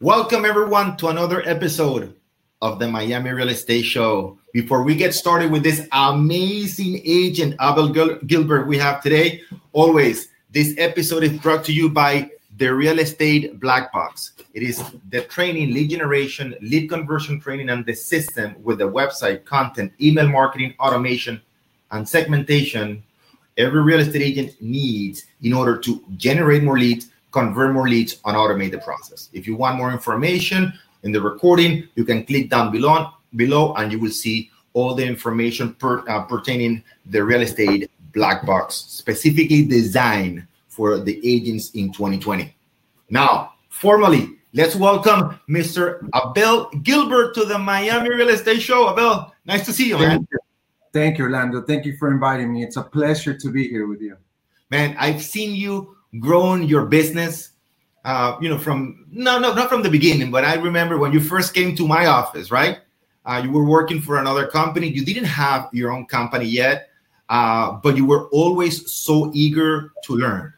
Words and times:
Welcome, 0.00 0.44
everyone, 0.44 0.96
to 0.98 1.08
another 1.08 1.42
episode 1.44 2.14
of 2.62 2.78
the 2.78 2.86
Miami 2.86 3.30
Real 3.30 3.48
Estate 3.48 3.82
Show. 3.82 4.38
Before 4.52 4.84
we 4.84 4.94
get 4.94 5.12
started 5.12 5.50
with 5.50 5.64
this 5.64 5.88
amazing 5.90 7.00
agent, 7.04 7.56
Abel 7.60 7.88
Gil- 7.88 8.20
Gilbert, 8.20 8.68
we 8.68 8.78
have 8.78 9.02
today, 9.02 9.42
always, 9.72 10.28
this 10.52 10.72
episode 10.78 11.24
is 11.24 11.32
brought 11.38 11.64
to 11.64 11.72
you 11.72 11.88
by 11.88 12.30
the 12.58 12.72
Real 12.72 13.00
Estate 13.00 13.58
Black 13.58 13.92
Box. 13.92 14.34
It 14.54 14.62
is 14.62 14.80
the 15.10 15.22
training, 15.22 15.74
lead 15.74 15.90
generation, 15.90 16.54
lead 16.60 16.88
conversion 16.88 17.40
training, 17.40 17.68
and 17.68 17.84
the 17.84 17.94
system 17.94 18.54
with 18.62 18.78
the 18.78 18.88
website, 18.88 19.44
content, 19.46 19.92
email 20.00 20.28
marketing, 20.28 20.76
automation, 20.78 21.42
and 21.90 22.08
segmentation 22.08 23.02
every 23.56 23.82
real 23.82 23.98
estate 23.98 24.22
agent 24.22 24.54
needs 24.62 25.24
in 25.42 25.52
order 25.52 25.76
to 25.76 26.04
generate 26.16 26.62
more 26.62 26.78
leads, 26.78 27.08
convert 27.30 27.72
more 27.72 27.88
leads, 27.88 28.20
and 28.24 28.36
automate 28.36 28.70
the 28.70 28.78
process. 28.78 29.28
If 29.32 29.46
you 29.46 29.56
want 29.56 29.76
more 29.76 29.92
information 29.92 30.72
in 31.02 31.12
the 31.12 31.20
recording, 31.20 31.88
you 31.94 32.04
can 32.04 32.24
click 32.24 32.50
down 32.50 32.72
below, 32.72 33.10
below 33.36 33.74
and 33.74 33.92
you 33.92 33.98
will 33.98 34.10
see 34.10 34.50
all 34.72 34.94
the 34.94 35.04
information 35.04 35.74
per, 35.74 36.08
uh, 36.08 36.22
pertaining 36.22 36.82
the 37.06 37.22
real 37.22 37.42
estate 37.42 37.90
black 38.12 38.46
box, 38.46 38.74
specifically 38.74 39.64
designed 39.64 40.46
for 40.68 40.98
the 40.98 41.20
agents 41.28 41.70
in 41.72 41.92
2020. 41.92 42.54
Now, 43.10 43.54
formally, 43.68 44.36
let's 44.52 44.76
welcome 44.76 45.38
Mr. 45.48 46.08
Abel 46.14 46.70
Gilbert 46.82 47.34
to 47.34 47.44
the 47.44 47.58
Miami 47.58 48.10
Real 48.14 48.28
Estate 48.28 48.60
Show. 48.60 48.92
Abel, 48.92 49.32
nice 49.44 49.64
to 49.66 49.72
see 49.72 49.88
you, 49.88 49.98
man. 49.98 50.10
Thank 50.10 50.28
you. 50.32 50.38
Thank 50.92 51.18
you, 51.18 51.24
Orlando. 51.24 51.62
Thank 51.62 51.84
you 51.84 51.96
for 51.96 52.10
inviting 52.10 52.52
me. 52.52 52.62
It's 52.62 52.76
a 52.76 52.82
pleasure 52.82 53.34
to 53.34 53.50
be 53.50 53.68
here 53.68 53.86
with 53.86 54.00
you. 54.00 54.16
Man, 54.70 54.96
I've 54.98 55.22
seen 55.22 55.54
you 55.54 55.96
grown 56.18 56.62
your 56.62 56.86
business. 56.86 57.50
Uh, 58.04 58.38
you 58.40 58.48
know, 58.48 58.56
from 58.56 59.04
no, 59.10 59.38
no, 59.38 59.52
not 59.52 59.68
from 59.68 59.82
the 59.82 59.90
beginning, 59.90 60.30
but 60.30 60.44
I 60.44 60.54
remember 60.54 60.96
when 60.96 61.12
you 61.12 61.20
first 61.20 61.52
came 61.52 61.76
to 61.76 61.86
my 61.86 62.06
office, 62.06 62.50
right? 62.50 62.78
Uh, 63.26 63.42
you 63.44 63.50
were 63.50 63.66
working 63.66 64.00
for 64.00 64.18
another 64.18 64.46
company. 64.46 64.88
You 64.88 65.04
didn't 65.04 65.24
have 65.24 65.68
your 65.72 65.92
own 65.92 66.06
company 66.06 66.46
yet, 66.46 66.88
uh, 67.28 67.72
but 67.72 67.96
you 67.96 68.06
were 68.06 68.28
always 68.28 68.90
so 68.90 69.30
eager 69.34 69.92
to 70.04 70.16
learn, 70.16 70.54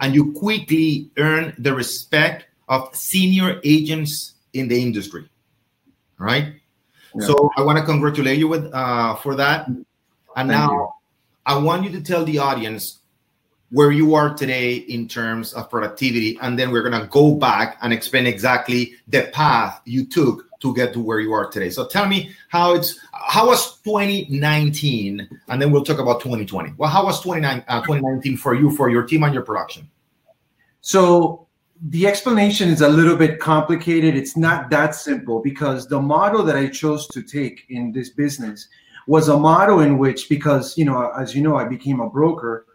and 0.00 0.14
you 0.14 0.32
quickly 0.32 1.10
earned 1.16 1.54
the 1.58 1.74
respect 1.74 2.46
of 2.68 2.94
senior 2.94 3.60
agents 3.64 4.34
in 4.52 4.68
the 4.68 4.80
industry. 4.80 5.28
Right? 6.18 6.54
Yeah. 7.14 7.26
So 7.26 7.50
I 7.56 7.62
want 7.62 7.78
to 7.78 7.84
congratulate 7.84 8.38
you 8.38 8.46
with 8.46 8.72
uh, 8.72 9.16
for 9.16 9.34
that. 9.34 9.66
And 9.66 9.84
Thank 10.34 10.48
now 10.48 10.70
you. 10.70 10.88
I 11.44 11.58
want 11.58 11.84
you 11.84 11.90
to 11.90 12.00
tell 12.00 12.24
the 12.24 12.38
audience 12.38 13.01
where 13.72 13.90
you 13.90 14.14
are 14.14 14.34
today 14.34 14.74
in 14.74 15.08
terms 15.08 15.54
of 15.54 15.68
productivity, 15.70 16.38
and 16.42 16.58
then 16.58 16.70
we're 16.70 16.82
gonna 16.82 17.08
go 17.10 17.34
back 17.34 17.78
and 17.80 17.92
explain 17.92 18.26
exactly 18.26 18.94
the 19.08 19.22
path 19.32 19.80
you 19.86 20.04
took 20.04 20.46
to 20.60 20.74
get 20.74 20.92
to 20.92 21.00
where 21.00 21.20
you 21.20 21.32
are 21.32 21.50
today. 21.50 21.70
So 21.70 21.86
tell 21.86 22.06
me 22.06 22.30
how 22.48 22.74
it's 22.74 23.00
how 23.12 23.46
was 23.48 23.78
2019, 23.80 25.28
and 25.48 25.62
then 25.62 25.70
we'll 25.72 25.84
talk 25.84 25.98
about 25.98 26.20
2020. 26.20 26.74
Well, 26.76 26.90
how 26.90 27.06
was 27.06 27.20
29, 27.22 27.64
uh, 27.66 27.80
2019 27.80 28.36
for 28.36 28.54
you, 28.54 28.70
for 28.70 28.90
your 28.90 29.04
team, 29.04 29.24
and 29.24 29.32
your 29.32 29.42
production? 29.42 29.88
So 30.82 31.46
the 31.88 32.06
explanation 32.06 32.68
is 32.68 32.82
a 32.82 32.88
little 32.88 33.16
bit 33.16 33.40
complicated. 33.40 34.14
It's 34.16 34.36
not 34.36 34.68
that 34.70 34.94
simple 34.94 35.40
because 35.40 35.88
the 35.88 36.00
model 36.00 36.44
that 36.44 36.56
I 36.56 36.68
chose 36.68 37.06
to 37.08 37.22
take 37.22 37.64
in 37.70 37.90
this 37.90 38.10
business 38.10 38.68
was 39.06 39.28
a 39.28 39.36
model 39.36 39.80
in 39.80 39.96
which, 39.96 40.28
because 40.28 40.76
you 40.76 40.84
know, 40.84 41.10
as 41.18 41.34
you 41.34 41.42
know, 41.42 41.56
I 41.56 41.64
became 41.64 42.00
a 42.00 42.10
broker. 42.10 42.66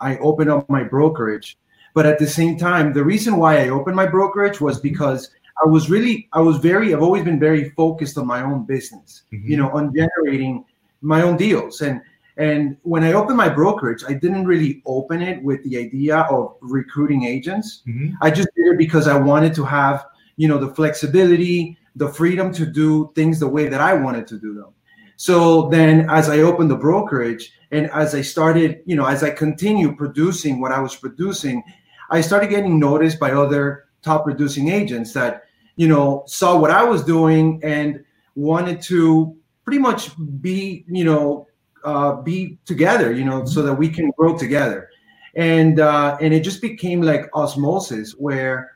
I 0.00 0.16
opened 0.18 0.50
up 0.50 0.68
my 0.68 0.82
brokerage, 0.82 1.56
but 1.94 2.06
at 2.06 2.18
the 2.18 2.26
same 2.26 2.58
time, 2.58 2.92
the 2.92 3.04
reason 3.04 3.36
why 3.36 3.58
I 3.64 3.68
opened 3.70 3.96
my 3.96 4.06
brokerage 4.06 4.60
was 4.60 4.78
because 4.80 5.30
I 5.64 5.68
was 5.68 5.88
really, 5.88 6.28
I 6.32 6.40
was 6.40 6.58
very, 6.58 6.92
I've 6.94 7.02
always 7.02 7.24
been 7.24 7.40
very 7.40 7.70
focused 7.70 8.18
on 8.18 8.26
my 8.26 8.42
own 8.42 8.64
business, 8.64 9.22
Mhm. 9.32 9.44
you 9.48 9.56
know, 9.56 9.70
on 9.70 9.92
generating 9.94 10.64
my 11.00 11.22
own 11.22 11.36
deals. 11.36 11.80
And 11.80 12.00
and 12.38 12.76
when 12.82 13.02
I 13.02 13.14
opened 13.14 13.38
my 13.38 13.48
brokerage, 13.48 14.04
I 14.06 14.12
didn't 14.12 14.44
really 14.44 14.82
open 14.84 15.22
it 15.22 15.42
with 15.42 15.64
the 15.64 15.78
idea 15.78 16.18
of 16.18 16.56
recruiting 16.60 17.24
agents. 17.24 17.82
I 18.20 18.30
just 18.30 18.50
did 18.54 18.66
it 18.72 18.76
because 18.76 19.08
I 19.08 19.16
wanted 19.18 19.54
to 19.54 19.64
have, 19.64 20.04
you 20.36 20.46
know, 20.46 20.58
the 20.58 20.68
flexibility, 20.74 21.78
the 21.94 22.08
freedom 22.08 22.52
to 22.52 22.66
do 22.66 23.10
things 23.14 23.40
the 23.40 23.48
way 23.48 23.68
that 23.68 23.80
I 23.80 23.94
wanted 23.94 24.26
to 24.26 24.38
do 24.38 24.52
them. 24.52 24.66
So 25.16 25.68
then 25.68 26.08
as 26.10 26.28
I 26.28 26.38
opened 26.40 26.70
the 26.70 26.76
brokerage 26.76 27.52
and 27.70 27.90
as 27.90 28.14
I 28.14 28.22
started, 28.22 28.82
you 28.84 28.96
know, 28.96 29.06
as 29.06 29.22
I 29.22 29.30
continued 29.30 29.96
producing 29.96 30.60
what 30.60 30.72
I 30.72 30.80
was 30.80 30.94
producing, 30.94 31.62
I 32.10 32.20
started 32.20 32.50
getting 32.50 32.78
noticed 32.78 33.18
by 33.18 33.32
other 33.32 33.86
top 34.02 34.24
producing 34.24 34.68
agents 34.68 35.12
that, 35.14 35.44
you 35.76 35.88
know, 35.88 36.22
saw 36.26 36.58
what 36.58 36.70
I 36.70 36.84
was 36.84 37.02
doing 37.02 37.60
and 37.64 38.04
wanted 38.34 38.80
to 38.82 39.36
pretty 39.64 39.78
much 39.78 40.10
be, 40.40 40.84
you 40.88 41.04
know, 41.04 41.48
uh, 41.84 42.16
be 42.22 42.58
together, 42.64 43.12
you 43.12 43.24
know, 43.24 43.44
so 43.44 43.62
that 43.62 43.74
we 43.74 43.88
can 43.88 44.10
grow 44.16 44.36
together. 44.36 44.88
And 45.34 45.80
uh, 45.80 46.16
and 46.20 46.32
it 46.32 46.40
just 46.40 46.62
became 46.62 47.02
like 47.02 47.28
osmosis, 47.34 48.12
where 48.12 48.72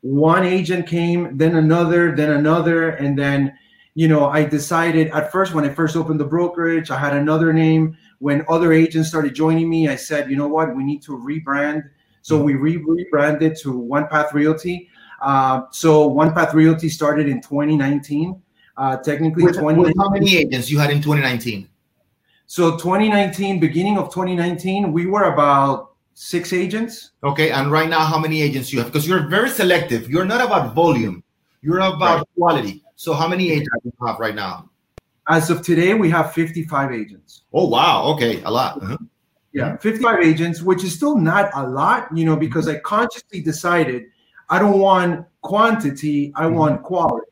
one 0.00 0.44
agent 0.44 0.86
came, 0.86 1.36
then 1.38 1.56
another, 1.56 2.14
then 2.14 2.32
another, 2.32 2.90
and 2.90 3.18
then 3.18 3.56
you 3.94 4.08
know 4.08 4.26
I 4.26 4.44
decided 4.44 5.08
at 5.08 5.30
first 5.32 5.54
when 5.54 5.64
I 5.64 5.68
first 5.68 5.96
opened 5.96 6.20
the 6.20 6.24
brokerage, 6.24 6.90
I 6.90 6.98
had 6.98 7.14
another 7.14 7.52
name. 7.52 7.96
When 8.18 8.44
other 8.48 8.72
agents 8.72 9.08
started 9.08 9.34
joining 9.34 9.68
me, 9.68 9.88
I 9.88 9.96
said, 9.96 10.30
you 10.30 10.36
know 10.36 10.48
what, 10.48 10.74
we 10.76 10.84
need 10.84 11.02
to 11.02 11.12
rebrand. 11.12 11.82
So 12.22 12.40
we 12.40 12.54
re- 12.54 12.76
rebranded 12.76 13.56
to 13.62 13.76
One 13.76 14.06
Path 14.06 14.32
Realty. 14.32 14.88
Uh, 15.20 15.62
so 15.72 16.06
One 16.06 16.32
Path 16.32 16.54
Realty 16.54 16.88
started 16.88 17.28
in 17.28 17.40
2019. 17.40 18.40
Uh, 18.76 18.96
technically, 18.98 19.44
With, 19.44 19.58
20. 19.58 19.78
with 19.80 19.94
how 19.98 20.08
many 20.08 20.36
agents 20.36 20.70
you 20.70 20.78
had 20.78 20.90
in 20.90 21.02
2019? 21.02 21.68
So 22.46 22.76
2019, 22.76 23.58
beginning 23.60 23.98
of 23.98 24.08
2019, 24.12 24.92
we 24.92 25.06
were 25.06 25.24
about 25.24 25.92
six 26.14 26.52
agents. 26.52 27.12
Okay, 27.24 27.50
and 27.50 27.70
right 27.72 27.88
now, 27.88 28.00
how 28.04 28.18
many 28.18 28.40
agents 28.40 28.72
you 28.72 28.78
have? 28.78 28.88
Because 28.88 29.06
you're 29.06 29.26
very 29.28 29.50
selective. 29.50 30.08
You're 30.08 30.24
not 30.24 30.40
about 30.44 30.74
volume. 30.74 31.22
You're 31.62 31.80
about 31.80 32.18
Right. 32.18 32.26
quality. 32.36 32.82
So 32.96 33.14
how 33.14 33.28
many 33.28 33.50
agents 33.50 33.70
do 33.82 33.92
you 33.98 34.06
have 34.06 34.18
right 34.18 34.34
now? 34.34 34.70
As 35.28 35.50
of 35.50 35.62
today, 35.62 35.94
we 35.94 36.10
have 36.10 36.32
55 36.32 36.92
agents. 36.92 37.42
Oh 37.52 37.68
wow, 37.68 38.04
okay, 38.14 38.42
a 38.42 38.50
lot. 38.50 38.82
Uh-huh. 38.82 38.96
Yeah, 39.52 39.76
55 39.76 40.20
agents, 40.24 40.62
which 40.62 40.82
is 40.82 40.94
still 40.94 41.16
not 41.16 41.50
a 41.54 41.66
lot, 41.66 42.08
you 42.16 42.24
know, 42.24 42.36
because 42.36 42.68
I 42.68 42.78
consciously 42.78 43.40
decided 43.40 44.04
I 44.48 44.58
don't 44.58 44.78
want 44.78 45.26
quantity, 45.42 46.32
I 46.34 46.46
want 46.46 46.82
quality. 46.82 47.26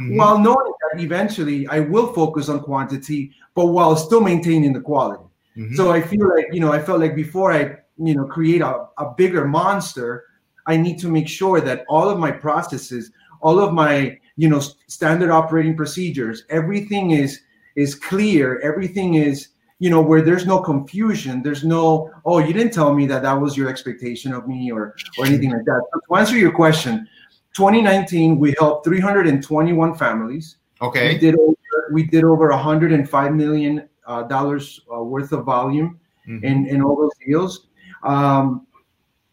Mhm. 0.00 0.16
While 0.16 0.38
knowing 0.38 0.72
that 0.92 1.00
eventually 1.00 1.66
I 1.68 1.80
will 1.80 2.12
focus 2.12 2.48
on 2.48 2.60
quantity, 2.60 3.32
but 3.54 3.66
while 3.66 3.96
still 3.96 4.20
maintaining 4.20 4.72
the 4.72 4.80
quality. 4.80 5.24
Mhm. 5.56 5.74
So 5.76 5.90
I 5.90 6.00
feel 6.00 6.28
like, 6.28 6.46
you 6.52 6.60
know, 6.60 6.72
I 6.72 6.80
felt 6.80 7.00
like 7.00 7.14
before 7.14 7.52
I, 7.52 7.78
you 7.96 8.14
know, 8.14 8.24
create 8.24 8.62
a, 8.62 8.86
a 8.98 9.14
bigger 9.16 9.46
monster, 9.46 10.24
I 10.66 10.76
need 10.76 10.98
to 11.00 11.08
make 11.08 11.28
sure 11.28 11.60
that 11.60 11.84
all 11.88 12.08
of 12.08 12.18
my 12.18 12.30
processes, 12.30 13.10
all 13.40 13.58
of 13.60 13.72
my, 13.72 14.18
you 14.36 14.48
know, 14.48 14.60
standard 14.86 15.30
operating 15.30 15.76
procedures, 15.76 16.44
everything 16.50 17.12
is 17.12 17.40
is 17.76 17.94
clear, 17.94 18.58
everything 18.60 19.14
is, 19.14 19.48
you 19.78 19.88
know, 19.90 20.00
where 20.00 20.20
there's 20.22 20.46
no 20.46 20.58
confusion, 20.60 21.42
there's 21.42 21.62
no, 21.64 22.10
oh, 22.24 22.38
you 22.38 22.52
didn't 22.52 22.72
tell 22.72 22.92
me 22.92 23.06
that 23.06 23.22
that 23.22 23.34
was 23.40 23.56
your 23.56 23.68
expectation 23.68 24.32
of 24.32 24.48
me 24.48 24.70
or 24.72 24.94
or 25.18 25.26
anything 25.26 25.50
like 25.52 25.64
that. 25.64 25.80
So 25.92 26.00
to 26.08 26.16
answer 26.20 26.36
your 26.36 26.52
question, 26.52 27.08
2019 27.54 28.38
we 28.38 28.54
helped 28.58 28.84
321 28.84 29.94
families. 29.94 30.56
okay 30.80 31.14
We 31.14 31.18
did 31.18 31.34
over 31.38 31.54
we 31.90 32.02
did 32.04 32.22
over 32.24 32.48
105 32.50 33.34
million 33.34 33.88
uh, 34.06 34.22
dollars 34.24 34.80
uh, 34.94 35.02
worth 35.02 35.32
of 35.32 35.44
volume 35.44 35.98
Mhm. 36.28 36.44
in 36.44 36.66
in 36.66 36.82
all 36.82 36.96
those 36.96 37.16
deals. 37.26 37.68
Um, 38.04 38.66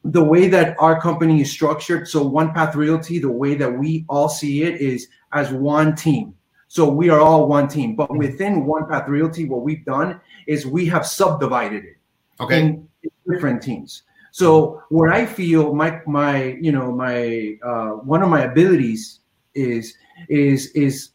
the 0.05 0.23
way 0.23 0.47
that 0.47 0.75
our 0.79 1.01
company 1.01 1.41
is 1.41 1.51
structured, 1.51 2.07
so 2.07 2.23
One 2.23 2.53
Path 2.53 2.75
Realty, 2.75 3.17
the 3.19 3.31
way 3.31 3.55
that 3.55 3.71
we 3.71 4.05
all 4.07 4.29
see 4.29 4.63
it 4.63 4.79
is 4.79 5.07
as 5.33 5.51
one 5.51 5.95
team. 5.95 6.35
So 6.67 6.87
we 6.89 7.09
are 7.09 7.19
all 7.19 7.47
one 7.47 7.67
team. 7.67 7.95
But 7.95 8.15
within 8.15 8.65
One 8.65 8.87
Path 8.87 9.07
Realty, 9.07 9.45
what 9.45 9.61
we've 9.61 9.85
done 9.85 10.19
is 10.47 10.65
we 10.65 10.85
have 10.87 11.05
subdivided 11.05 11.83
it 11.85 11.97
Okay. 12.39 12.59
in 12.61 12.87
different 13.27 13.61
teams. 13.63 14.03
So 14.31 14.83
where 14.89 15.11
I 15.11 15.25
feel 15.25 15.73
my 15.73 16.01
my 16.05 16.57
you 16.61 16.71
know 16.71 16.91
my 16.91 17.57
uh, 17.63 17.91
one 18.03 18.21
of 18.21 18.29
my 18.29 18.41
abilities 18.41 19.21
is 19.53 19.95
is 20.29 20.67
is 20.71 21.11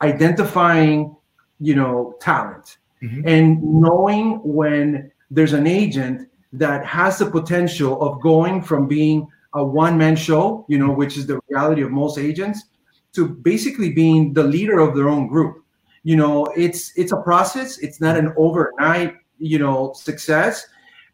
identifying 0.00 1.14
you 1.60 1.74
know 1.74 2.14
talent 2.20 2.78
Mhm. 3.02 3.22
and 3.26 3.62
knowing 3.62 4.40
when 4.42 5.10
there's 5.30 5.52
an 5.52 5.66
agent 5.66 6.28
that 6.52 6.84
has 6.84 7.18
the 7.18 7.30
potential 7.30 8.00
of 8.02 8.20
going 8.20 8.62
from 8.62 8.86
being 8.86 9.26
a 9.54 9.64
one 9.64 9.96
man 9.96 10.16
show, 10.16 10.64
you 10.68 10.78
know, 10.78 10.92
which 10.92 11.16
is 11.16 11.26
the 11.26 11.40
reality 11.48 11.82
of 11.82 11.90
most 11.90 12.18
agents, 12.18 12.64
to 13.12 13.28
basically 13.28 13.90
being 13.90 14.32
the 14.32 14.42
leader 14.42 14.78
of 14.78 14.94
their 14.94 15.08
own 15.08 15.28
group. 15.28 15.62
You 16.04 16.16
know, 16.16 16.46
it's 16.56 16.92
it's 16.96 17.12
a 17.12 17.18
process. 17.18 17.78
It's 17.78 18.00
not 18.00 18.16
an 18.16 18.32
overnight, 18.36 19.14
you 19.38 19.58
know, 19.58 19.92
success. 19.94 20.66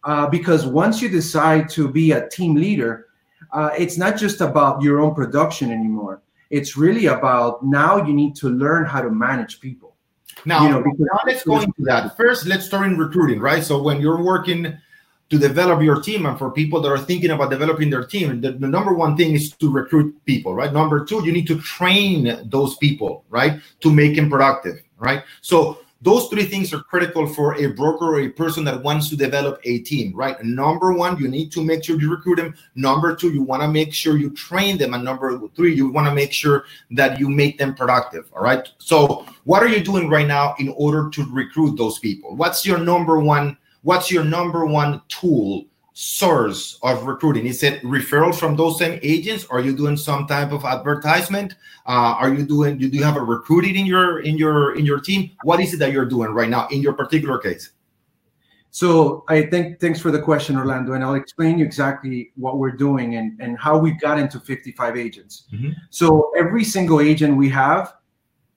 Uh, 0.04 0.26
because 0.28 0.64
once 0.64 1.02
you 1.02 1.08
decide 1.08 1.68
to 1.68 1.88
be 1.88 2.12
a 2.12 2.28
team 2.28 2.54
leader, 2.54 3.08
uh, 3.52 3.70
it's 3.76 3.98
not 3.98 4.16
just 4.16 4.40
about 4.40 4.80
your 4.80 5.00
own 5.00 5.14
production 5.14 5.70
anymore. 5.70 6.22
It's 6.50 6.76
really 6.76 7.06
about 7.06 7.64
now 7.64 8.06
you 8.06 8.14
need 8.14 8.34
to 8.36 8.48
learn 8.48 8.86
how 8.86 9.02
to 9.02 9.10
manage 9.10 9.60
people. 9.60 9.96
Now, 10.44 10.62
you 10.62 10.68
know, 10.70 10.80
now 10.80 11.20
let's 11.26 11.44
go 11.44 11.60
into 11.60 11.82
that. 11.82 12.16
First, 12.16 12.46
let's 12.46 12.64
start 12.64 12.86
in 12.86 12.96
recruiting, 12.96 13.40
right? 13.40 13.62
So 13.62 13.82
when 13.82 14.00
you're 14.00 14.22
working 14.22 14.78
to 15.30 15.38
develop 15.38 15.82
your 15.82 16.00
team 16.00 16.26
and 16.26 16.38
for 16.38 16.50
people 16.50 16.80
that 16.80 16.88
are 16.88 16.98
thinking 16.98 17.30
about 17.30 17.50
developing 17.50 17.90
their 17.90 18.04
team 18.04 18.40
the, 18.40 18.52
the, 18.52 18.66
number 18.66 18.94
one 18.94 19.16
thing 19.16 19.34
is 19.34 19.52
to 19.52 19.70
recruit 19.70 20.14
people 20.24 20.54
right? 20.54 20.72
Number 20.72 21.04
two 21.04 21.24
you 21.24 21.32
need 21.32 21.46
to 21.48 21.60
train 21.60 22.48
those 22.48 22.76
people 22.76 23.24
right? 23.28 23.60
To 23.80 23.92
make 23.92 24.16
them 24.16 24.30
productive 24.30 24.82
right? 24.98 25.22
So 25.40 25.78
those 26.00 26.28
three 26.28 26.44
things 26.44 26.72
are 26.72 26.80
critical 26.80 27.26
for 27.26 27.56
a 27.56 27.66
broker 27.66 28.14
or 28.14 28.20
a 28.20 28.28
person 28.28 28.62
that 28.64 28.82
wants 28.82 29.08
to 29.10 29.16
develop 29.16 29.60
a 29.64 29.80
team 29.80 30.14
right? 30.14 30.40
Number 30.44 30.92
one 30.92 31.18
you 31.18 31.28
need 31.28 31.50
to 31.52 31.64
make 31.64 31.84
sure 31.84 32.00
you 32.00 32.10
recruit 32.10 32.36
them. 32.36 32.54
Number 32.76 33.16
two 33.16 33.30
you 33.30 33.42
want 33.42 33.62
to 33.62 33.68
make 33.68 33.92
sure 33.92 34.16
you 34.16 34.30
train 34.30 34.78
them. 34.78 34.94
And 34.94 35.04
number 35.04 35.40
three 35.56 35.74
you 35.74 35.88
want 35.88 36.06
to 36.06 36.14
make 36.14 36.32
sure 36.32 36.64
that 36.92 37.18
you 37.18 37.28
make 37.28 37.58
them 37.58 37.74
productive 37.74 38.30
all 38.32 38.42
right? 38.42 38.68
So 38.78 39.26
what 39.44 39.62
are 39.62 39.68
you 39.68 39.82
doing 39.82 40.08
right 40.08 40.26
now 40.26 40.54
in 40.58 40.68
order 40.76 41.10
to 41.10 41.26
recruit 41.32 41.76
those 41.76 41.98
people? 41.98 42.36
What's 42.36 42.64
your 42.64 42.78
number 42.78 43.18
one 43.18 43.58
what's 43.88 44.10
your 44.10 44.22
number 44.22 44.66
one 44.66 45.00
tool 45.08 45.64
source 45.94 46.78
of 46.82 47.04
recruiting? 47.04 47.46
Is 47.46 47.62
it 47.62 47.82
referral 47.82 48.34
from 48.34 48.54
those 48.54 48.78
same 48.78 49.00
agents? 49.02 49.46
Are 49.48 49.60
you 49.60 49.74
doing 49.74 49.96
some 49.96 50.26
type 50.26 50.52
of 50.52 50.66
advertisement? 50.66 51.54
Uh, 51.86 52.12
are 52.20 52.32
you 52.32 52.44
doing? 52.44 52.76
Do 52.76 52.86
you 52.86 53.02
have 53.02 53.16
a 53.16 53.22
recruiting 53.22 53.76
in 53.76 53.86
your 53.86 54.20
in 54.20 54.36
your 54.36 54.76
in 54.76 54.84
your 54.84 55.00
team? 55.00 55.30
What 55.42 55.58
is 55.60 55.72
it 55.72 55.78
that 55.78 55.92
you're 55.92 56.04
doing 56.04 56.32
right 56.32 56.50
now 56.50 56.68
in 56.68 56.82
your 56.82 56.92
particular 56.92 57.38
case? 57.38 57.70
So 58.70 59.24
I 59.26 59.40
think 59.46 59.80
thanks 59.80 59.98
for 59.98 60.10
the 60.10 60.20
question, 60.20 60.58
Orlando, 60.58 60.92
and 60.92 61.02
I'll 61.02 61.14
explain 61.14 61.58
you 61.58 61.64
exactly 61.64 62.32
what 62.36 62.58
we're 62.58 62.76
doing 62.76 63.16
and, 63.16 63.40
and 63.40 63.58
how 63.58 63.78
we 63.78 63.92
got 63.92 64.18
into 64.18 64.38
55 64.38 64.98
agents. 64.98 65.46
Mm-hmm. 65.50 65.70
So 65.88 66.30
every 66.36 66.62
single 66.62 67.00
agent 67.00 67.38
we 67.38 67.48
have 67.48 67.94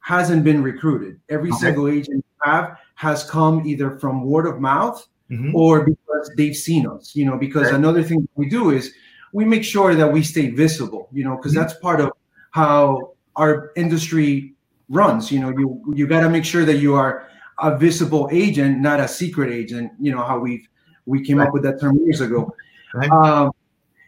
hasn't 0.01 0.44
been 0.44 0.62
recruited. 0.62 1.22
Every 1.30 1.51
okay. 1.51 1.60
single 1.60 1.88
agent 1.88 2.18
we 2.18 2.51
have 2.51 2.78
has 2.95 3.24
come 3.24 3.66
either 3.66 3.98
from 3.98 4.25
word 4.25 4.45
of 4.45 4.60
mouth 4.60 5.07
mm-hmm. 5.31 5.56
or 5.56 5.86
because 5.86 6.31
they've 6.38 6.56
seen 6.56 6.86
us, 6.88 7.16
you 7.16 7.25
know, 7.25 7.38
because 7.38 7.66
right. 7.66 7.75
another 7.75 8.04
thing 8.04 8.28
we 8.36 8.50
do 8.50 8.72
is 8.72 8.94
we 9.33 9.45
make 9.45 9.63
sure 9.63 9.95
that 9.95 10.12
we 10.12 10.24
stay 10.24 10.50
visible, 10.50 11.07
you 11.12 11.24
know, 11.24 11.38
because 11.38 11.54
mm-hmm. 11.54 11.62
that's 11.62 11.74
part 11.75 12.01
of 12.01 12.12
how 12.51 13.13
our 13.36 13.72
industry 13.75 14.54
runs. 14.89 15.31
You 15.31 15.39
know, 15.39 15.50
you 15.50 15.94
you 15.95 16.07
got 16.07 16.22
to 16.22 16.30
make 16.30 16.45
sure 16.45 16.66
that 16.66 16.78
you 16.78 16.94
are 16.95 17.28
a 17.60 17.78
visible 17.78 18.30
agent, 18.31 18.80
not 18.80 19.00
a 19.00 19.07
secret 19.07 19.51
agent. 19.51 19.92
You 20.00 20.12
know 20.12 20.24
how 20.24 20.39
we 20.39 20.68
we 21.06 21.24
came 21.24 21.38
right. 21.38 21.48
up 21.48 21.54
with 21.54 21.63
that 21.63 21.80
term 21.80 21.98
years 22.04 22.22
ago. 22.22 22.54
Right. 22.94 23.10
Um, 23.10 23.51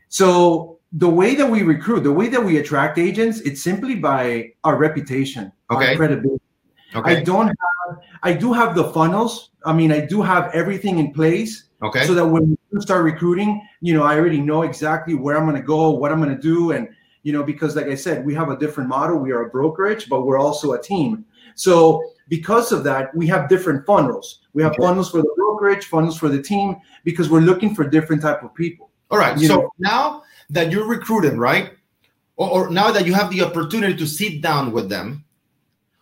so 0.10 0.80
the 0.92 1.10
way 1.10 1.36
that 1.36 1.50
we 1.50 1.64
recruit, 1.64 2.04
the 2.04 2.12
way 2.12 2.28
that 2.28 2.44
we 2.44 2.58
attract 2.58 3.00
agents, 3.00 3.40
it's 3.42 3.64
simply 3.64 3.96
by 3.96 4.52
our 4.64 4.78
reputation, 4.78 5.52
okay. 5.72 5.92
our 5.92 5.96
credibility. 5.96 6.43
Okay. 6.96 7.18
I 7.18 7.24
don't 7.24 7.48
have, 7.48 8.00
I 8.22 8.34
do 8.34 8.54
have 8.54 8.76
the 8.76 8.86
funnels. 8.86 9.52
I 9.66 9.74
mean, 9.74 9.92
I 9.92 10.06
do 10.06 10.22
have 10.22 10.52
everything 10.54 11.00
in 11.00 11.14
place. 11.14 11.66
Okay. 11.82 12.06
So 12.06 12.14
that 12.14 12.26
when 12.26 12.58
we 12.72 12.82
start 12.82 13.04
recruiting, 13.04 13.62
you 13.82 13.94
know, 13.94 14.04
I 14.04 14.18
already 14.18 14.40
know 14.40 14.62
exactly 14.62 15.16
where 15.16 15.38
I'm 15.38 15.44
going 15.44 15.58
to 15.58 15.62
go, 15.62 15.90
what 15.92 16.12
I'm 16.12 16.22
going 16.22 16.36
to 16.36 16.42
do. 16.42 16.72
And, 16.72 16.88
you 17.24 17.34
know, 17.34 17.44
because 17.44 17.76
like 17.76 17.88
I 17.88 17.96
said, 17.96 18.26
we 18.26 18.34
have 18.36 18.50
a 18.50 18.58
different 18.58 18.90
model. 18.90 19.18
We 19.18 19.32
are 19.32 19.46
a 19.46 19.50
brokerage, 19.50 20.08
but 20.08 20.24
we're 20.24 20.40
also 20.40 20.74
a 20.74 20.82
team. 20.82 21.26
So 21.56 22.02
because 22.30 22.72
of 22.72 22.84
that, 22.86 23.14
we 23.16 23.28
have 23.28 23.50
different 23.50 23.86
funnels. 23.86 24.40
We 24.54 24.64
have 24.64 24.74
okay. 24.74 24.84
funnels 24.84 25.12
for 25.12 25.18
the 25.18 25.34
brokerage, 25.36 25.86
funnels 25.86 26.18
for 26.18 26.30
the 26.30 26.42
team, 26.42 26.78
because 27.04 27.30
we're 27.30 27.42
looking 27.42 27.76
for 27.76 27.88
different 27.88 28.22
type 28.22 28.44
of 28.44 28.54
people. 28.56 28.90
All 29.12 29.18
right. 29.18 29.38
You 29.38 29.48
so 29.48 29.56
know? 29.56 29.72
now 29.80 30.24
that 30.50 30.72
you're 30.72 30.88
recruiting, 30.88 31.38
right? 31.38 31.74
Or, 32.38 32.50
or 32.50 32.70
now 32.70 32.92
that 32.92 33.06
you 33.06 33.14
have 33.14 33.30
the 33.30 33.42
opportunity 33.44 33.96
to 33.96 34.08
sit 34.08 34.42
down 34.42 34.72
with 34.72 34.90
them 34.90 35.23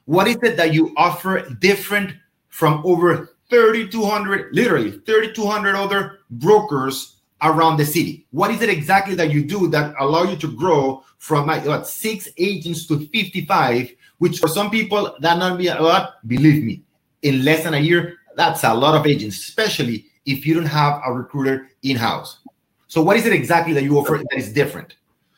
what 0.05 0.27
is 0.27 0.37
it 0.43 0.57
that 0.57 0.73
you 0.73 0.93
offer 0.97 1.49
different 1.59 2.15
from 2.49 2.81
over 2.85 3.35
3,200, 3.49 4.53
literally 4.55 4.91
3,200 4.91 5.75
other 5.75 6.19
brokers 6.29 7.17
around 7.41 7.77
the 7.77 7.85
city? 7.85 8.25
What 8.31 8.51
is 8.51 8.61
it 8.61 8.69
exactly 8.69 9.15
that 9.15 9.31
you 9.31 9.43
do 9.43 9.67
that 9.69 9.93
allow 9.99 10.23
you 10.23 10.35
to 10.37 10.55
grow 10.55 11.03
from 11.17 11.47
what, 11.47 11.87
six 11.87 12.27
agents 12.37 12.87
to 12.87 13.07
55, 13.07 13.91
which 14.17 14.39
for 14.39 14.47
some 14.47 14.69
people 14.69 15.15
that 15.19 15.37
not 15.37 15.57
be 15.57 15.67
a 15.67 15.81
lot, 15.81 16.15
believe 16.27 16.63
me, 16.63 16.83
in 17.21 17.45
less 17.45 17.63
than 17.63 17.75
a 17.75 17.79
year, 17.79 18.17
that's 18.35 18.63
a 18.63 18.73
lot 18.73 18.95
of 18.95 19.05
agents, 19.05 19.37
especially 19.37 20.05
if 20.25 20.45
you 20.45 20.53
don't 20.53 20.65
have 20.65 21.01
a 21.05 21.13
recruiter 21.13 21.67
in-house. 21.83 22.39
So 22.87 23.01
what 23.01 23.17
is 23.17 23.25
it 23.25 23.33
exactly 23.33 23.73
that 23.73 23.83
you 23.83 23.97
offer 23.97 24.17
that 24.17 24.37
is 24.37 24.51
different? 24.51 24.95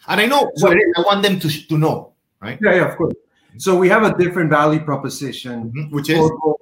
And 0.07 0.19
I 0.19 0.25
know 0.25 0.51
what 0.59 0.73
it 0.73 0.79
is. 0.79 0.93
I 0.97 1.01
want 1.01 1.21
them 1.21 1.39
to, 1.39 1.67
to 1.67 1.77
know, 1.77 2.13
right? 2.39 2.59
Yeah, 2.61 2.75
yeah, 2.75 2.91
of 2.91 2.97
course. 2.97 3.13
So 3.57 3.77
we 3.77 3.89
have 3.89 4.03
a 4.03 4.17
different 4.17 4.49
value 4.49 4.79
proposition, 4.83 5.71
mm-hmm. 5.71 5.95
which 5.95 6.09
is 6.09 6.29
for, 6.39 6.57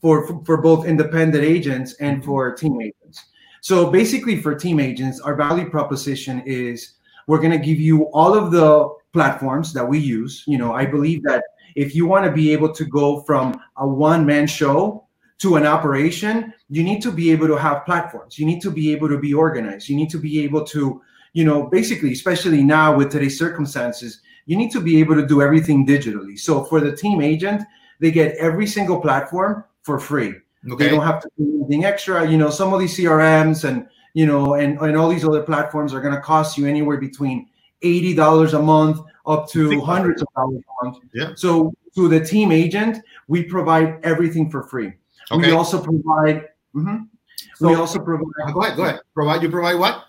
for, 0.00 0.44
for 0.44 0.56
both 0.60 0.86
independent 0.86 1.44
agents 1.44 1.94
and 2.00 2.18
mm-hmm. 2.18 2.26
for 2.26 2.54
team 2.54 2.80
agents. 2.80 3.24
So 3.60 3.90
basically, 3.90 4.40
for 4.40 4.54
team 4.54 4.78
agents, 4.78 5.20
our 5.20 5.34
value 5.34 5.70
proposition 5.70 6.42
is 6.44 6.94
we're 7.26 7.38
going 7.38 7.58
to 7.58 7.58
give 7.58 7.80
you 7.80 8.04
all 8.12 8.34
of 8.34 8.50
the 8.50 8.90
platforms 9.12 9.72
that 9.72 9.88
we 9.88 9.98
use. 9.98 10.44
You 10.46 10.58
know, 10.58 10.74
I 10.74 10.84
believe 10.84 11.22
that 11.22 11.42
if 11.74 11.94
you 11.94 12.06
want 12.06 12.24
to 12.26 12.32
be 12.32 12.52
able 12.52 12.72
to 12.74 12.84
go 12.84 13.22
from 13.22 13.58
a 13.78 13.86
one 13.86 14.26
man 14.26 14.46
show 14.46 15.06
to 15.38 15.56
an 15.56 15.66
operation, 15.66 16.52
you 16.68 16.82
need 16.82 17.02
to 17.02 17.10
be 17.10 17.30
able 17.30 17.48
to 17.48 17.56
have 17.56 17.84
platforms. 17.84 18.38
You 18.38 18.46
need 18.46 18.60
to 18.62 18.70
be 18.70 18.92
able 18.92 19.08
to 19.08 19.18
be 19.18 19.34
organized. 19.34 19.88
You 19.88 19.96
need 19.96 20.10
to 20.10 20.18
be 20.18 20.44
able 20.44 20.64
to, 20.66 21.00
you 21.32 21.44
know, 21.44 21.64
basically, 21.64 22.12
especially 22.12 22.62
now 22.62 22.96
with 22.96 23.10
today's 23.10 23.38
circumstances, 23.38 24.20
you 24.46 24.56
need 24.56 24.70
to 24.72 24.80
be 24.80 25.00
able 25.00 25.14
to 25.14 25.26
do 25.26 25.42
everything 25.42 25.86
digitally. 25.86 26.38
So 26.38 26.64
for 26.64 26.80
the 26.80 26.94
team 26.94 27.20
agent, 27.20 27.62
they 28.00 28.10
get 28.10 28.36
every 28.36 28.66
single 28.66 29.00
platform 29.00 29.64
for 29.82 29.98
free. 29.98 30.34
Okay. 30.70 30.84
They 30.84 30.90
don't 30.90 31.04
have 31.04 31.20
to 31.22 31.30
do 31.38 31.60
anything 31.60 31.84
extra. 31.84 32.28
You 32.28 32.38
know, 32.38 32.50
some 32.50 32.72
of 32.72 32.80
these 32.80 32.96
CRMs 32.96 33.68
and 33.68 33.86
you 34.14 34.26
know, 34.26 34.54
and, 34.54 34.78
and 34.78 34.96
all 34.96 35.08
these 35.08 35.24
other 35.24 35.42
platforms 35.42 35.92
are 35.92 36.00
going 36.00 36.14
to 36.14 36.20
cost 36.20 36.56
you 36.56 36.66
anywhere 36.66 36.98
between 36.98 37.48
eighty 37.82 38.14
dollars 38.14 38.54
a 38.54 38.62
month 38.62 39.00
up 39.26 39.48
to 39.50 39.80
hundreds 39.80 40.22
of 40.22 40.28
dollars 40.36 40.62
a 40.82 40.84
month. 40.84 40.98
Yeah. 41.12 41.32
So 41.34 41.74
to 41.96 42.08
the 42.08 42.24
team 42.24 42.52
agent, 42.52 42.98
we 43.28 43.42
provide 43.42 43.98
everything 44.04 44.50
for 44.50 44.62
free. 44.62 44.92
Okay. 45.30 45.48
We 45.48 45.52
also 45.52 45.82
provide. 45.82 46.48
Mm-hmm, 46.74 47.04
so, 47.56 47.68
we 47.68 47.74
also 47.74 47.98
provide. 47.98 48.52
Go 48.52 48.62
ahead. 48.62 48.76
Go 48.76 48.84
ahead. 48.84 49.00
Provide. 49.14 49.42
You 49.42 49.50
provide 49.50 49.78
what? 49.78 50.04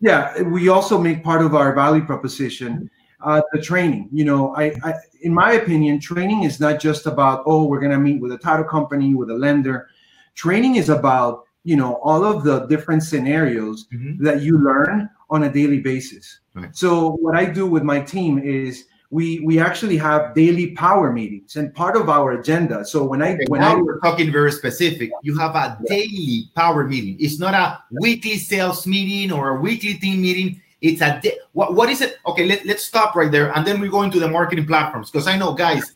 Yeah, 0.00 0.42
we 0.42 0.68
also 0.68 0.98
make 0.98 1.22
part 1.22 1.42
of 1.42 1.54
our 1.54 1.72
value 1.74 2.04
proposition 2.04 2.90
uh, 3.24 3.42
the 3.52 3.60
training. 3.60 4.08
You 4.12 4.24
know, 4.24 4.54
I, 4.54 4.74
I, 4.82 4.94
in 5.22 5.32
my 5.32 5.52
opinion, 5.52 6.00
training 6.00 6.44
is 6.44 6.60
not 6.60 6.80
just 6.80 7.06
about 7.06 7.42
oh, 7.46 7.64
we're 7.64 7.80
gonna 7.80 7.98
meet 7.98 8.20
with 8.20 8.32
a 8.32 8.38
title 8.38 8.64
company, 8.64 9.14
with 9.14 9.30
a 9.30 9.34
lender. 9.34 9.88
Training 10.34 10.76
is 10.76 10.88
about 10.88 11.44
you 11.64 11.76
know 11.76 11.94
all 12.02 12.24
of 12.24 12.44
the 12.44 12.66
different 12.66 13.02
scenarios 13.02 13.86
mm-hmm. 13.92 14.22
that 14.24 14.42
you 14.42 14.58
learn 14.58 15.08
on 15.30 15.44
a 15.44 15.52
daily 15.52 15.80
basis. 15.80 16.40
Right. 16.54 16.74
So 16.76 17.12
what 17.12 17.36
I 17.36 17.44
do 17.44 17.66
with 17.66 17.82
my 17.82 18.00
team 18.00 18.38
is 18.38 18.86
we 19.12 19.40
we 19.40 19.60
actually 19.60 19.98
have 19.98 20.34
daily 20.34 20.68
power 20.72 21.12
meetings 21.12 21.56
and 21.56 21.72
part 21.74 21.96
of 21.96 22.08
our 22.08 22.32
agenda. 22.32 22.82
So 22.82 23.04
when 23.04 23.20
I 23.22 23.34
okay, 23.34 23.44
when 23.48 23.62
I 23.62 23.74
we're 23.74 24.00
talking 24.00 24.32
very 24.32 24.50
specific, 24.50 25.10
you 25.22 25.36
have 25.38 25.54
a 25.54 25.78
daily 25.86 26.50
power 26.56 26.88
meeting. 26.88 27.18
It's 27.20 27.38
not 27.38 27.52
a 27.52 27.78
weekly 28.00 28.38
sales 28.38 28.86
meeting 28.86 29.30
or 29.30 29.58
a 29.58 29.60
weekly 29.60 29.94
team 29.94 30.22
meeting. 30.22 30.61
It's 30.82 31.00
a 31.00 31.18
di- 31.22 31.38
what, 31.52 31.74
what 31.74 31.88
is 31.88 32.00
it? 32.00 32.18
Okay, 32.26 32.44
let, 32.44 32.66
let's 32.66 32.84
stop 32.84 33.14
right 33.16 33.30
there 33.30 33.56
and 33.56 33.66
then 33.66 33.80
we 33.80 33.88
go 33.88 34.02
into 34.02 34.18
the 34.18 34.28
marketing 34.28 34.66
platforms 34.66 35.10
because 35.10 35.26
I 35.26 35.38
know, 35.38 35.54
guys, 35.54 35.94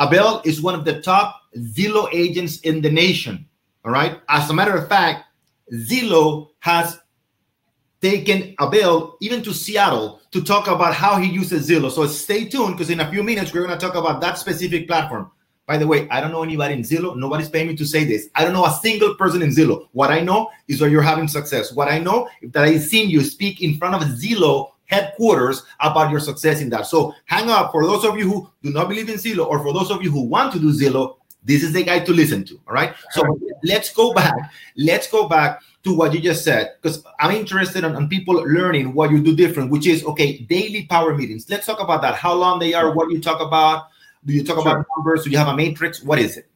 Abel 0.00 0.40
is 0.44 0.62
one 0.62 0.74
of 0.74 0.84
the 0.84 1.02
top 1.02 1.42
Zillow 1.56 2.08
agents 2.12 2.60
in 2.60 2.80
the 2.80 2.90
nation. 2.90 3.46
All 3.84 3.92
right. 3.92 4.20
As 4.28 4.48
a 4.48 4.54
matter 4.54 4.74
of 4.74 4.88
fact, 4.88 5.24
Zillow 5.72 6.48
has 6.60 6.98
taken 8.00 8.54
Abel 8.60 9.16
even 9.20 9.42
to 9.42 9.52
Seattle 9.52 10.20
to 10.30 10.42
talk 10.42 10.68
about 10.68 10.94
how 10.94 11.16
he 11.16 11.30
uses 11.30 11.68
Zillow. 11.68 11.90
So 11.90 12.06
stay 12.06 12.46
tuned 12.46 12.74
because 12.74 12.90
in 12.90 13.00
a 13.00 13.10
few 13.10 13.22
minutes 13.22 13.52
we're 13.52 13.66
going 13.66 13.78
to 13.78 13.86
talk 13.86 13.94
about 13.94 14.20
that 14.20 14.38
specific 14.38 14.86
platform. 14.86 15.30
By 15.66 15.78
the 15.78 15.86
way, 15.86 16.06
I 16.10 16.20
don't 16.20 16.30
know 16.30 16.42
anybody 16.42 16.74
in 16.74 16.80
Zillow. 16.80 17.16
Nobody's 17.16 17.48
paying 17.48 17.68
me 17.68 17.76
to 17.76 17.86
say 17.86 18.04
this. 18.04 18.28
I 18.34 18.44
don't 18.44 18.52
know 18.52 18.66
a 18.66 18.70
single 18.70 19.14
person 19.14 19.40
in 19.40 19.48
Zillow. 19.48 19.88
What 19.92 20.10
I 20.10 20.20
know 20.20 20.50
is 20.68 20.78
that 20.80 20.90
you're 20.90 21.02
having 21.02 21.26
success. 21.26 21.72
What 21.72 21.88
I 21.88 21.98
know 21.98 22.28
is 22.42 22.50
that 22.52 22.64
I've 22.64 22.82
seen 22.82 23.08
you 23.08 23.22
speak 23.22 23.62
in 23.62 23.78
front 23.78 23.94
of 23.94 24.02
Zillow 24.10 24.72
headquarters 24.86 25.62
about 25.80 26.10
your 26.10 26.20
success 26.20 26.60
in 26.60 26.68
that. 26.70 26.86
So 26.86 27.14
hang 27.24 27.48
up 27.48 27.72
for 27.72 27.86
those 27.86 28.04
of 28.04 28.18
you 28.18 28.30
who 28.30 28.50
do 28.62 28.70
not 28.70 28.88
believe 28.88 29.08
in 29.08 29.16
Zillow, 29.16 29.46
or 29.46 29.58
for 29.60 29.72
those 29.72 29.90
of 29.90 30.02
you 30.02 30.10
who 30.10 30.22
want 30.22 30.52
to 30.52 30.58
do 30.58 30.72
Zillow. 30.72 31.16
This 31.46 31.62
is 31.62 31.74
the 31.74 31.82
guy 31.82 31.98
to 32.00 32.12
listen 32.12 32.42
to. 32.46 32.58
All 32.66 32.72
right. 32.72 32.94
So 33.10 33.22
let's 33.64 33.92
go 33.92 34.14
back. 34.14 34.34
Let's 34.76 35.10
go 35.10 35.28
back 35.28 35.60
to 35.82 35.94
what 35.94 36.14
you 36.14 36.20
just 36.20 36.42
said 36.42 36.72
because 36.80 37.04
I'm 37.20 37.34
interested 37.36 37.84
in, 37.84 37.94
in, 37.94 38.08
people 38.08 38.34
learning 38.34 38.94
what 38.94 39.10
you 39.10 39.22
do 39.22 39.36
different, 39.36 39.70
which 39.70 39.86
is 39.86 40.04
okay, 40.04 40.38
daily 40.38 40.86
power 40.86 41.14
meetings. 41.14 41.44
Let's 41.50 41.66
talk 41.66 41.80
about 41.80 42.00
that. 42.00 42.14
How 42.14 42.32
long 42.32 42.58
they 42.58 42.72
are, 42.72 42.94
what 42.94 43.10
you 43.10 43.20
talk 43.20 43.42
about, 43.42 43.88
do 44.26 44.32
you 44.32 44.44
talk 44.44 44.62
sure. 44.62 44.72
about 44.72 44.86
numbers? 44.96 45.24
Do 45.24 45.30
you 45.30 45.38
have 45.38 45.48
a 45.48 45.56
matrix? 45.56 46.02
What 46.02 46.18
is 46.18 46.36
it? 46.36 46.48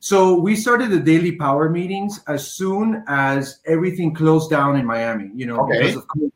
So 0.00 0.38
we 0.38 0.54
started 0.56 0.90
the 0.90 1.00
daily 1.00 1.32
power 1.32 1.68
meetings 1.68 2.20
as 2.28 2.52
soon 2.52 3.02
as 3.08 3.60
everything 3.66 4.14
closed 4.14 4.50
down 4.50 4.76
in 4.76 4.84
Miami. 4.84 5.30
You 5.34 5.46
know, 5.46 5.60
okay. 5.60 5.78
because 5.78 5.96
of 5.96 6.06
COVID. 6.08 6.32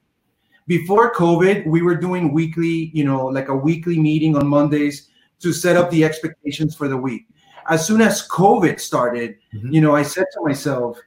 before 0.67 1.15
COVID, 1.15 1.67
we 1.67 1.83
were 1.83 1.97
doing 1.97 2.33
weekly, 2.33 2.91
you 2.95 3.05
know, 3.05 3.27
like 3.27 3.49
a 3.49 3.55
weekly 3.55 3.99
meeting 3.99 4.37
on 4.37 4.47
Mondays 4.47 5.09
to 5.41 5.53
set 5.53 5.77
up 5.77 5.91
the 5.91 6.05
expectations 6.05 6.75
for 6.75 6.89
the 6.89 6.97
week. 6.97 7.27
As 7.69 7.87
soon 7.87 8.01
as 8.01 8.27
COVID 8.29 8.81
started, 8.81 9.37
mm-hmm. 9.55 9.73
you 9.73 9.81
know, 9.81 9.95
I 9.95 10.03
said 10.03 10.27
to 10.35 10.41
myself, 10.43 10.99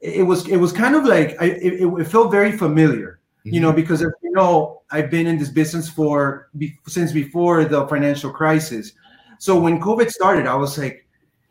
it 0.00 0.22
was 0.22 0.46
it 0.48 0.58
was 0.58 0.72
kind 0.72 0.94
of 0.94 1.04
like 1.04 1.40
I, 1.40 1.46
it, 1.46 1.82
it 1.82 2.04
felt 2.04 2.30
very 2.30 2.52
familiar, 2.52 3.13
mm-hmm. 3.44 3.54
you 3.54 3.60
know, 3.60 3.68
mm-hmm. 3.68 3.76
because 3.76 4.02
as 4.02 4.12
you 4.22 4.32
know, 4.32 4.82
I've 4.90 5.10
been 5.10 5.26
in 5.26 5.38
this 5.38 5.50
business 5.50 5.88
for 5.88 6.48
be, 6.56 6.78
since 6.86 7.12
before 7.12 7.64
the 7.64 7.86
financial 7.88 8.30
crisis. 8.30 8.92
So 9.38 9.58
when 9.58 9.80
COVID 9.80 10.10
started, 10.10 10.46
I 10.46 10.54
was 10.54 10.78
like, 10.78 11.06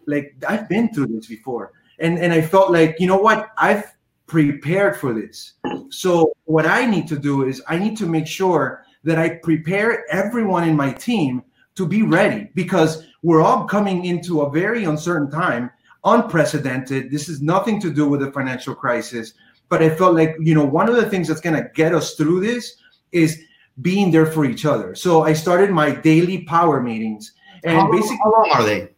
like 0.05 0.35
I've 0.47 0.67
been 0.67 0.93
through 0.93 1.07
this 1.07 1.27
before, 1.27 1.71
and 1.99 2.17
and 2.17 2.33
I 2.33 2.41
felt 2.41 2.71
like 2.71 2.97
you 2.99 3.07
know 3.07 3.17
what 3.17 3.51
I've 3.57 3.93
prepared 4.27 4.97
for 4.97 5.13
this. 5.13 5.53
So 5.89 6.33
what 6.45 6.65
I 6.65 6.85
need 6.85 7.07
to 7.09 7.19
do 7.19 7.43
is 7.45 7.61
I 7.67 7.77
need 7.77 7.97
to 7.97 8.05
make 8.05 8.27
sure 8.27 8.83
that 9.03 9.19
I 9.19 9.35
prepare 9.43 10.05
everyone 10.11 10.67
in 10.67 10.75
my 10.75 10.91
team 10.91 11.43
to 11.75 11.87
be 11.87 12.03
ready 12.03 12.49
because 12.53 13.05
we're 13.21 13.41
all 13.41 13.65
coming 13.65 14.05
into 14.05 14.41
a 14.41 14.49
very 14.49 14.85
uncertain 14.85 15.29
time, 15.29 15.71
unprecedented. 16.03 17.11
This 17.11 17.29
is 17.29 17.41
nothing 17.41 17.79
to 17.81 17.91
do 17.91 18.07
with 18.07 18.21
the 18.21 18.31
financial 18.31 18.75
crisis, 18.75 19.33
but 19.73 19.81
I 19.81 19.89
felt 19.89 20.13
like, 20.13 20.35
you 20.39 20.53
know, 20.53 20.63
one 20.63 20.87
of 20.87 20.95
the 20.95 21.09
things 21.09 21.27
that's 21.27 21.41
going 21.41 21.55
to 21.55 21.67
get 21.73 21.95
us 21.95 22.13
through 22.13 22.41
this 22.41 22.77
is 23.11 23.41
being 23.81 24.11
there 24.11 24.27
for 24.27 24.45
each 24.45 24.67
other. 24.67 24.93
So 24.93 25.23
I 25.23 25.33
started 25.33 25.71
my 25.71 25.89
daily 25.89 26.43
power 26.43 26.79
meetings 26.79 27.33
and 27.63 27.79
how 27.79 27.91
basically 27.91 28.19
how 28.23 28.33
long 28.33 28.51
are 28.53 28.63
they? 28.63 28.89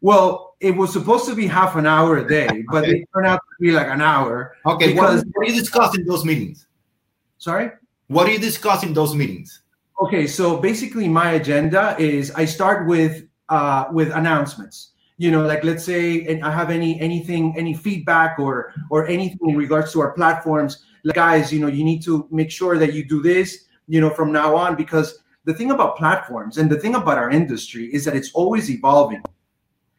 Well, 0.00 0.54
it 0.60 0.76
was 0.76 0.92
supposed 0.92 1.26
to 1.26 1.34
be 1.34 1.48
half 1.48 1.74
an 1.74 1.86
hour 1.86 2.18
a 2.18 2.28
day, 2.28 2.62
but 2.70 2.84
okay. 2.84 2.98
it 2.98 3.08
turned 3.12 3.26
out 3.26 3.40
to 3.40 3.56
be 3.60 3.72
like 3.72 3.88
an 3.88 4.00
hour. 4.00 4.54
Okay, 4.64 4.92
because 4.92 5.24
what, 5.32 5.46
do 5.46 5.52
you 5.52 5.58
discuss 5.58 5.98
in 5.98 6.06
those 6.06 6.24
meetings? 6.24 6.68
Sorry? 7.38 7.72
What 8.06 8.26
do 8.26 8.30
you 8.30 8.38
discuss 8.38 8.84
in 8.84 8.92
those 8.94 9.12
meetings? 9.12 9.62
Okay, 10.00 10.28
so 10.28 10.56
basically 10.56 11.08
my 11.08 11.32
agenda 11.32 11.96
is 11.98 12.30
I 12.30 12.44
start 12.44 12.86
with 12.86 13.24
uh, 13.48 13.86
with 13.90 14.12
announcements. 14.12 14.92
You 15.18 15.30
know, 15.30 15.44
like 15.44 15.64
let's 15.64 15.84
say 15.84 16.24
and 16.26 16.44
I 16.44 16.50
have 16.50 16.70
any 16.70 16.98
anything, 17.00 17.54
any 17.58 17.74
feedback 17.74 18.38
or 18.38 18.72
or 18.90 19.06
anything 19.06 19.50
in 19.50 19.56
regards 19.56 19.92
to 19.92 20.00
our 20.00 20.12
platforms. 20.12 20.84
Like 21.04 21.16
guys, 21.16 21.52
you 21.52 21.60
know, 21.60 21.66
you 21.66 21.84
need 21.84 22.02
to 22.04 22.26
make 22.30 22.50
sure 22.50 22.78
that 22.78 22.92
you 22.92 23.04
do 23.04 23.20
this, 23.20 23.66
you 23.86 24.00
know, 24.00 24.10
from 24.10 24.32
now 24.32 24.56
on 24.56 24.76
because 24.76 25.18
the 25.44 25.54
thing 25.54 25.70
about 25.70 25.96
platforms 25.96 26.58
and 26.58 26.70
the 26.70 26.78
thing 26.78 26.94
about 26.94 27.18
our 27.18 27.30
industry 27.30 27.86
is 27.92 28.04
that 28.04 28.14
it's 28.14 28.32
always 28.32 28.70
evolving 28.70 29.22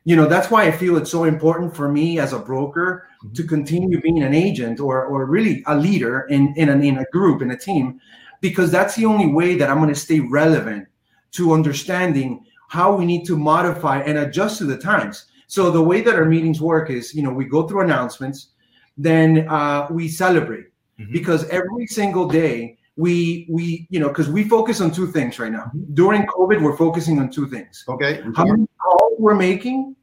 you 0.06 0.16
know 0.16 0.26
that's 0.26 0.50
why 0.50 0.64
i 0.64 0.72
feel 0.72 0.98
it's 0.98 1.12
so 1.12 1.24
important 1.26 1.76
for 1.76 1.90
me 1.90 2.20
as 2.20 2.34
a 2.34 2.40
broker 2.40 3.08
mm-hmm. 3.24 3.34
to 3.34 3.44
continue 3.44 4.02
being 4.02 4.24
an 4.24 4.34
agent 4.34 4.80
or 4.80 5.06
or 5.06 5.26
really 5.26 5.64
a 5.68 5.76
leader 5.76 6.22
in 6.30 6.54
in, 6.56 6.70
an, 6.70 6.84
in 6.84 6.98
a 7.00 7.06
group 7.12 7.42
in 7.42 7.52
a 7.52 7.58
team 7.58 8.00
because 8.42 8.72
that's 8.72 8.96
the 8.96 9.06
only 9.06 9.28
way 9.28 9.56
that 9.56 9.70
i'm 9.70 9.78
going 9.78 9.90
to 9.90 9.96
stay 10.08 10.20
relevant 10.20 10.88
to 11.32 11.54
understanding 11.54 12.46
how 12.70 12.96
we 12.96 13.06
need 13.06 13.26
to 13.26 13.38
modify 13.38 14.00
and 14.02 14.18
adjust 14.18 14.58
to 14.60 14.66
the 14.66 14.78
times 14.78 15.26
so 15.48 15.70
the 15.72 15.82
way 15.82 16.02
that 16.02 16.16
our 16.16 16.26
meetings 16.26 16.62
work 16.62 16.90
is 16.90 17.14
you 17.14 17.22
know 17.22 17.32
we 17.32 17.46
go 17.46 17.68
through 17.68 17.82
announcements 17.82 18.52
then 18.98 19.48
uh, 19.50 19.88
we 19.90 20.08
celebrate 20.08 20.68
mm-hmm. 21.00 21.12
because 21.12 21.48
every 21.50 21.86
single 21.88 22.28
day 22.28 22.78
we 22.96 23.48
we 23.50 23.88
you 23.90 24.00
know 24.00 24.10
because 24.10 24.30
we 24.30 24.44
focus 24.44 24.82
on 24.82 24.92
two 24.92 25.08
things 25.08 25.40
right 25.40 25.52
now 25.52 25.66
mm-hmm. 25.66 25.94
during 25.94 26.24
covid 26.24 26.62
we're 26.62 26.78
focusing 26.78 27.20
on 27.20 27.30
two 27.30 27.48
things 27.48 27.84
okay 27.88 28.22
how 28.36 28.46
many 28.46 28.68
calls 28.82 29.14
we're 29.20 29.36
making 29.36 29.96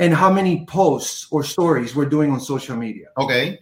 and 0.00 0.14
how 0.14 0.32
many 0.32 0.64
posts 0.64 1.28
or 1.30 1.44
stories 1.44 1.94
we're 1.94 2.08
doing 2.08 2.32
on 2.32 2.40
social 2.40 2.74
media. 2.74 3.08
Okay. 3.18 3.60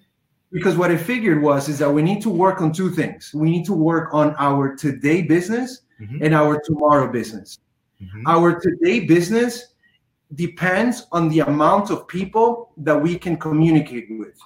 Because 0.52 0.76
what 0.76 0.90
I 0.90 0.96
figured 0.96 1.42
was 1.42 1.68
is 1.68 1.78
that 1.80 1.92
we 1.92 2.00
need 2.00 2.22
to 2.22 2.30
work 2.30 2.62
on 2.62 2.72
two 2.72 2.90
things. 2.90 3.32
We 3.34 3.50
need 3.50 3.66
to 3.66 3.74
work 3.74 4.14
on 4.14 4.34
our 4.38 4.74
today 4.76 5.22
business 5.22 5.82
mm-hmm. 6.00 6.24
and 6.24 6.34
our 6.34 6.60
tomorrow 6.64 7.10
business. 7.12 7.58
Mm-hmm. 8.02 8.26
Our 8.26 8.60
today 8.60 9.00
business 9.00 9.74
depends 10.34 11.06
on 11.12 11.28
the 11.28 11.40
amount 11.40 11.90
of 11.90 12.06
people 12.06 12.72
that 12.76 13.00
we 13.00 13.18
can 13.18 13.36
communicate 13.36 14.06
with. 14.10 14.38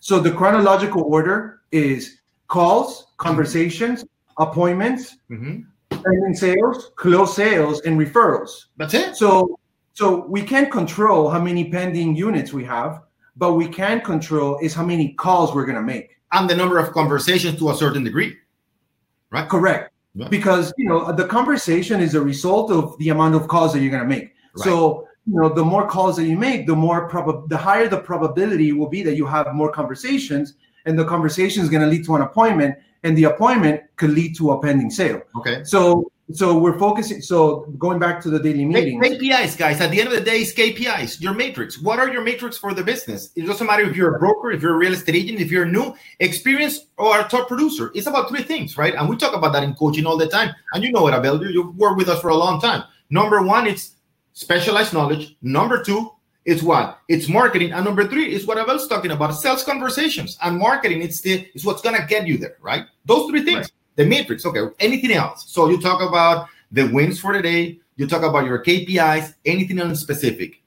So 0.00 0.18
the 0.18 0.32
chronological 0.32 1.02
order 1.02 1.60
is 1.70 2.18
calls, 2.48 3.06
conversations, 3.18 4.04
appointments, 4.38 5.16
mm-hmm. 5.30 5.60
pending 5.90 6.34
sales, 6.34 6.90
close 6.96 7.36
sales, 7.36 7.80
and 7.82 7.98
referrals. 7.98 8.66
That's 8.76 8.94
it. 8.94 9.16
So 9.16 9.58
so 9.94 10.26
we 10.26 10.42
can't 10.42 10.70
control 10.70 11.28
how 11.28 11.40
many 11.40 11.70
pending 11.70 12.16
units 12.16 12.52
we 12.52 12.64
have, 12.64 13.02
but 13.36 13.54
we 13.54 13.68
can 13.68 14.00
control 14.00 14.58
is 14.62 14.72
how 14.74 14.84
many 14.84 15.12
calls 15.12 15.54
we're 15.54 15.66
going 15.66 15.76
to 15.76 15.82
make 15.82 16.18
and 16.32 16.48
the 16.48 16.56
number 16.56 16.78
of 16.78 16.92
conversations 16.92 17.58
to 17.58 17.70
a 17.70 17.74
certain 17.74 18.02
degree. 18.02 18.36
Right? 19.30 19.48
Correct. 19.48 19.91
Yeah. 20.14 20.28
Because 20.28 20.72
you 20.76 20.88
know 20.88 21.10
the 21.12 21.26
conversation 21.26 22.00
is 22.00 22.14
a 22.14 22.20
result 22.20 22.70
of 22.70 22.98
the 22.98 23.08
amount 23.08 23.34
of 23.34 23.48
calls 23.48 23.72
that 23.72 23.80
you're 23.80 23.90
going 23.90 24.02
to 24.02 24.08
make. 24.08 24.34
Right. 24.56 24.64
So 24.64 25.08
you 25.26 25.40
know 25.40 25.48
the 25.48 25.64
more 25.64 25.88
calls 25.88 26.16
that 26.16 26.26
you 26.26 26.36
make, 26.36 26.66
the 26.66 26.76
more 26.76 27.08
prob- 27.08 27.48
the 27.48 27.56
higher 27.56 27.88
the 27.88 27.98
probability 27.98 28.72
will 28.72 28.88
be 28.88 29.02
that 29.04 29.16
you 29.16 29.26
have 29.26 29.54
more 29.54 29.72
conversations, 29.72 30.54
and 30.84 30.98
the 30.98 31.04
conversation 31.06 31.62
is 31.62 31.70
going 31.70 31.82
to 31.82 31.88
lead 31.88 32.04
to 32.04 32.14
an 32.14 32.22
appointment, 32.22 32.76
and 33.04 33.16
the 33.16 33.24
appointment 33.24 33.80
could 33.96 34.10
lead 34.10 34.36
to 34.36 34.50
a 34.50 34.60
pending 34.60 34.90
sale. 34.90 35.22
Okay. 35.38 35.64
So 35.64 36.10
so 36.32 36.58
we're 36.58 36.78
focusing 36.78 37.20
so 37.20 37.60
going 37.78 37.98
back 37.98 38.20
to 38.22 38.30
the 38.30 38.38
daily 38.38 38.64
meeting 38.64 39.00
kpis 39.00 39.56
guys. 39.56 39.80
At 39.80 39.90
the 39.90 40.00
end 40.00 40.08
of 40.08 40.14
the 40.14 40.20
day 40.20 40.40
it's 40.40 40.52
kpis 40.52 41.20
your 41.20 41.34
matrix. 41.34 41.80
What 41.80 41.98
are 41.98 42.10
your 42.12 42.22
matrix 42.22 42.56
for 42.56 42.74
the 42.74 42.82
business? 42.82 43.30
It 43.36 43.46
doesn't 43.46 43.66
matter 43.66 43.82
if 43.82 43.96
you're 43.96 44.16
a 44.16 44.18
broker 44.18 44.50
if 44.50 44.62
you're 44.62 44.74
a 44.74 44.78
real 44.78 44.92
estate 44.92 45.14
agent 45.14 45.40
if 45.40 45.50
you're 45.50 45.66
new 45.66 45.94
experienced 46.20 46.86
or 46.98 47.20
a 47.20 47.24
top 47.24 47.48
producer. 47.48 47.90
It's 47.94 48.06
about 48.06 48.28
three 48.28 48.42
things 48.42 48.78
right? 48.78 48.94
And 48.94 49.08
we 49.08 49.16
talk 49.16 49.34
about 49.34 49.52
that 49.52 49.62
in 49.62 49.74
coaching 49.74 50.06
all 50.06 50.16
the 50.16 50.28
time. 50.28 50.54
And 50.74 50.82
you 50.82 50.92
know 50.92 51.06
it 51.08 51.14
abel. 51.14 51.44
You've 51.44 51.76
worked 51.76 51.96
with 51.96 52.08
us 52.08 52.20
for 52.20 52.28
a 52.28 52.36
long 52.36 52.60
time. 52.60 52.84
Number 53.10 53.42
one 53.42 53.66
it's 53.66 53.96
specialized 54.32 54.92
knowledge. 54.92 55.36
Number 55.42 55.82
two 55.82 56.12
it's 56.44 56.62
what? 56.62 56.98
It's 57.08 57.28
marketing. 57.28 57.72
And 57.72 57.84
number 57.84 58.06
three 58.08 58.34
is 58.34 58.46
what 58.46 58.58
abel's 58.58 58.88
talking 58.88 59.12
about 59.12 59.32
sales 59.32 59.62
conversations. 59.62 60.38
And 60.42 60.58
marketing 60.58 61.02
it's 61.02 61.20
the 61.20 61.48
it's 61.54 61.64
what's 61.64 61.82
gonna 61.82 62.06
get 62.06 62.26
you 62.26 62.38
there 62.38 62.56
right? 62.60 62.84
Those 63.04 63.30
three 63.30 63.44
things. 63.44 63.58
Right 63.58 63.72
the 63.96 64.04
matrix. 64.04 64.44
Okay, 64.46 64.60
anything 64.80 65.12
else? 65.12 65.44
So 65.48 65.68
you 65.68 65.80
talk 65.80 66.00
about 66.00 66.48
the 66.70 66.90
wins 66.90 67.20
for 67.20 67.32
the 67.32 67.42
day. 67.42 67.80
You 67.96 68.06
talk 68.06 68.22
about 68.22 68.46
your 68.46 68.62
KPIs. 68.62 69.34
Anything 69.44 69.78
else 69.78 70.00
specific? 70.00 70.62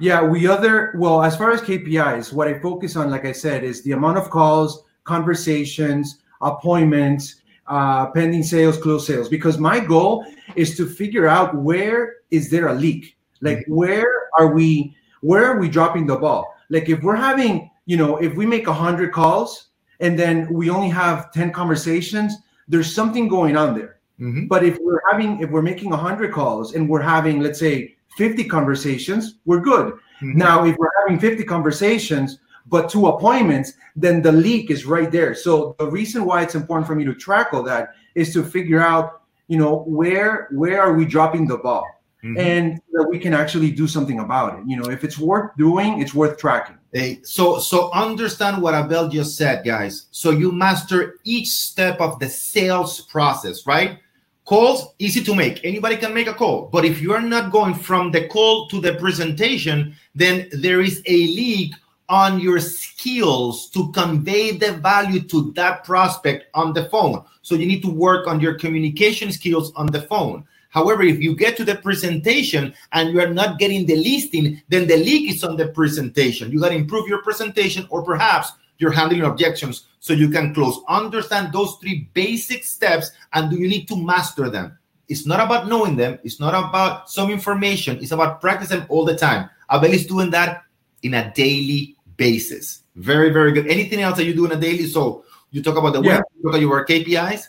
Yeah, 0.00 0.22
we 0.22 0.48
other 0.48 0.92
well 0.96 1.22
as 1.22 1.36
far 1.36 1.52
as 1.52 1.60
KPIs, 1.60 2.32
what 2.32 2.48
I 2.48 2.58
focus 2.58 2.96
on, 2.96 3.10
like 3.10 3.24
I 3.24 3.32
said, 3.32 3.62
is 3.62 3.82
the 3.82 3.92
amount 3.92 4.18
of 4.18 4.28
calls, 4.28 4.82
conversations, 5.04 6.18
appointments, 6.40 7.42
uh, 7.68 8.06
pending 8.10 8.42
sales, 8.42 8.76
close 8.76 9.06
sales. 9.06 9.28
Because 9.28 9.58
my 9.58 9.78
goal 9.78 10.26
is 10.56 10.76
to 10.76 10.86
figure 10.86 11.28
out 11.28 11.54
where 11.54 12.16
is 12.30 12.50
there 12.50 12.68
a 12.68 12.74
leak, 12.74 13.16
like 13.40 13.58
mm-hmm. 13.58 13.74
where 13.74 14.28
are 14.38 14.48
we, 14.48 14.96
where 15.20 15.44
are 15.44 15.58
we 15.58 15.68
dropping 15.68 16.06
the 16.06 16.16
ball? 16.16 16.54
Like 16.70 16.88
if 16.88 17.02
we're 17.02 17.16
having, 17.16 17.70
you 17.86 17.96
know, 17.96 18.16
if 18.16 18.34
we 18.34 18.46
make 18.46 18.66
a 18.66 18.72
hundred 18.72 19.12
calls 19.12 19.68
and 20.00 20.18
then 20.18 20.52
we 20.52 20.70
only 20.70 20.88
have 20.88 21.32
10 21.32 21.52
conversations 21.52 22.36
there's 22.68 22.92
something 22.92 23.28
going 23.28 23.56
on 23.56 23.74
there 23.74 23.98
mm-hmm. 24.20 24.46
but 24.46 24.64
if 24.64 24.78
we're 24.80 25.00
having 25.10 25.40
if 25.40 25.50
we're 25.50 25.62
making 25.62 25.90
100 25.90 26.32
calls 26.32 26.74
and 26.74 26.88
we're 26.88 27.02
having 27.02 27.40
let's 27.40 27.58
say 27.58 27.96
50 28.16 28.44
conversations 28.44 29.36
we're 29.44 29.60
good 29.60 29.92
mm-hmm. 29.94 30.36
now 30.36 30.64
if 30.64 30.76
we're 30.76 30.90
having 31.00 31.18
50 31.18 31.44
conversations 31.44 32.38
but 32.66 32.88
two 32.88 33.06
appointments 33.06 33.74
then 33.96 34.22
the 34.22 34.32
leak 34.32 34.70
is 34.70 34.86
right 34.86 35.10
there 35.10 35.34
so 35.34 35.76
the 35.78 35.86
reason 35.86 36.24
why 36.24 36.42
it's 36.42 36.54
important 36.54 36.86
for 36.86 36.94
me 36.94 37.04
to 37.04 37.14
track 37.14 37.52
all 37.52 37.62
that 37.62 37.94
is 38.14 38.32
to 38.32 38.42
figure 38.42 38.80
out 38.80 39.22
you 39.48 39.58
know 39.58 39.84
where 39.86 40.48
where 40.52 40.80
are 40.80 40.94
we 40.94 41.04
dropping 41.04 41.46
the 41.46 41.58
ball 41.58 41.86
mm-hmm. 42.22 42.38
and 42.38 42.80
that 42.92 43.06
we 43.10 43.18
can 43.18 43.34
actually 43.34 43.70
do 43.70 43.86
something 43.86 44.20
about 44.20 44.58
it 44.58 44.64
you 44.66 44.76
know 44.76 44.90
if 44.90 45.04
it's 45.04 45.18
worth 45.18 45.54
doing 45.56 46.00
it's 46.00 46.14
worth 46.14 46.38
tracking 46.38 46.78
So 47.22 47.58
so 47.58 47.90
understand 47.92 48.62
what 48.62 48.74
Abel 48.74 49.08
just 49.08 49.36
said, 49.36 49.64
guys. 49.64 50.06
So 50.12 50.30
you 50.30 50.52
master 50.52 51.18
each 51.24 51.48
step 51.48 52.00
of 52.00 52.20
the 52.20 52.28
sales 52.28 53.00
process, 53.00 53.66
right? 53.66 53.98
Calls 54.44 54.94
easy 54.98 55.24
to 55.24 55.34
make. 55.34 55.64
Anybody 55.64 55.96
can 55.96 56.14
make 56.14 56.28
a 56.28 56.34
call, 56.34 56.68
but 56.70 56.84
if 56.84 57.00
you 57.00 57.12
are 57.12 57.22
not 57.22 57.50
going 57.50 57.74
from 57.74 58.10
the 58.10 58.28
call 58.28 58.68
to 58.68 58.80
the 58.80 58.94
presentation, 58.94 59.96
then 60.14 60.48
there 60.52 60.80
is 60.80 61.02
a 61.06 61.16
leak 61.28 61.74
on 62.08 62.38
your 62.38 62.60
skills 62.60 63.70
to 63.70 63.90
convey 63.92 64.56
the 64.56 64.74
value 64.74 65.20
to 65.20 65.50
that 65.52 65.82
prospect 65.84 66.46
on 66.54 66.74
the 66.74 66.84
phone. 66.90 67.24
So 67.42 67.54
you 67.54 67.66
need 67.66 67.82
to 67.82 67.90
work 67.90 68.26
on 68.26 68.38
your 68.38 68.54
communication 68.54 69.32
skills 69.32 69.72
on 69.74 69.86
the 69.86 70.02
phone. 70.02 70.44
However, 70.74 71.04
if 71.04 71.22
you 71.22 71.36
get 71.36 71.56
to 71.58 71.64
the 71.64 71.76
presentation 71.76 72.74
and 72.90 73.14
you 73.14 73.20
are 73.20 73.32
not 73.32 73.60
getting 73.60 73.86
the 73.86 73.94
listing, 73.94 74.60
then 74.68 74.88
the 74.88 74.96
leak 74.96 75.30
is 75.30 75.44
on 75.44 75.56
the 75.56 75.68
presentation. 75.68 76.50
You 76.50 76.58
got 76.58 76.70
to 76.70 76.74
improve 76.74 77.06
your 77.06 77.22
presentation, 77.22 77.86
or 77.90 78.02
perhaps 78.02 78.50
you're 78.78 78.90
handling 78.90 79.22
objections 79.22 79.86
so 80.00 80.12
you 80.12 80.28
can 80.28 80.52
close. 80.52 80.80
Understand 80.88 81.52
those 81.52 81.76
three 81.80 82.10
basic 82.12 82.64
steps, 82.64 83.12
and 83.32 83.50
do 83.50 83.56
you 83.56 83.68
need 83.68 83.86
to 83.86 83.96
master 83.96 84.50
them? 84.50 84.76
It's 85.08 85.26
not 85.26 85.38
about 85.38 85.68
knowing 85.68 85.94
them, 85.94 86.18
it's 86.24 86.40
not 86.40 86.54
about 86.58 87.08
some 87.08 87.30
information, 87.30 87.98
it's 88.02 88.10
about 88.10 88.40
practicing 88.40 88.82
all 88.88 89.04
the 89.04 89.16
time. 89.16 89.48
Abel 89.70 89.92
is 89.92 90.06
doing 90.06 90.30
that 90.30 90.64
in 91.04 91.14
a 91.14 91.32
daily 91.34 91.94
basis. 92.16 92.82
Very, 92.96 93.30
very 93.30 93.52
good. 93.52 93.68
Anything 93.68 94.00
else 94.00 94.16
that 94.16 94.24
you 94.24 94.34
do 94.34 94.46
on 94.46 94.52
a 94.52 94.56
daily? 94.56 94.86
So 94.86 95.24
You 95.54 95.62
talk 95.62 95.76
about 95.76 95.92
the 95.92 96.02
Yeah. 96.02 96.16
web. 96.16 96.24
You 96.34 96.42
talk 96.42 96.50
about 96.50 96.60
your 96.60 96.84
KPIs. 96.84 97.46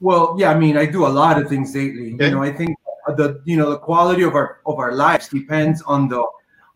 Well, 0.00 0.34
yeah, 0.38 0.50
I 0.50 0.58
mean, 0.58 0.76
I 0.76 0.86
do 0.86 1.06
a 1.06 1.08
lot 1.08 1.40
of 1.40 1.48
things 1.48 1.72
daily. 1.72 2.14
Okay. 2.14 2.26
You 2.26 2.30
know, 2.32 2.42
I 2.42 2.52
think 2.52 2.76
the 3.16 3.40
you 3.44 3.56
know 3.56 3.70
the 3.70 3.78
quality 3.78 4.22
of 4.22 4.34
our 4.34 4.60
of 4.66 4.78
our 4.78 4.94
lives 4.94 5.28
depends 5.28 5.82
on 5.82 6.08
the 6.08 6.24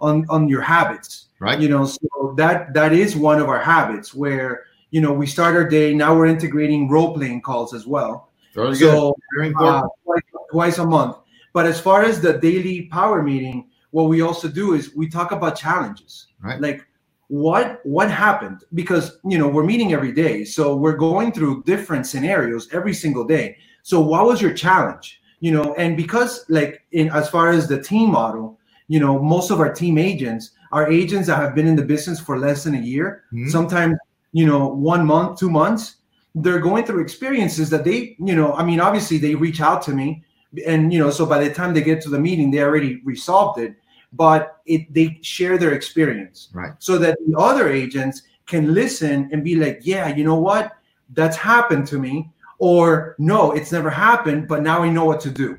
on 0.00 0.26
on 0.28 0.48
your 0.48 0.60
habits. 0.60 1.28
Right. 1.38 1.58
You 1.58 1.68
know, 1.68 1.84
so 1.86 2.34
that 2.36 2.74
that 2.74 2.92
is 2.92 3.16
one 3.16 3.40
of 3.40 3.48
our 3.48 3.60
habits 3.60 4.14
where 4.14 4.64
you 4.90 5.00
know 5.00 5.12
we 5.12 5.26
start 5.26 5.54
our 5.56 5.68
day. 5.68 5.94
Now 5.94 6.14
we're 6.14 6.26
integrating 6.26 6.88
role 6.88 7.14
playing 7.14 7.42
calls 7.42 7.74
as 7.74 7.86
well. 7.86 8.30
Very 8.54 8.74
So 8.76 9.16
uh, 9.58 9.82
twice, 10.04 10.22
twice 10.50 10.78
a 10.78 10.86
month. 10.86 11.16
But 11.52 11.66
as 11.66 11.80
far 11.80 12.02
as 12.02 12.20
the 12.20 12.34
daily 12.34 12.82
power 12.86 13.22
meeting, 13.22 13.68
what 13.90 14.04
we 14.04 14.22
also 14.22 14.48
do 14.48 14.74
is 14.74 14.94
we 14.94 15.08
talk 15.08 15.32
about 15.32 15.56
challenges. 15.56 16.28
Right. 16.40 16.60
Like 16.60 16.86
what 17.28 17.80
what 17.84 18.10
happened? 18.10 18.64
Because 18.74 19.18
you 19.24 19.38
know 19.38 19.48
we're 19.48 19.64
meeting 19.64 19.92
every 19.92 20.12
day 20.12 20.44
so 20.44 20.76
we're 20.76 20.96
going 20.96 21.32
through 21.32 21.62
different 21.64 22.06
scenarios 22.06 22.68
every 22.72 22.94
single 22.94 23.24
day. 23.24 23.56
So 23.82 24.00
what 24.00 24.26
was 24.26 24.40
your 24.42 24.52
challenge? 24.54 25.20
You 25.40 25.52
know 25.52 25.74
and 25.74 25.96
because 25.96 26.44
like 26.48 26.82
in 26.92 27.10
as 27.10 27.28
far 27.28 27.50
as 27.50 27.68
the 27.68 27.80
team 27.82 28.10
model 28.12 28.58
you 28.88 29.00
know 29.00 29.18
most 29.22 29.50
of 29.50 29.60
our 29.60 29.72
team 29.72 29.98
agents 29.98 30.52
are 30.72 30.90
agents 30.90 31.26
that 31.28 31.36
have 31.36 31.54
been 31.54 31.66
in 31.66 31.76
the 31.76 31.84
business 31.84 32.18
for 32.20 32.38
less 32.38 32.64
than 32.64 32.74
a 32.74 32.80
year 32.80 33.24
Mhm. 33.32 33.50
sometimes 33.50 33.94
you 34.32 34.46
know 34.46 34.68
one 34.68 35.04
month 35.06 35.38
two 35.38 35.50
months. 35.50 35.96
They're 36.34 36.58
going 36.60 36.84
through 36.84 37.00
experiences 37.02 37.70
that 37.70 37.84
they 37.84 38.16
you 38.18 38.34
know 38.34 38.54
i 38.54 38.64
mean 38.64 38.80
obviously 38.80 39.18
they 39.18 39.34
reach 39.36 39.60
out 39.60 39.82
to 39.82 39.92
me 39.92 40.24
and 40.66 40.92
you 40.92 40.98
know 40.98 41.10
so 41.10 41.24
by 41.26 41.38
the 41.44 41.52
time 41.54 41.74
they 41.74 41.82
get 41.82 42.00
to 42.02 42.10
the 42.10 42.18
meeting 42.18 42.50
they 42.50 42.60
already 42.62 43.00
resolved 43.04 43.60
it 43.60 43.76
but 44.16 44.60
it 44.66 44.82
they 44.94 45.18
share 45.22 45.58
their 45.58 45.72
experience 45.74 46.48
Right. 46.52 46.72
so 46.78 46.98
that 46.98 47.18
the 47.26 47.34
other 47.38 47.68
agents 47.70 48.22
can 48.46 48.74
listen 48.74 49.28
and 49.32 49.42
be 49.44 49.54
like 49.56 49.80
yeah 49.82 50.06
you 50.16 50.24
know 50.24 50.38
what 50.48 50.72
that's 51.18 51.36
happened 51.36 51.86
to 51.88 51.98
me 51.98 52.30
or 52.58 53.14
no 53.18 53.52
it's 53.52 53.72
never 53.72 53.90
happened 53.90 54.46
but 54.48 54.62
now 54.62 54.82
i 54.82 54.88
know 54.88 55.04
what 55.04 55.20
to 55.26 55.30
do 55.30 55.58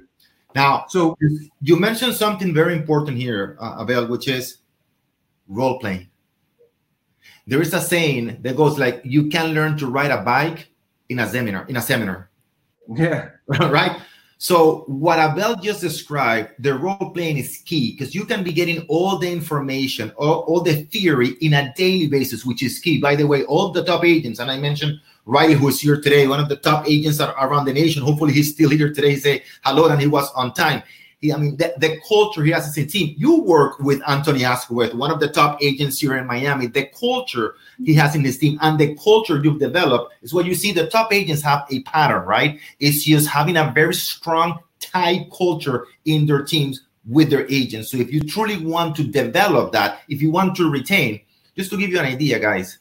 Now, 0.55 0.85
so 0.87 1.17
you 1.67 1.75
mentioned 1.75 2.15
something 2.15 2.53
very 2.55 2.73
important 2.79 3.17
here, 3.19 3.57
uh, 3.59 3.83
Abel, 3.83 4.07
which 4.07 4.27
is 4.31 4.63
role 5.51 5.77
playing. 5.83 6.07
There 7.45 7.61
is 7.61 7.73
a 7.73 7.81
saying 7.81 8.39
that 8.41 8.55
goes 8.55 8.79
like, 8.79 9.01
"You 9.03 9.27
can 9.27 9.53
learn 9.53 9.75
to 9.83 9.85
ride 9.91 10.11
a 10.15 10.21
bike 10.23 10.71
in 11.11 11.19
a 11.19 11.27
seminar." 11.27 11.67
In 11.67 11.75
a 11.75 11.81
seminar, 11.81 12.31
yeah 12.87 13.35
right? 13.77 13.99
So 14.37 14.83
what 14.87 15.17
Abel 15.17 15.55
just 15.55 15.81
described, 15.81 16.51
the 16.59 16.73
role 16.73 17.11
playing 17.13 17.37
is 17.37 17.63
key 17.65 17.91
because 17.91 18.13
you 18.13 18.25
can 18.25 18.43
be 18.43 18.51
getting 18.51 18.81
all 18.89 19.17
the 19.17 19.31
information, 19.31 20.11
all, 20.17 20.41
all 20.41 20.61
the 20.61 20.83
theory 20.83 21.29
in 21.41 21.53
a 21.53 21.73
daily 21.75 22.07
basis, 22.07 22.45
which 22.45 22.61
is 22.61 22.79
key. 22.79 22.99
By 22.99 23.15
the 23.15 23.25
way, 23.25 23.45
all 23.45 23.71
the 23.71 23.83
top 23.83 24.03
agents, 24.03 24.39
and 24.39 24.51
I 24.51 24.57
mentioned 24.57 24.99
Riley, 25.25 25.53
who 25.53 25.69
is 25.69 25.79
here 25.79 26.01
today, 26.01 26.27
one 26.27 26.39
of 26.39 26.49
the 26.49 26.57
top 26.57 26.87
agents 26.87 27.19
around 27.19 27.65
the 27.65 27.73
nation. 27.73 28.03
Hopefully, 28.03 28.33
he's 28.33 28.53
still 28.53 28.69
here 28.69 28.93
today. 28.93 29.15
Say 29.15 29.43
hello, 29.63 29.87
and 29.87 29.99
he 29.99 30.07
was 30.07 30.29
on 30.33 30.53
time. 30.53 30.83
He, 31.19 31.31
I 31.31 31.37
mean, 31.37 31.57
the, 31.57 31.73
the 31.77 31.99
culture 32.07 32.43
he 32.43 32.51
has 32.51 32.67
as 32.67 32.77
a 32.77 32.85
team. 32.85 33.15
You 33.17 33.41
work 33.41 33.79
with 33.79 34.01
Anthony 34.07 34.43
Asquith, 34.43 34.93
one 34.93 35.11
of 35.11 35.19
the 35.19 35.29
top 35.29 35.61
agents 35.61 35.99
here 35.99 36.17
in 36.17 36.27
Miami. 36.27 36.67
The 36.67 36.85
culture 36.87 37.55
he 37.83 37.93
has 37.95 38.15
in 38.15 38.23
his 38.23 38.37
team 38.37 38.57
and 38.61 38.77
the 38.77 38.95
culture 38.95 39.41
you've 39.43 39.59
developed 39.59 40.13
is 40.21 40.33
what 40.33 40.45
you 40.45 40.55
see. 40.55 40.71
The 40.71 40.87
top 40.87 41.13
agents 41.13 41.41
have 41.43 41.65
a 41.71 41.81
pattern, 41.83 42.25
right? 42.25 42.59
It's 42.79 43.03
just 43.03 43.27
having 43.27 43.57
a 43.57 43.71
very 43.73 43.93
strong, 43.93 44.59
tight 44.79 45.31
culture 45.35 45.87
in 46.05 46.25
their 46.25 46.43
teams 46.43 46.81
with 47.07 47.29
their 47.29 47.47
agents. 47.49 47.91
So 47.91 47.97
if 47.97 48.11
you 48.11 48.21
truly 48.21 48.63
want 48.65 48.95
to 48.97 49.03
develop 49.03 49.71
that, 49.73 50.01
if 50.09 50.21
you 50.21 50.31
want 50.31 50.55
to 50.57 50.69
retain, 50.69 51.21
just 51.55 51.69
to 51.71 51.77
give 51.77 51.89
you 51.89 51.99
an 51.99 52.05
idea, 52.05 52.39
guys, 52.39 52.79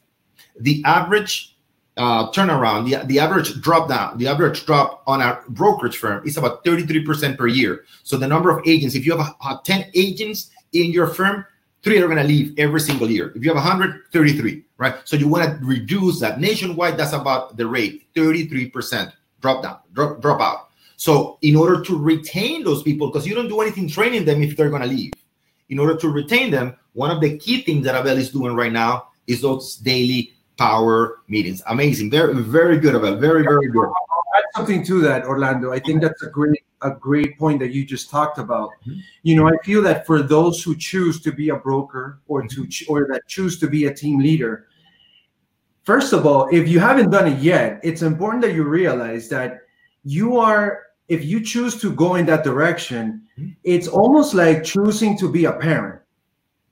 the 0.59 0.83
average 0.85 1.54
uh, 1.97 2.31
turnaround, 2.33 2.89
the, 2.89 3.07
the 3.07 3.19
average 3.19 3.61
drop 3.61 3.89
down, 3.89 4.19
the 4.19 4.27
average 4.27 4.67
drop 4.67 5.03
on 5.07 5.21
a 5.21 5.41
brokerage 5.49 5.97
firm 5.97 6.27
is 6.27 6.37
about 6.37 6.65
33% 6.65 7.39
per 7.39 7.47
year. 7.47 7.85
So 8.03 8.17
the 8.17 8.27
number 8.27 8.51
of 8.51 8.67
agents, 8.67 8.95
if 8.95 9.07
you 9.07 9.17
have 9.17 9.35
uh, 9.41 9.59
10 9.63 9.91
agents 9.95 10.51
in 10.73 10.91
your 10.91 11.07
firm, 11.07 11.47
three 11.83 11.99
are 11.99 12.07
going 12.07 12.19
to 12.19 12.25
leave 12.25 12.55
every 12.59 12.81
single 12.81 13.11
year. 13.11 13.33
If 13.37 13.45
you 13.45 13.51
have 13.51 13.57
133, 13.57 14.65
right? 14.79 14.97
So 15.05 15.17
you 15.17 15.29
want 15.29 15.45
to 15.45 15.65
reduce 15.65 16.19
that. 16.21 16.41
Nationwide, 16.41 16.97
that's 16.97 17.13
about 17.13 17.57
the 17.57 17.67
rate, 17.67 18.13
33% 18.15 19.13
drop 19.41 19.63
down, 19.63 19.79
drop, 19.93 20.21
drop 20.21 20.41
out. 20.41 20.69
So 20.97 21.39
in 21.43 21.55
order 21.55 21.83
to 21.83 21.99
retain 21.99 22.65
those 22.65 22.83
people, 22.83 23.09
because 23.09 23.27
you 23.27 23.35
don't 23.35 23.49
do 23.49 23.61
anything 23.61 23.89
training 23.89 24.25
them 24.25 24.43
if 24.43 24.57
they're 24.57 24.71
going 24.71 24.83
to 24.83 24.89
leave, 24.89 25.13
in 25.69 25.79
order 25.79 25.97
to 25.97 26.09
retain 26.09 26.51
them, 26.51 26.77
one 26.95 27.11
of 27.11 27.21
the 27.21 27.37
key 27.39 27.63
things 27.63 27.85
that 27.85 27.95
Abel 27.95 28.17
is 28.17 28.31
doing 28.31 28.55
right 28.55 28.73
now 28.73 29.09
is 29.27 29.41
those 29.41 29.77
daily 29.77 30.34
power 30.57 31.21
meetings. 31.29 31.63
Amazing. 31.67 32.11
Very, 32.11 32.35
very 32.35 32.79
good, 32.79 32.95
Abel. 32.95 33.17
Very, 33.17 33.43
very 33.43 33.69
good. 33.69 33.89
add 34.37 34.45
something 34.57 34.85
to 34.85 35.01
that, 35.01 35.25
Orlando. 35.27 35.71
I 35.73 35.79
think 35.79 36.03
that's 36.03 36.23
a 36.23 36.29
great 36.29 36.61
a 36.83 36.91
great 36.91 37.39
point 37.39 37.61
that 37.61 37.73
you 37.73 37.85
just 37.85 38.11
talked 38.11 38.37
about. 38.39 38.71
Mhm. 38.87 39.01
You 39.23 39.37
know, 39.37 39.47
I 39.49 39.57
feel 39.65 39.81
that 39.83 40.07
for 40.07 40.23
those 40.23 40.63
who 40.63 40.75
choose 40.77 41.21
to 41.23 41.33
be 41.33 41.49
a 41.51 41.57
broker 41.57 42.19
or 42.27 42.43
to 42.43 42.67
ch- 42.67 42.85
or 42.89 43.07
that 43.13 43.23
choose 43.29 43.59
to 43.61 43.69
be 43.69 43.87
a 43.87 43.95
team 43.95 44.19
leader, 44.19 44.67
first 45.85 46.13
of 46.13 46.27
all, 46.27 46.49
if 46.53 46.69
you 46.69 46.81
haven't 46.81 47.11
done 47.11 47.29
it 47.29 47.39
yet, 47.39 47.81
it's 47.83 48.03
important 48.03 48.43
that 48.43 48.55
you 48.55 48.65
realize 48.65 49.29
that 49.29 49.61
you 50.05 50.37
are 50.37 50.81
if 51.09 51.23
you 51.25 51.39
choose 51.41 51.79
to 51.83 51.93
go 51.93 52.15
in 52.17 52.25
that 52.27 52.43
direction, 52.45 53.23
Mhm. 53.39 53.55
it's 53.63 53.87
almost 53.87 54.33
like 54.35 54.65
choosing 54.65 55.17
to 55.19 55.31
be 55.31 55.45
a 55.45 55.53
parent. 55.53 56.01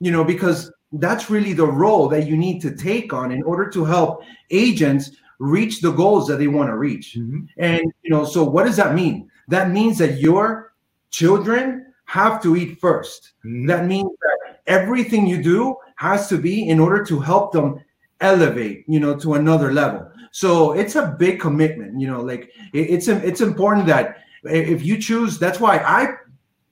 You 0.01 0.11
know, 0.11 0.25
because 0.25 0.72
that's 0.93 1.31
really 1.31 1.53
the 1.53 1.67
role 1.67 2.09
that 2.09 2.27
you 2.27 2.37
need 2.37 2.61
to 2.63 2.75
take 2.75 3.13
on 3.13 3.33
in 3.33 3.43
order 3.43 3.69
to 3.71 3.85
help 3.85 4.23
agents 4.51 5.13
reach 5.39 5.81
the 5.81 5.91
goals 5.91 6.27
that 6.29 6.39
they 6.39 6.47
want 6.47 6.69
to 6.69 6.77
reach. 6.77 7.17
Mhm. 7.19 7.49
And 7.57 7.93
you 8.03 8.11
know, 8.11 8.25
so 8.25 8.45
what 8.45 8.65
does 8.65 8.77
that 8.77 8.95
mean? 8.95 9.29
That 9.49 9.71
means 9.71 9.99
that 9.99 10.21
your 10.21 10.73
children 11.11 11.87
have 12.05 12.43
to 12.43 12.57
eat 12.57 12.79
first. 12.81 13.33
Mhm. 13.45 13.67
That 13.67 13.87
means 13.87 14.11
that 14.21 14.61
everything 14.67 15.27
you 15.27 15.43
do 15.43 15.77
has 15.97 16.29
to 16.29 16.39
be 16.39 16.69
in 16.69 16.79
order 16.79 17.05
to 17.05 17.19
help 17.19 17.53
them 17.53 17.81
elevate, 18.21 18.85
you 18.87 19.01
know, 19.01 19.17
to 19.17 19.35
another 19.35 19.73
level. 19.73 20.07
So 20.31 20.73
it's 20.73 20.95
a 20.95 21.15
big 21.19 21.41
commitment, 21.41 22.01
you 22.01 22.07
know, 22.07 22.21
like 22.23 22.51
it- 22.73 22.91
it's 22.91 23.09
it's 23.09 23.41
important 23.41 23.87
that 23.87 24.19
if 24.45 24.85
you 24.85 24.97
choose, 24.99 25.39
that's 25.39 25.61
why 25.61 25.79
I 25.79 26.15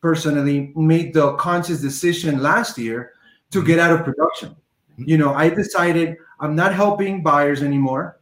personally 0.01 0.73
made 0.77 1.13
the 1.13 1.33
conscious 1.35 1.81
decision 1.81 2.41
last 2.41 2.79
year 2.79 3.13
to 3.51 3.65
get 3.65 3.79
out 3.79 3.93
of 3.93 4.05
production. 4.05 4.57
You 4.97 5.19
know, 5.19 5.35
I 5.35 5.49
decided 5.49 6.17
I'm 6.41 6.55
not 6.55 6.75
helping 6.75 7.23
buyers 7.23 7.63
anymore 7.63 8.21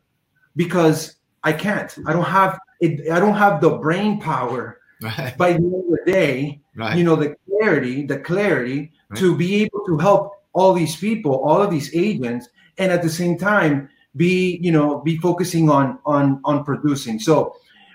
because 0.57 1.17
I 1.45 1.53
can't. 1.53 1.95
I 2.07 2.13
don't 2.13 2.25
have 2.25 2.59
it. 2.81 3.11
I 3.11 3.19
don't 3.21 3.35
have 3.35 3.61
the 3.61 3.71
brain 3.79 4.21
power 4.21 4.81
Right. 5.01 5.37
by 5.39 5.53
the 5.53 5.59
end 5.59 5.75
of 5.75 5.85
the 5.91 6.03
day. 6.13 6.61
Right. 6.77 6.97
You 6.97 7.05
know, 7.05 7.15
the 7.17 7.37
clarity, 7.47 8.05
the 8.07 8.19
clarity 8.19 8.93
Right. 9.11 9.19
to 9.21 9.37
be 9.37 9.63
able 9.63 9.85
to 9.87 9.97
help 9.99 10.33
all 10.53 10.73
these 10.73 10.97
people, 10.97 11.35
all 11.45 11.63
of 11.63 11.71
these 11.71 11.95
agents, 11.95 12.49
and 12.79 12.91
at 12.93 13.03
the 13.03 13.09
same 13.09 13.39
time 13.39 13.89
be, 14.17 14.59
you 14.61 14.73
know, 14.73 15.01
be 15.01 15.17
focusing 15.19 15.71
on 15.71 15.99
on 16.05 16.41
on 16.45 16.65
producing. 16.65 17.19
So, 17.21 17.55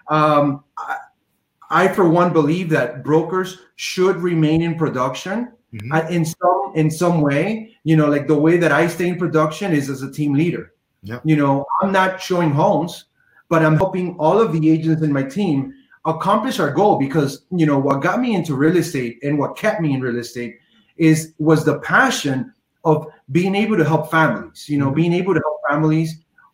um, 0.09 0.63
I, 0.77 0.97
I 1.69 1.87
for 1.89 2.07
one 2.07 2.31
believe 2.33 2.69
that 2.69 3.03
brokers 3.03 3.59
should 3.75 4.17
remain 4.17 4.61
in 4.61 4.75
production 4.75 5.51
Mhm. 5.73 5.91
I- 5.91 6.09
in 6.09 6.23
some 6.25 6.71
in 6.75 6.89
some 6.91 7.21
way 7.21 7.71
you 7.83 7.95
know 7.95 8.07
like 8.09 8.27
the 8.27 8.36
way 8.45 8.57
that 8.57 8.71
i 8.71 8.88
stay 8.88 9.07
in 9.09 9.17
production 9.17 9.71
is 9.73 9.89
as 9.89 10.01
a 10.03 10.12
team 10.12 10.33
leader 10.33 10.71
Yeah. 11.03 11.19
you 11.23 11.36
know 11.36 11.65
i'm 11.81 11.91
not 11.91 12.21
showing 12.21 12.51
homes 12.51 13.05
but 13.49 13.63
i'm 13.65 13.75
helping 13.77 14.15
all 14.17 14.39
of 14.39 14.53
the 14.53 14.69
agents 14.69 15.01
in 15.03 15.12
my 15.12 15.23
team 15.23 15.73
accomplish 16.05 16.59
our 16.59 16.71
goal 16.71 16.97
because 16.97 17.43
you 17.51 17.65
know 17.65 17.77
what 17.79 18.01
got 18.01 18.19
me 18.21 18.36
into 18.36 18.55
real 18.55 18.77
estate 18.77 19.17
and 19.23 19.38
what 19.38 19.55
kept 19.57 19.81
me 19.81 19.93
in 19.93 20.01
real 20.01 20.17
estate 20.17 20.57
is 20.97 21.33
was 21.39 21.63
the 21.65 21.79
passion 21.79 22.51
of 22.86 23.07
being 23.31 23.55
able 23.55 23.77
to 23.77 23.86
help 23.86 24.09
families 24.12 24.67
you 24.69 24.77
know 24.77 24.89
Mhm. 24.91 24.95
being 25.01 25.13
able 25.13 25.33
to 25.33 25.41
help 25.47 25.59
families 25.69 26.09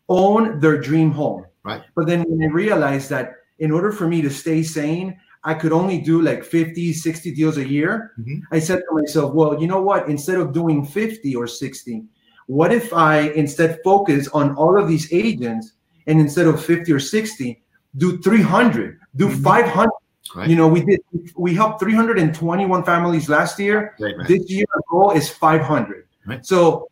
own 0.08 0.58
their 0.60 0.78
dream 0.78 1.10
home 1.10 1.44
Right. 1.64 1.82
but 1.94 2.06
then 2.06 2.20
when 2.28 2.40
i 2.48 2.52
realized 2.52 3.08
that 3.10 3.26
in 3.58 3.70
order 3.70 3.90
for 3.92 4.06
me 4.08 4.22
to 4.22 4.30
stay 4.30 4.62
sane 4.62 5.16
i 5.44 5.54
could 5.54 5.72
only 5.72 5.98
do 5.98 6.20
like 6.22 6.44
50 6.44 6.92
60 6.92 7.32
deals 7.34 7.56
a 7.56 7.66
year 7.66 8.12
Mhm. 8.18 8.42
I 8.52 8.58
said 8.58 8.80
to 8.86 8.94
myself, 8.94 9.32
well, 9.34 9.60
you 9.60 9.66
know 9.66 9.80
what? 9.82 10.08
Instead 10.08 10.38
of 10.38 10.52
doing 10.52 10.84
50 10.84 11.34
or 11.36 11.46
60, 11.46 12.04
what 12.46 12.72
if 12.72 12.92
I 12.92 13.30
instead 13.42 13.78
focus 13.84 14.28
on 14.28 14.54
all 14.56 14.76
of 14.76 14.88
these 14.88 15.06
agents 15.12 15.72
and 16.06 16.20
instead 16.20 16.46
of 16.46 16.62
50 16.62 16.92
or 16.92 16.98
60, 17.00 17.62
do 17.96 18.18
300, 18.18 18.98
do 19.16 19.28
Mhm. 19.28 19.42
500? 19.42 19.90
Right. 20.36 20.48
You 20.50 20.56
know, 20.56 20.68
we 20.68 20.80
did, 20.84 21.00
we 21.36 21.54
helped 21.54 21.80
321 21.80 22.84
families 22.84 23.28
last 23.28 23.58
year. 23.58 23.94
Great, 23.98 24.16
man. 24.18 24.26
This 24.28 24.42
year, 24.50 24.66
our 24.74 24.82
goal 24.90 25.10
is 25.12 25.28
500. 25.28 26.04
Right. 26.26 26.44
So, 26.44 26.88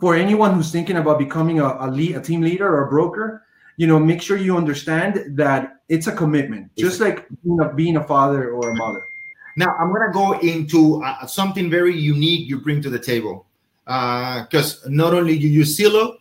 for 0.00 0.14
anyone 0.14 0.54
who's 0.54 0.70
thinking 0.72 0.96
about 0.96 1.18
becoming 1.18 1.60
a, 1.60 1.76
a 1.80 1.88
lead, 1.90 2.16
a 2.16 2.20
team 2.20 2.40
leader 2.40 2.66
or 2.68 2.86
a 2.86 2.88
broker, 2.88 3.42
you 3.76 3.86
know, 3.86 3.98
make 3.98 4.22
sure 4.22 4.36
you 4.36 4.56
understand 4.56 5.36
that 5.36 5.73
it's 5.88 6.06
a 6.06 6.12
commitment, 6.12 6.70
just 6.76 7.00
like 7.00 7.26
being 7.42 7.60
a, 7.60 7.72
being 7.72 7.96
a 7.96 8.04
father 8.04 8.50
or 8.50 8.70
a 8.70 8.74
mother. 8.76 9.06
Now 9.56 9.74
I'm 9.78 9.92
gonna 9.92 10.12
go 10.12 10.38
into 10.40 11.02
uh, 11.02 11.26
something 11.26 11.70
very 11.70 11.96
unique 11.96 12.48
you 12.48 12.60
bring 12.60 12.82
to 12.82 12.90
the 12.90 12.98
table, 12.98 13.46
because 13.84 14.80
not 14.88 15.14
only 15.14 15.36
you 15.36 15.48
use 15.48 15.78
Zillow, 15.78 16.16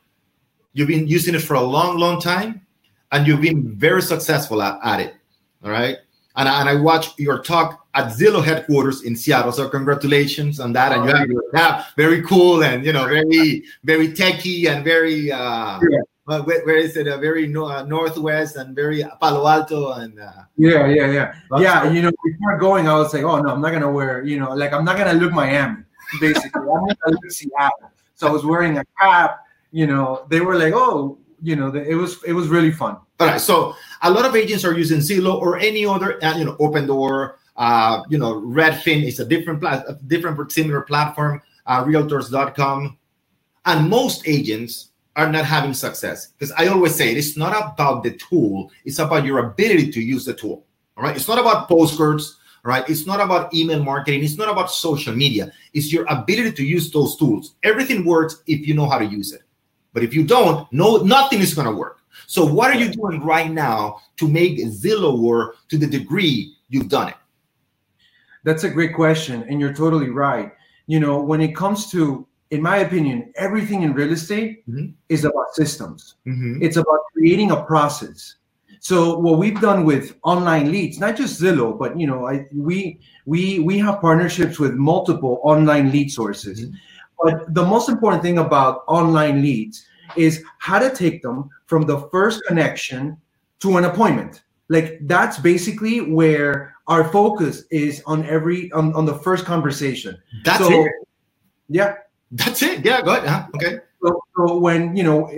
you've 0.73 0.87
been 0.87 1.07
using 1.07 1.33
it 1.35 1.41
for 1.41 1.55
a 1.55 1.61
long, 1.61 1.97
long 1.97 2.19
time, 2.19 2.61
and 3.11 3.25
you've 3.25 3.41
been 3.41 3.75
very 3.75 4.01
successful 4.01 4.61
at, 4.61 4.79
at 4.83 4.99
it. 4.99 5.15
All 5.63 5.71
right. 5.71 5.97
And, 6.35 6.49
and 6.49 6.67
I 6.67 6.75
watched 6.75 7.19
your 7.19 7.43
talk 7.43 7.85
at 7.93 8.11
Zillow 8.11 8.43
headquarters 8.43 9.03
in 9.03 9.15
Seattle. 9.15 9.51
So 9.51 9.69
congratulations 9.69 10.59
on 10.59 10.73
that. 10.73 10.91
And 10.91 11.07
you 11.07 11.15
have 11.15 11.29
your 11.29 11.43
app, 11.55 11.95
very 11.95 12.23
cool 12.23 12.63
and 12.63 12.83
you 12.83 12.91
know, 12.91 13.05
very, 13.05 13.63
very 13.83 14.11
techy 14.13 14.67
and 14.67 14.83
very 14.83 15.31
uh 15.31 15.79
yeah. 15.79 15.99
Where, 16.25 16.41
where 16.41 16.77
is 16.77 16.95
it? 16.95 17.07
A 17.07 17.17
very 17.17 17.47
no, 17.47 17.65
uh, 17.65 17.83
northwest 17.83 18.55
and 18.55 18.75
very 18.75 19.03
Palo 19.19 19.47
Alto 19.47 19.91
and 19.93 20.19
uh, 20.19 20.31
yeah, 20.57 20.87
yeah, 20.87 21.11
yeah, 21.11 21.33
yeah. 21.59 21.91
You 21.91 22.01
know, 22.03 22.11
before 22.23 22.57
going, 22.57 22.87
I 22.87 22.95
was 22.95 23.13
like, 23.13 23.23
oh 23.23 23.41
no, 23.41 23.49
I'm 23.49 23.61
not 23.61 23.71
gonna 23.71 23.91
wear. 23.91 24.23
You 24.23 24.39
know, 24.39 24.53
like 24.53 24.73
I'm 24.73 24.85
not 24.85 24.97
gonna 24.97 25.13
look 25.13 25.33
Miami. 25.33 25.83
Basically, 26.19 26.61
I'm 26.61 26.65
gonna 26.65 26.95
look 27.07 27.31
Seattle. 27.31 27.91
So 28.15 28.27
I 28.27 28.31
was 28.31 28.45
wearing 28.45 28.77
a 28.77 28.85
cap. 28.99 29.39
You 29.71 29.87
know, 29.87 30.25
they 30.29 30.39
were 30.39 30.57
like, 30.57 30.73
oh, 30.73 31.17
you 31.41 31.55
know, 31.55 31.73
it 31.75 31.95
was 31.95 32.23
it 32.23 32.33
was 32.33 32.47
really 32.47 32.71
fun. 32.71 32.97
All 33.19 33.27
right. 33.27 33.41
So 33.41 33.75
a 34.01 34.09
lot 34.09 34.25
of 34.25 34.35
agents 34.35 34.63
are 34.63 34.77
using 34.77 34.99
Zillow 34.99 35.35
or 35.35 35.57
any 35.57 35.85
other, 35.85 36.23
uh, 36.23 36.37
you 36.37 36.45
know, 36.45 36.55
Opendoor. 36.57 37.35
Uh, 37.55 38.01
you 38.09 38.17
know, 38.17 38.41
Redfin 38.41 39.03
is 39.03 39.19
a 39.19 39.25
different 39.25 39.59
plat- 39.59 39.85
a 39.87 39.93
different 40.07 40.51
similar 40.51 40.81
platform. 40.81 41.41
Uh, 41.65 41.83
Realtors.com, 41.83 42.97
and 43.65 43.89
most 43.89 44.27
agents 44.27 44.89
are 45.15 45.31
not 45.31 45.45
having 45.45 45.73
success 45.73 46.27
because 46.27 46.51
I 46.53 46.67
always 46.67 46.95
say 46.95 47.13
it's 47.13 47.37
not 47.37 47.73
about 47.73 48.03
the 48.03 48.11
tool; 48.11 48.71
it's 48.85 48.99
about 48.99 49.25
your 49.25 49.39
ability 49.39 49.91
to 49.91 50.01
use 50.01 50.25
the 50.25 50.33
tool. 50.33 50.65
All 50.97 51.03
right. 51.03 51.15
It's 51.15 51.27
not 51.27 51.39
about 51.39 51.67
postcards. 51.67 52.37
Right. 52.65 52.87
It's 52.89 53.05
not 53.05 53.19
about 53.19 53.53
email 53.53 53.83
marketing. 53.83 54.23
It's 54.23 54.37
not 54.37 54.49
about 54.49 54.71
social 54.71 55.13
media. 55.13 55.51
It's 55.73 55.91
your 55.91 56.05
ability 56.07 56.53
to 56.53 56.63
use 56.63 56.89
those 56.91 57.17
tools. 57.17 57.55
Everything 57.63 58.05
works 58.05 58.41
if 58.47 58.65
you 58.65 58.73
know 58.73 58.87
how 58.87 58.99
to 58.99 59.05
use 59.05 59.33
it. 59.33 59.41
But 59.91 60.03
if 60.03 60.13
you 60.13 60.23
don't, 60.25 60.71
no, 60.71 60.97
nothing 60.97 61.41
is 61.41 61.53
going 61.53 61.67
to 61.67 61.75
work. 61.75 61.99
So, 62.27 62.45
what 62.45 62.71
are 62.71 62.79
you 62.79 62.89
doing 62.89 63.21
right 63.21 63.51
now 63.51 64.01
to 64.17 64.27
make 64.27 64.57
Zillow 64.59 65.19
work 65.19 65.57
to 65.69 65.77
the 65.77 65.87
degree 65.87 66.55
you've 66.69 66.89
done 66.89 67.09
it? 67.09 67.15
That's 68.43 68.63
a 68.63 68.69
great 68.69 68.93
question. 68.93 69.43
And 69.49 69.59
you're 69.59 69.73
totally 69.73 70.09
right. 70.09 70.53
You 70.87 70.99
know, 70.99 71.21
when 71.21 71.41
it 71.41 71.55
comes 71.55 71.89
to, 71.91 72.27
in 72.53 72.61
my 72.61 72.77
opinion, 72.77 73.33
everything 73.35 73.81
in 73.81 73.93
real 73.93 74.11
estate 74.11 74.67
mm-hmm. 74.69 74.91
is 75.09 75.25
about 75.25 75.53
systems, 75.53 76.15
mm-hmm. 76.27 76.61
it's 76.61 76.77
about 76.77 76.99
creating 77.13 77.49
a 77.49 77.63
process. 77.63 78.35
So 78.79 79.17
what 79.17 79.39
we've 79.39 79.59
done 79.59 79.85
with 79.85 80.15
online 80.23 80.71
leads, 80.71 80.99
not 80.99 81.15
just 81.15 81.41
Zillow, 81.41 81.77
but 81.77 81.99
you 81.99 82.05
know, 82.05 82.27
I, 82.27 82.45
we 82.53 82.99
we 83.25 83.59
we 83.59 83.79
have 83.79 84.01
partnerships 84.01 84.59
with 84.59 84.73
multiple 84.75 85.39
online 85.43 85.91
lead 85.91 86.11
sources. 86.11 86.61
Mm-hmm. 86.61 86.75
But 87.23 87.53
the 87.55 87.65
most 87.65 87.89
important 87.89 88.21
thing 88.21 88.37
about 88.37 88.83
online 88.87 89.41
leads 89.41 89.85
is 90.15 90.43
how 90.59 90.77
to 90.77 90.93
take 90.93 91.23
them 91.23 91.49
from 91.65 91.87
the 91.87 92.01
first 92.11 92.43
connection 92.47 93.17
to 93.61 93.77
an 93.77 93.85
appointment. 93.85 94.43
Like 94.69 94.99
that's 95.03 95.39
basically 95.39 96.01
where 96.01 96.75
our 96.87 97.03
focus 97.09 97.63
is 97.71 98.03
on 98.05 98.25
every 98.25 98.71
on, 98.73 98.93
on 98.93 99.05
the 99.05 99.17
first 99.25 99.43
conversation. 99.45 100.21
That's 100.43 100.59
so, 100.59 100.85
it. 100.85 100.91
Yeah. 101.69 101.95
That's 102.33 102.61
it. 102.61 102.83
Yeah, 102.83 103.01
good. 103.01 103.23
Yeah. 103.23 103.47
Okay. 103.55 103.79
So, 104.03 104.21
so 104.35 104.57
when 104.57 104.95
you 104.95 105.03
know 105.03 105.29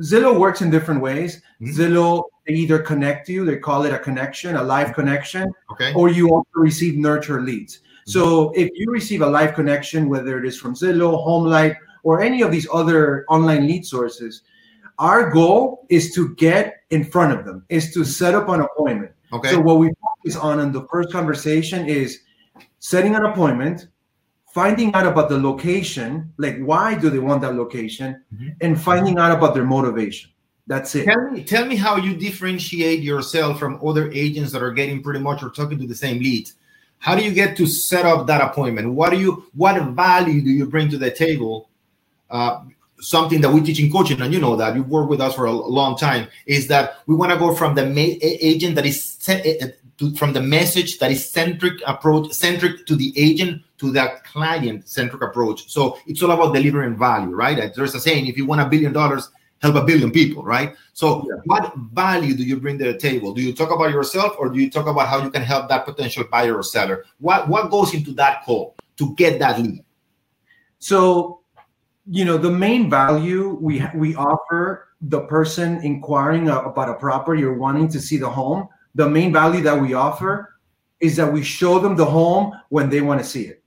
Zillow 0.00 0.38
works 0.38 0.62
in 0.62 0.70
different 0.70 1.00
ways. 1.00 1.42
Mm-hmm. 1.60 1.80
Zillow 1.80 2.24
they 2.46 2.54
either 2.54 2.80
connect 2.80 3.28
you, 3.28 3.44
they 3.44 3.58
call 3.58 3.84
it 3.84 3.94
a 3.94 3.98
connection, 3.98 4.56
a 4.56 4.62
live 4.62 4.94
connection, 4.94 5.52
okay, 5.70 5.94
or 5.94 6.08
you 6.08 6.30
also 6.30 6.50
receive 6.54 6.96
nurture 6.96 7.40
leads. 7.40 7.78
Mm-hmm. 7.78 8.10
So 8.10 8.50
if 8.56 8.68
you 8.74 8.90
receive 8.90 9.22
a 9.22 9.26
live 9.26 9.54
connection, 9.54 10.08
whether 10.08 10.38
it 10.38 10.44
is 10.44 10.58
from 10.58 10.74
Zillow, 10.74 11.24
HomeLight, 11.24 11.76
or 12.02 12.20
any 12.20 12.42
of 12.42 12.50
these 12.50 12.66
other 12.72 13.24
online 13.28 13.68
lead 13.68 13.86
sources, 13.86 14.42
our 14.98 15.30
goal 15.30 15.86
is 15.88 16.12
to 16.14 16.34
get 16.34 16.82
in 16.90 17.04
front 17.04 17.38
of 17.38 17.44
them, 17.44 17.64
is 17.68 17.94
to 17.94 18.04
set 18.04 18.34
up 18.34 18.48
an 18.48 18.60
appointment. 18.60 19.12
Okay. 19.32 19.50
So 19.50 19.60
what 19.60 19.78
we 19.78 19.90
focus 20.00 20.36
on 20.36 20.58
in 20.60 20.72
the 20.72 20.86
first 20.90 21.12
conversation 21.12 21.86
is 21.86 22.20
setting 22.80 23.14
an 23.14 23.24
appointment, 23.24 23.86
finding 24.52 24.94
out 24.94 25.06
about 25.06 25.28
the 25.28 25.38
location, 25.38 26.32
like 26.36 26.58
why 26.58 26.94
do 26.94 27.10
they 27.10 27.18
want 27.18 27.40
that 27.42 27.54
location, 27.54 28.22
mm-hmm. 28.34 28.48
and 28.60 28.80
finding 28.80 29.18
out 29.18 29.32
about 29.36 29.54
their 29.54 29.64
motivation. 29.64 30.30
That's 30.66 30.94
it. 30.94 31.06
Tell 31.06 31.30
me, 31.30 31.42
tell 31.42 31.64
me 31.66 31.76
how 31.76 31.96
you 31.96 32.14
differentiate 32.14 33.00
yourself 33.00 33.58
from 33.58 33.80
other 33.84 34.10
agents 34.12 34.52
that 34.52 34.62
are 34.62 34.72
getting 34.72 35.02
pretty 35.02 35.20
much 35.20 35.42
or 35.42 35.50
talking 35.50 35.78
to 35.78 35.86
the 35.86 35.94
same 35.94 36.22
leads. 36.22 36.54
How 36.98 37.16
do 37.16 37.24
you 37.24 37.32
get 37.32 37.56
to 37.56 37.66
set 37.66 38.06
up 38.06 38.26
that 38.28 38.40
appointment? 38.40 38.92
What 38.92 39.10
do 39.10 39.18
you, 39.18 39.46
what 39.54 39.82
value 39.88 40.40
do 40.40 40.50
you 40.50 40.66
bring 40.66 40.88
to 40.90 40.98
the 40.98 41.10
table 41.10 41.68
uh, 42.30 42.62
something 43.00 43.40
that 43.40 43.50
we 43.50 43.60
teach 43.60 43.80
in 43.80 43.90
coaching, 43.90 44.20
and 44.20 44.32
you 44.32 44.40
know 44.40 44.54
that 44.54 44.76
you 44.76 44.84
work 44.84 45.10
with 45.10 45.20
us 45.20 45.34
for 45.34 45.46
a 45.46 45.52
long 45.52 45.96
time, 45.96 46.28
is 46.46 46.68
that 46.68 46.98
we 47.06 47.16
want 47.16 47.32
to 47.32 47.38
go 47.38 47.54
from 47.54 47.74
the 47.74 47.84
ma- 47.84 48.18
agent 48.22 48.76
that 48.76 48.86
is 48.86 49.16
to, 49.16 50.14
from 50.14 50.32
the 50.32 50.40
message 50.40 50.98
that 51.00 51.10
is 51.10 51.28
centric 51.28 51.80
approach, 51.86 52.32
centric 52.32 52.86
to 52.86 52.94
the 52.94 53.12
agent 53.16 53.62
to 53.82 53.90
that 53.92 54.24
client 54.24 54.88
centric 54.88 55.22
approach. 55.22 55.70
So 55.70 55.98
it's 56.06 56.22
all 56.22 56.30
about 56.30 56.54
delivering 56.54 56.96
value, 56.96 57.34
right? 57.34 57.74
There's 57.74 57.94
a 57.94 58.00
saying: 58.00 58.26
if 58.26 58.38
you 58.38 58.46
want 58.46 58.60
a 58.60 58.68
billion 58.68 58.92
dollars, 58.92 59.30
help 59.60 59.74
a 59.74 59.84
billion 59.84 60.10
people, 60.10 60.42
right? 60.42 60.74
So 60.92 61.26
yeah. 61.28 61.40
what 61.44 61.76
value 61.92 62.34
do 62.34 62.44
you 62.44 62.58
bring 62.58 62.78
to 62.78 62.92
the 62.92 62.98
table? 62.98 63.34
Do 63.34 63.42
you 63.42 63.52
talk 63.52 63.70
about 63.70 63.90
yourself, 63.90 64.36
or 64.38 64.48
do 64.48 64.58
you 64.58 64.70
talk 64.70 64.86
about 64.86 65.08
how 65.08 65.22
you 65.22 65.30
can 65.30 65.42
help 65.42 65.68
that 65.68 65.84
potential 65.84 66.24
buyer 66.30 66.56
or 66.56 66.62
seller? 66.62 67.04
What 67.18 67.48
what 67.48 67.70
goes 67.70 67.92
into 67.92 68.12
that 68.14 68.44
call 68.44 68.76
to 68.96 69.14
get 69.16 69.38
that 69.40 69.60
lead? 69.60 69.84
So 70.78 71.42
you 72.06 72.24
know 72.24 72.38
the 72.38 72.50
main 72.50 72.90
value 72.90 73.58
we 73.60 73.84
we 73.94 74.14
offer 74.16 74.88
the 75.02 75.20
person 75.20 75.82
inquiring 75.82 76.48
about 76.48 76.88
a 76.88 76.94
property 76.94 77.42
or 77.42 77.54
wanting 77.54 77.88
to 77.88 78.00
see 78.00 78.16
the 78.16 78.28
home 78.28 78.68
the 78.94 79.08
main 79.08 79.32
value 79.32 79.62
that 79.62 79.80
we 79.80 79.94
offer 79.94 80.56
is 81.00 81.16
that 81.16 81.32
we 81.32 81.42
show 81.42 81.78
them 81.78 81.96
the 81.96 82.04
home 82.04 82.52
when 82.68 82.90
they 82.90 83.00
want 83.00 83.20
to 83.20 83.26
see 83.26 83.42
it 83.42 83.61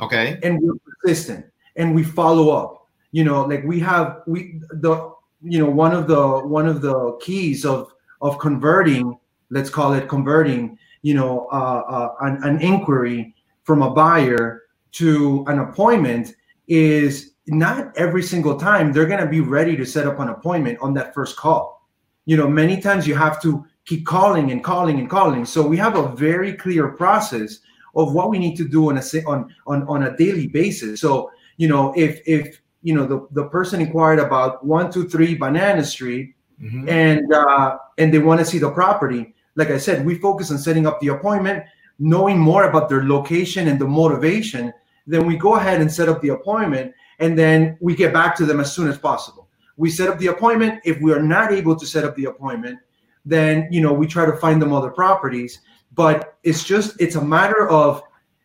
okay 0.00 0.38
and 0.42 0.60
we're 0.60 0.74
persistent 1.02 1.44
and 1.76 1.94
we 1.94 2.02
follow 2.02 2.50
up 2.50 2.88
you 3.12 3.24
know 3.24 3.44
like 3.44 3.64
we 3.64 3.78
have 3.80 4.22
we 4.26 4.60
the 4.70 5.12
you 5.42 5.58
know 5.58 5.70
one 5.70 5.92
of 5.92 6.06
the 6.06 6.38
one 6.46 6.66
of 6.66 6.80
the 6.80 7.16
keys 7.20 7.64
of 7.64 7.92
of 8.20 8.38
converting 8.38 9.18
let's 9.50 9.70
call 9.70 9.92
it 9.94 10.08
converting 10.08 10.78
you 11.02 11.14
know 11.14 11.48
uh, 11.52 11.82
uh, 11.88 12.14
an, 12.20 12.42
an 12.42 12.60
inquiry 12.60 13.34
from 13.62 13.82
a 13.82 13.90
buyer 13.90 14.62
to 14.92 15.44
an 15.48 15.58
appointment 15.58 16.34
is 16.68 17.32
not 17.46 17.96
every 17.96 18.22
single 18.22 18.58
time 18.58 18.92
they're 18.92 19.06
going 19.06 19.20
to 19.20 19.26
be 19.26 19.40
ready 19.40 19.76
to 19.76 19.84
set 19.84 20.06
up 20.06 20.18
an 20.20 20.28
appointment 20.28 20.78
on 20.80 20.94
that 20.94 21.14
first 21.14 21.36
call. 21.36 21.86
You 22.26 22.36
know, 22.36 22.48
many 22.48 22.80
times 22.80 23.06
you 23.06 23.14
have 23.14 23.40
to 23.42 23.64
keep 23.86 24.06
calling 24.06 24.52
and 24.52 24.62
calling 24.62 24.98
and 24.98 25.08
calling. 25.08 25.44
So 25.44 25.66
we 25.66 25.78
have 25.78 25.96
a 25.96 26.14
very 26.14 26.52
clear 26.52 26.88
process 26.88 27.60
of 27.98 28.14
what 28.14 28.30
we 28.30 28.38
need 28.38 28.56
to 28.56 28.66
do 28.66 28.88
on 28.90 28.96
a 28.96 29.02
on 29.26 29.52
on, 29.66 29.82
on 29.88 30.04
a 30.04 30.16
daily 30.16 30.46
basis. 30.46 31.00
So, 31.00 31.30
you 31.56 31.68
know, 31.68 31.92
if 31.96 32.20
if 32.26 32.60
you 32.82 32.94
know 32.94 33.06
the, 33.06 33.26
the 33.32 33.48
person 33.48 33.80
inquired 33.80 34.20
about 34.20 34.64
one, 34.64 34.90
two, 34.90 35.08
three 35.08 35.34
Banana 35.34 35.84
Street 35.84 36.34
mm-hmm. 36.62 36.88
and 36.88 37.32
uh 37.32 37.76
and 37.98 38.14
they 38.14 38.20
want 38.20 38.40
to 38.40 38.46
see 38.46 38.58
the 38.58 38.70
property, 38.70 39.34
like 39.56 39.70
I 39.70 39.78
said, 39.78 40.06
we 40.06 40.14
focus 40.14 40.50
on 40.50 40.58
setting 40.58 40.86
up 40.86 41.00
the 41.00 41.08
appointment, 41.08 41.64
knowing 41.98 42.38
more 42.38 42.64
about 42.70 42.88
their 42.88 43.04
location 43.04 43.68
and 43.68 43.80
the 43.80 43.88
motivation. 43.88 44.72
Then 45.06 45.26
we 45.26 45.36
go 45.36 45.56
ahead 45.56 45.80
and 45.80 45.92
set 45.92 46.08
up 46.08 46.22
the 46.22 46.28
appointment 46.28 46.94
and 47.18 47.36
then 47.36 47.76
we 47.80 47.96
get 47.96 48.12
back 48.12 48.36
to 48.36 48.46
them 48.46 48.60
as 48.60 48.72
soon 48.72 48.88
as 48.88 48.96
possible. 48.96 49.48
We 49.76 49.90
set 49.90 50.08
up 50.08 50.18
the 50.18 50.28
appointment. 50.28 50.80
If 50.84 51.00
we 51.00 51.12
are 51.12 51.22
not 51.22 51.52
able 51.52 51.74
to 51.76 51.86
set 51.86 52.04
up 52.04 52.14
the 52.14 52.26
appointment, 52.26 52.78
then 53.24 53.68
you 53.70 53.80
know 53.80 53.92
we 53.92 54.06
try 54.06 54.24
to 54.24 54.36
find 54.36 54.62
them 54.62 54.72
other 54.72 54.90
properties. 54.90 55.60
But 55.98 56.38
it's 56.44 56.62
just 56.62 57.00
it's 57.00 57.16
a 57.16 57.24
matter 57.24 57.68
of 57.68 58.02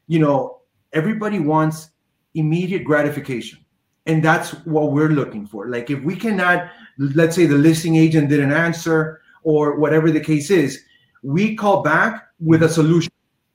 you 0.08 0.18
know 0.18 0.62
everybody 0.92 1.40
wants 1.40 1.90
immediate 2.34 2.84
gratification, 2.84 3.60
and 4.08 4.24
that's 4.24 4.50
what 4.66 4.92
we're 4.92 5.14
looking 5.20 5.46
for. 5.46 5.70
Like 5.70 5.92
if 5.92 6.02
we 6.02 6.16
cannot, 6.16 6.72
let's 6.98 7.36
say 7.36 7.46
the 7.46 7.62
listing 7.68 7.96
agent 7.96 8.30
didn't 8.30 8.52
answer 8.52 9.22
or 9.44 9.78
whatever 9.78 10.10
the 10.10 10.20
case 10.20 10.50
is, 10.50 10.82
we 11.22 11.56
call 11.56 11.84
back 11.84 12.28
with 12.40 12.64
a 12.64 12.70
solution. 12.70 13.12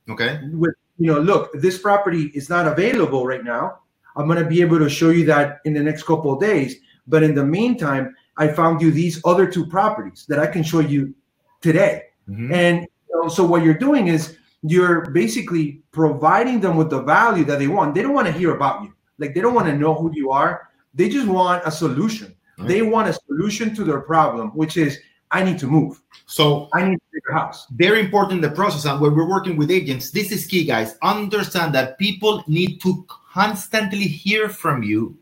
Okay. 0.09 0.39
With 0.53 0.75
you 0.97 1.11
know, 1.11 1.19
look, 1.19 1.51
this 1.53 1.77
property 1.77 2.31
is 2.33 2.49
not 2.49 2.67
available 2.67 3.27
right 3.27 3.43
now 3.43 3.79
I'm 4.19 4.27
going 4.27 4.43
to 4.43 4.49
be 4.49 4.61
able 4.61 4.79
to 4.79 4.89
show 4.89 5.11
you 5.11 5.25
that 5.27 5.59
in 5.63 5.73
the 5.73 5.81
next 5.81 6.03
couple 6.03 6.33
of 6.33 6.41
days. 6.41 6.75
But 7.07 7.23
in 7.23 7.33
the 7.35 7.45
meantime, 7.45 8.15
I 8.37 8.49
found 8.49 8.81
you 8.81 8.91
these 8.91 9.21
other 9.25 9.47
two 9.47 9.65
properties 9.65 10.25
that 10.27 10.39
I 10.39 10.47
can 10.47 10.61
show 10.61 10.81
you 10.81 11.13
today. 11.61 12.03
Mm-hmm. 12.29 12.53
And 12.53 12.87
know, 13.21 13.29
so 13.29 13.45
what 13.45 13.63
you're 13.63 13.73
doing 13.73 14.07
is 14.07 14.37
you're 14.61 15.09
basically 15.11 15.81
providing 15.91 16.59
them 16.59 16.75
with 16.75 16.89
the 16.89 17.01
value 17.01 17.45
that 17.45 17.59
they 17.59 17.67
want. 17.67 17.95
They 17.95 18.01
don't 18.01 18.13
want 18.13 18.27
to 18.27 18.33
hear 18.33 18.55
about 18.55 18.83
you. 18.83 18.93
Like 19.17 19.33
they 19.33 19.41
don't 19.41 19.53
want 19.53 19.67
to 19.67 19.77
know 19.77 19.93
who 19.93 20.11
you 20.13 20.31
are. 20.31 20.69
They 20.93 21.09
just 21.09 21.27
want 21.27 21.63
a 21.65 21.71
solution. 21.71 22.35
Right. 22.57 22.67
They 22.67 22.81
want 22.81 23.09
a 23.09 23.13
solution 23.13 23.75
to 23.75 23.83
their 23.83 24.01
problem, 24.01 24.49
which 24.49 24.77
is 24.77 24.99
I 25.31 25.43
need 25.43 25.59
to 25.59 25.67
move. 25.67 26.01
So 26.25 26.69
I 26.73 26.83
need 26.83 26.97
to 26.97 27.31
a 27.31 27.33
house. 27.33 27.67
Very 27.71 27.99
important 27.99 28.41
the 28.41 28.49
process. 28.49 28.85
And 28.85 28.99
when 28.99 29.15
we're 29.15 29.29
working 29.29 29.57
with 29.57 29.69
agents, 29.69 30.09
this 30.09 30.31
is 30.31 30.47
key, 30.47 30.63
guys. 30.63 30.97
Understand 31.01 31.75
that 31.75 31.99
people 31.99 32.43
need 32.47 32.81
to 32.81 33.05
constantly 33.07 34.07
hear 34.07 34.49
from 34.49 34.81
you 34.81 35.17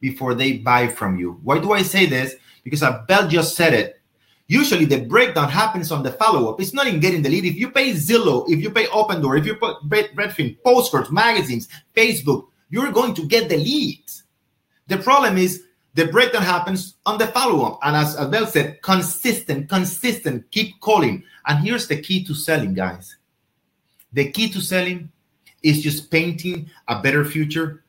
before 0.00 0.34
they 0.34 0.58
buy 0.58 0.88
from 0.88 1.18
you. 1.18 1.40
Why 1.42 1.58
do 1.58 1.72
I 1.72 1.82
say 1.82 2.06
this? 2.06 2.36
because 2.64 2.82
Abel 2.82 3.28
just 3.28 3.54
said 3.54 3.74
it. 3.74 4.00
Usually 4.46 4.84
the 4.84 5.04
breakdown 5.06 5.48
happens 5.48 5.90
on 5.90 6.02
the 6.02 6.12
follow-up. 6.12 6.60
It's 6.60 6.74
not 6.74 6.86
in 6.86 7.00
getting 7.00 7.22
the 7.22 7.30
lead. 7.30 7.46
If 7.46 7.56
you 7.56 7.70
pay 7.70 7.92
Zillow, 7.92 8.44
if 8.48 8.60
you 8.60 8.70
pay 8.70 8.86
Opendoor, 8.86 9.38
if 9.38 9.46
you 9.46 9.56
put 9.56 9.82
Redfin, 9.88 10.58
postcards, 10.62 11.10
magazines, 11.10 11.68
Facebook, 11.96 12.48
you're 12.68 12.92
going 12.92 13.14
to 13.14 13.26
get 13.26 13.48
the 13.48 13.56
leads. 13.56 14.24
The 14.86 14.98
problem 14.98 15.38
is 15.38 15.64
the 15.94 16.06
breakdown 16.06 16.42
happens 16.42 16.96
on 17.06 17.16
the 17.16 17.26
follow-up. 17.28 17.78
And 17.82 17.96
as 17.96 18.18
Abel 18.18 18.46
said, 18.46 18.82
consistent, 18.82 19.70
consistent, 19.70 20.50
keep 20.50 20.78
calling. 20.80 21.24
And 21.46 21.64
here's 21.64 21.88
the 21.88 22.00
key 22.00 22.22
to 22.24 22.34
selling, 22.34 22.74
guys. 22.74 23.16
The 24.12 24.30
key 24.30 24.50
to 24.50 24.60
selling 24.60 25.10
is 25.62 25.82
just 25.82 26.10
painting 26.10 26.68
a 26.88 27.00
better 27.00 27.24
future. 27.24 27.82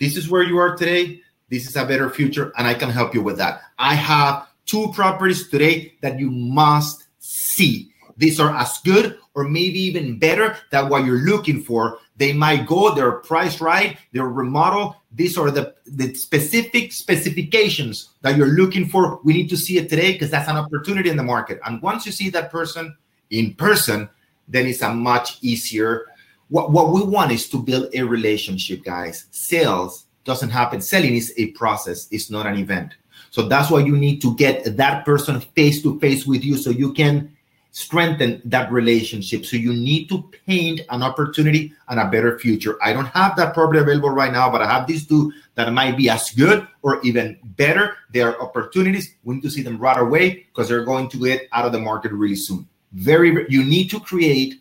This 0.00 0.16
is 0.16 0.28
where 0.28 0.42
you 0.42 0.58
are 0.58 0.76
today. 0.76 1.20
This 1.50 1.68
is 1.68 1.76
a 1.76 1.84
better 1.84 2.10
future, 2.10 2.52
and 2.56 2.66
I 2.66 2.74
can 2.74 2.90
help 2.90 3.14
you 3.14 3.22
with 3.22 3.36
that. 3.38 3.62
I 3.78 3.94
have 3.94 4.48
two 4.70 4.92
properties 4.92 5.48
today 5.48 5.94
that 6.00 6.18
you 6.18 6.30
must 6.30 7.08
see. 7.18 7.92
These 8.16 8.38
are 8.38 8.54
as 8.54 8.78
good 8.84 9.18
or 9.34 9.44
maybe 9.44 9.80
even 9.80 10.18
better 10.18 10.56
than 10.70 10.88
what 10.88 11.04
you're 11.04 11.24
looking 11.24 11.62
for. 11.62 11.98
They 12.16 12.32
might 12.32 12.66
go, 12.66 12.94
they're 12.94 13.12
priced 13.12 13.60
right, 13.60 13.96
they're 14.12 14.28
remodel. 14.28 14.96
These 15.12 15.38
are 15.38 15.50
the, 15.50 15.74
the 15.86 16.14
specific 16.14 16.92
specifications 16.92 18.10
that 18.20 18.36
you're 18.36 18.58
looking 18.60 18.88
for. 18.88 19.20
We 19.24 19.32
need 19.32 19.48
to 19.48 19.56
see 19.56 19.78
it 19.78 19.88
today 19.88 20.12
because 20.12 20.30
that's 20.30 20.48
an 20.48 20.56
opportunity 20.56 21.10
in 21.10 21.16
the 21.16 21.22
market. 21.22 21.60
And 21.64 21.82
once 21.82 22.06
you 22.06 22.12
see 22.12 22.30
that 22.30 22.52
person 22.52 22.96
in 23.30 23.54
person, 23.54 24.08
then 24.46 24.66
it's 24.66 24.82
a 24.82 24.92
much 24.92 25.38
easier. 25.40 26.06
What, 26.48 26.70
what 26.70 26.92
we 26.92 27.02
want 27.02 27.32
is 27.32 27.48
to 27.50 27.62
build 27.62 27.88
a 27.94 28.02
relationship, 28.02 28.84
guys. 28.84 29.26
Sales 29.30 30.06
doesn't 30.24 30.50
happen. 30.50 30.80
Selling 30.80 31.16
is 31.16 31.32
a 31.38 31.52
process, 31.52 32.06
it's 32.10 32.30
not 32.30 32.46
an 32.46 32.58
event. 32.58 32.94
So 33.30 33.42
that's 33.48 33.70
why 33.70 33.80
you 33.80 33.96
need 33.96 34.20
to 34.22 34.34
get 34.34 34.76
that 34.76 35.04
person 35.04 35.40
face 35.40 35.82
to 35.82 35.98
face 36.00 36.26
with 36.26 36.44
you 36.44 36.56
so 36.56 36.70
you 36.70 36.92
can 36.92 37.36
strengthen 37.72 38.42
that 38.44 38.70
relationship. 38.72 39.46
So 39.46 39.56
you 39.56 39.72
need 39.72 40.08
to 40.08 40.28
paint 40.46 40.80
an 40.90 41.02
opportunity 41.02 41.72
and 41.88 42.00
a 42.00 42.08
better 42.08 42.38
future. 42.38 42.76
I 42.82 42.92
don't 42.92 43.06
have 43.06 43.36
that 43.36 43.54
property 43.54 43.78
available 43.78 44.10
right 44.10 44.32
now, 44.32 44.50
but 44.50 44.62
I 44.62 44.66
have 44.66 44.86
these 44.86 45.06
two 45.06 45.32
that 45.54 45.72
might 45.72 45.96
be 45.96 46.10
as 46.10 46.30
good 46.32 46.66
or 46.82 47.00
even 47.02 47.38
better. 47.56 47.96
They 48.12 48.22
are 48.22 48.40
opportunities. 48.40 49.14
We 49.22 49.36
need 49.36 49.42
to 49.42 49.50
see 49.50 49.62
them 49.62 49.78
right 49.78 49.98
away 49.98 50.46
because 50.48 50.68
they're 50.68 50.84
going 50.84 51.08
to 51.10 51.18
get 51.18 51.48
out 51.52 51.64
of 51.64 51.72
the 51.72 51.78
market 51.78 52.12
really 52.12 52.36
soon. 52.36 52.68
Very, 52.92 53.46
you 53.48 53.62
need 53.62 53.88
to 53.90 54.00
create 54.00 54.60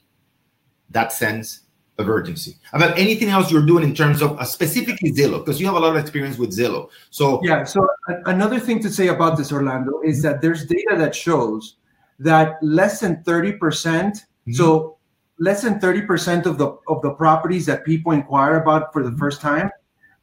that 0.92 1.12
sense 1.12 1.62
of 2.00 2.10
urgency. 2.10 2.58
About 2.74 2.98
anything 2.98 3.30
else 3.30 3.52
you're 3.52 3.66
doing 3.66 3.84
in 3.84 3.94
terms 3.94 4.22
of 4.22 4.40
uh, 4.40 4.46
specifically 4.46 5.12
Zillow, 5.12 5.40
because 5.46 5.60
you 5.60 5.68
have 5.68 5.76
a 5.76 5.80
lot 5.80 5.96
of 5.96 6.02
experience 6.02 6.38
with 6.38 6.52
Zillow. 6.58 6.90
So 7.10 7.42
yeah. 7.44 7.64
So 7.66 7.88
another 8.26 8.60
thing 8.60 8.82
to 8.82 8.90
say 8.90 9.10
about 9.10 9.38
this, 9.38 9.52
Orlando, 9.52 10.02
is 10.04 10.22
that 10.24 10.42
there's 10.42 10.66
data 10.66 10.96
that 10.98 11.14
shows 11.14 11.76
that 12.20 12.62
less 12.64 13.02
than 13.02 13.18
30%, 13.24 13.60
percent 13.60 14.16
mm-hmm. 14.16 14.54
so 14.54 14.98
less 15.40 15.62
than 15.62 15.80
30% 15.80 16.46
of 16.46 16.58
the 16.58 16.78
of 16.88 17.02
the 17.02 17.12
properties 17.12 17.66
that 17.66 17.86
people 17.86 18.12
inquire 18.14 18.56
about 18.58 18.92
for 18.94 19.04
the 19.04 19.16
first 19.18 19.42
time, 19.42 19.70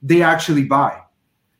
they 0.02 0.22
actually 0.22 0.64
buy. 0.64 1.00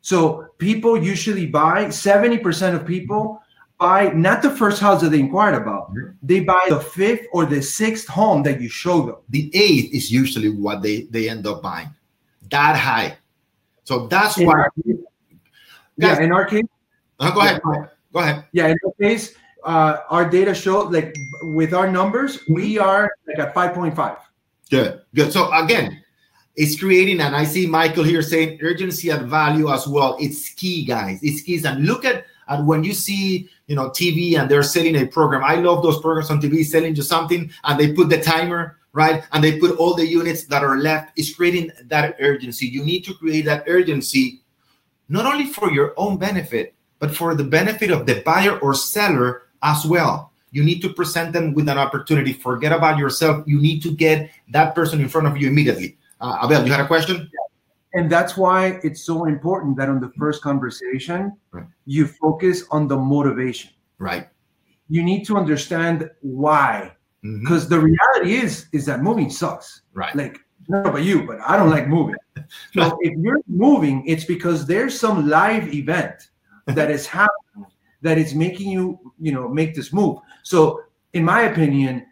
So 0.01 0.47
people 0.57 1.01
usually 1.01 1.45
buy 1.45 1.85
70% 1.85 2.75
of 2.75 2.85
people 2.85 3.41
buy 3.79 4.09
not 4.09 4.41
the 4.41 4.49
first 4.49 4.81
house 4.81 5.01
that 5.01 5.09
they 5.09 5.19
inquired 5.19 5.55
about. 5.55 5.93
Mm-hmm. 5.93 6.11
They 6.23 6.39
buy 6.41 6.65
the 6.69 6.79
fifth 6.79 7.27
or 7.31 7.45
the 7.45 7.61
sixth 7.61 8.07
home 8.07 8.43
that 8.43 8.59
you 8.59 8.69
show 8.69 9.05
them. 9.05 9.15
The 9.29 9.51
eighth 9.53 9.93
is 9.93 10.11
usually 10.11 10.49
what 10.49 10.81
they, 10.81 11.01
they 11.03 11.29
end 11.29 11.45
up 11.45 11.61
buying. 11.61 11.89
That 12.49 12.75
high. 12.75 13.17
So 13.83 14.07
that's 14.07 14.37
in 14.37 14.47
why. 14.47 14.67
Case, 14.83 14.95
yeah, 15.97 16.19
in 16.21 16.31
our 16.31 16.45
case. 16.45 16.65
Uh, 17.19 17.31
go 17.31 17.41
ahead. 17.41 17.61
Go 18.13 18.19
ahead. 18.19 18.45
Yeah, 18.51 18.67
in 18.67 18.77
our 18.85 18.93
case, 18.99 19.35
uh, 19.63 19.99
our 20.09 20.29
data 20.29 20.53
show 20.53 20.81
like 20.81 21.15
with 21.41 21.73
our 21.73 21.91
numbers, 21.91 22.39
we 22.49 22.77
are 22.77 23.11
like 23.27 23.39
at 23.39 23.55
5.5. 23.55 24.17
Good, 24.69 25.01
good. 25.13 25.31
So 25.31 25.51
again, 25.53 26.03
it's 26.55 26.79
creating, 26.79 27.21
and 27.21 27.35
I 27.35 27.43
see 27.43 27.67
Michael 27.67 28.03
here 28.03 28.21
saying 28.21 28.59
urgency 28.61 29.09
and 29.09 29.29
value 29.29 29.71
as 29.71 29.87
well. 29.87 30.17
It's 30.19 30.49
key, 30.49 30.85
guys. 30.85 31.19
It's 31.21 31.41
key. 31.41 31.61
And 31.63 31.85
look 31.85 32.03
at, 32.03 32.25
at 32.47 32.63
when 32.65 32.83
you 32.83 32.93
see, 32.93 33.49
you 33.67 33.75
know, 33.75 33.89
TV 33.89 34.39
and 34.39 34.49
they're 34.49 34.63
selling 34.63 34.95
a 34.95 35.05
program. 35.05 35.43
I 35.43 35.55
love 35.55 35.83
those 35.83 35.99
programs 36.01 36.31
on 36.31 36.41
TV 36.41 36.65
selling 36.65 36.95
you 36.95 37.03
something 37.03 37.51
and 37.65 37.79
they 37.79 37.93
put 37.93 38.09
the 38.09 38.21
timer, 38.21 38.77
right? 38.93 39.23
And 39.33 39.43
they 39.43 39.59
put 39.59 39.77
all 39.77 39.93
the 39.93 40.07
units 40.07 40.45
that 40.45 40.63
are 40.63 40.77
left. 40.77 41.11
It's 41.17 41.35
creating 41.35 41.71
that 41.85 42.15
urgency. 42.19 42.65
You 42.65 42.83
need 42.83 43.03
to 43.05 43.13
create 43.13 43.45
that 43.45 43.65
urgency, 43.67 44.41
not 45.09 45.25
only 45.25 45.47
for 45.47 45.71
your 45.71 45.93
own 45.97 46.17
benefit, 46.17 46.73
but 46.99 47.15
for 47.15 47.35
the 47.35 47.43
benefit 47.43 47.91
of 47.91 48.05
the 48.05 48.21
buyer 48.21 48.57
or 48.59 48.73
seller 48.73 49.43
as 49.61 49.85
well. 49.85 50.31
You 50.51 50.63
need 50.63 50.81
to 50.81 50.93
present 50.93 51.33
them 51.33 51.53
with 51.53 51.67
an 51.67 51.77
opportunity. 51.77 52.33
Forget 52.33 52.71
about 52.71 52.97
yourself. 52.97 53.43
You 53.45 53.59
need 53.59 53.83
to 53.83 53.91
get 53.91 54.31
that 54.49 54.73
person 54.73 55.01
in 55.01 55.09
front 55.09 55.27
of 55.27 55.37
you 55.37 55.47
immediately. 55.49 55.97
Uh, 56.19 56.39
Abel, 56.43 56.65
you 56.65 56.71
had 56.71 56.79
a 56.79 56.87
question? 56.87 57.29
And 57.97 58.11
that's 58.11 58.37
why 58.37 58.79
it's 58.83 59.01
so 59.03 59.25
important 59.25 59.75
that 59.77 59.89
on 59.89 59.99
the 59.99 60.11
first 60.19 60.43
conversation, 60.43 61.35
right. 61.49 61.65
you 61.85 62.05
focus 62.05 62.63
on 62.69 62.87
the 62.87 62.95
motivation. 62.95 63.71
Right. 63.97 64.29
You 64.87 65.01
need 65.01 65.25
to 65.25 65.35
understand 65.35 66.07
why. 66.21 66.95
Because 67.23 67.65
mm-hmm. 67.65 67.73
the 67.73 67.79
reality 67.79 68.35
is, 68.35 68.67
is 68.71 68.85
that 68.85 69.01
moving 69.01 69.31
sucks. 69.31 69.81
Right. 69.95 70.15
Like, 70.15 70.37
not 70.69 70.85
about 70.85 71.03
you, 71.03 71.25
but 71.25 71.39
I 71.41 71.57
don't 71.57 71.71
like 71.71 71.87
moving. 71.87 72.15
So 72.71 72.97
if 73.01 73.17
you're 73.17 73.41
moving, 73.47 74.05
it's 74.05 74.23
because 74.23 74.67
there's 74.67 74.97
some 74.97 75.27
live 75.27 75.73
event 75.73 76.29
that 76.67 76.91
is 76.91 77.07
happening 77.07 77.65
that 78.03 78.19
is 78.19 78.35
making 78.35 78.69
you, 78.69 78.99
you 79.19 79.31
know, 79.31 79.49
make 79.49 79.73
this 79.73 79.91
move. 79.91 80.19
So, 80.43 80.81
in 81.13 81.25
my 81.25 81.41
opinion, 81.41 82.05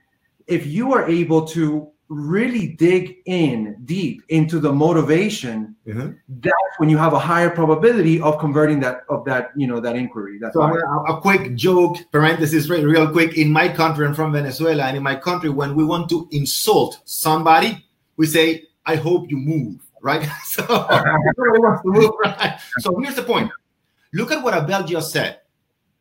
if 0.48 0.66
you 0.66 0.94
are 0.94 1.08
able 1.08 1.46
to 1.50 1.92
really 2.08 2.68
dig 2.68 3.18
in 3.26 3.78
deep 3.86 4.22
into 4.30 4.60
the 4.60 4.72
motivation, 4.72 5.76
mm-hmm. 5.88 6.12
that's 6.28 6.78
when 6.78 6.90
you 6.90 6.98
have 6.98 7.14
a 7.14 7.20
higher 7.20 7.50
probability 7.50 8.22
of 8.22 8.40
converting 8.40 8.80
that 8.80 9.02
of 9.10 9.26
that 9.26 9.52
you 9.56 9.68
know 9.68 9.80
that 9.80 9.96
inquiry. 9.96 10.38
That's 10.40 10.54
so 10.54 10.62
a, 10.62 11.04
a, 11.04 11.22
quick 11.22 11.56
joke 11.56 11.98
parenthesis 12.12 12.70
real, 12.70 12.86
real 12.86 13.12
quick. 13.12 13.38
In 13.38 13.52
my 13.52 13.70
country, 13.70 14.06
I'm 14.06 14.14
from 14.14 14.34
Venezuela, 14.34 14.84
and 14.84 14.98
in 14.98 15.04
my 15.04 15.16
country, 15.16 15.50
when 15.50 15.76
we 15.76 15.84
want 15.84 16.10
to 16.10 16.28
insult 16.32 17.02
somebody, 17.06 17.86
we 18.18 18.28
say, 18.28 18.64
"I 18.86 18.96
hope 18.96 19.30
you 19.30 19.38
move." 19.38 19.82
Right? 20.02 20.30
so, 20.46 20.64
move, 21.86 22.12
right? 22.24 22.60
so 22.80 22.96
here's 23.00 23.16
the 23.16 23.24
point. 23.24 23.52
Look 24.14 24.32
at 24.32 24.44
what 24.44 24.54
Abel 24.54 24.84
just 24.84 25.12
said. 25.12 25.40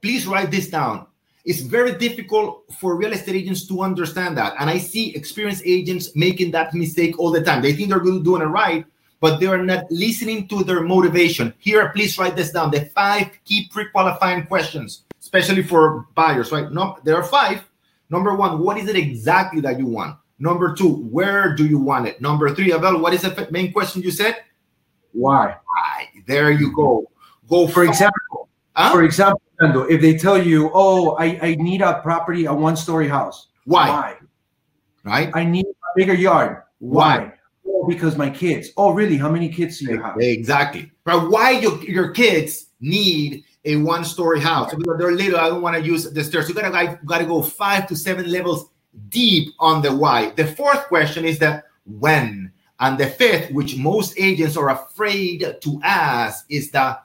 Please 0.03 0.27
write 0.27 0.51
this 0.51 0.69
down. 0.69 1.07
It's 1.45 1.61
very 1.61 1.93
difficult 1.99 2.65
for 2.79 2.97
real 2.97 3.13
estate 3.13 3.37
agents 3.37 3.67
to 3.69 3.83
understand 3.83 4.37
that. 4.39 4.55
And 4.59 4.71
I 4.71 4.79
see 4.79 5.15
experienced 5.15 5.63
agents 5.67 6.17
making 6.17 6.53
that 6.53 6.73
mistake 6.73 7.19
all 7.19 7.31
the 7.31 7.43
time. 7.43 7.61
They 7.61 7.75
think 7.75 7.91
they're 7.91 8.01
doing 8.01 8.41
it 8.41 8.47
right, 8.47 8.87
but 9.21 9.41
they're 9.41 9.63
not 9.63 9.85
listening 9.91 10.49
to 10.49 10.65
their 10.65 10.81
motivation. 10.81 11.53
Here, 11.59 11.91
please 11.91 12.19
write 12.19 12.35
this 12.35 12.51
down. 12.53 12.71
The 12.71 12.87
five 12.87 13.31
key 13.45 13.69
pre-qualifying 13.71 14.47
questions, 14.47 15.05
especially 15.21 15.63
for 15.63 16.07
buyers, 16.15 16.51
right? 16.51 16.73
No, 16.73 16.97
there 17.05 17.17
are 17.17 17.25
five. 17.25 17.63
Number 18.09 18.35
one, 18.35 18.61
what 18.61 18.79
is 18.79 18.89
it 18.89 18.97
exactly 18.97 19.61
that 19.63 19.79
you 19.79 19.87
want? 19.87 20.17
Number 20.39 20.75
two, 20.75 20.95
where 21.11 21.55
do 21.55 21.67
you 21.67 21.79
want 21.79 22.09
it? 22.09 22.21
Number 22.21 22.55
three, 22.55 22.73
Abel, 22.73 23.01
what 23.01 23.13
is 23.13 23.23
the 23.23 23.49
main 23.51 23.73
question 23.73 24.03
you 24.03 24.11
said? 24.11 24.37
Why? 25.13 25.57
Why? 25.65 26.09
There 26.27 26.51
you 26.51 26.73
go. 26.75 27.11
Go 27.49 27.69
for 27.69 27.85
example. 27.85 28.49
Huh? 28.75 28.93
For 28.93 29.05
example, 29.05 29.41
if 29.61 30.01
they 30.01 30.17
tell 30.17 30.41
you, 30.41 30.71
"Oh, 30.75 31.17
I, 31.17 31.39
I 31.41 31.55
need 31.57 31.83
a 31.83 32.01
property, 32.01 32.47
a 32.47 32.55
one-story 32.55 33.09
house," 33.09 33.49
why? 33.65 33.89
Why? 33.89 34.17
Right? 35.05 35.31
I 35.35 35.45
need 35.45 35.67
a 35.67 35.93
bigger 35.97 36.15
yard. 36.15 36.63
Why? 36.79 37.19
why? 37.19 37.33
Oh, 37.67 37.87
because 37.87 38.17
my 38.17 38.31
kids. 38.31 38.71
Oh, 38.77 38.93
really? 38.93 39.17
How 39.17 39.31
many 39.31 39.49
kids 39.49 39.79
do 39.79 39.87
you 39.87 40.01
have? 40.01 40.17
Exactly. 40.19 40.91
But 41.05 41.31
why 41.31 41.51
your 41.53 41.83
your 41.85 42.11
kids 42.11 42.67
need 42.81 43.45
a 43.65 43.77
one-story 43.77 44.41
house? 44.41 44.75
Because 44.75 44.99
they're 44.99 45.13
little. 45.13 45.39
I 45.39 45.49
don't 45.49 45.63
want 45.63 45.77
to 45.77 45.83
use 45.83 46.11
the 46.11 46.25
stairs. 46.25 46.49
You 46.49 46.55
gotta 46.55 46.99
gotta 47.05 47.25
go 47.25 47.43
five 47.43 47.87
to 47.89 47.97
seven 47.97 48.31
levels 48.31 48.71
deep 49.09 49.55
on 49.59 49.83
the 49.83 49.95
why. 49.95 50.31
The 50.31 50.47
fourth 50.47 50.87
question 50.89 51.25
is 51.25 51.39
the 51.39 51.63
when, 51.85 52.53
and 52.81 52.99
the 52.99 53.07
fifth, 53.07 53.51
which 53.53 53.77
most 53.77 54.15
agents 54.19 54.57
are 54.57 54.71
afraid 54.71 55.57
to 55.61 55.81
ask, 55.83 56.45
is 56.49 56.71
the 56.71 56.99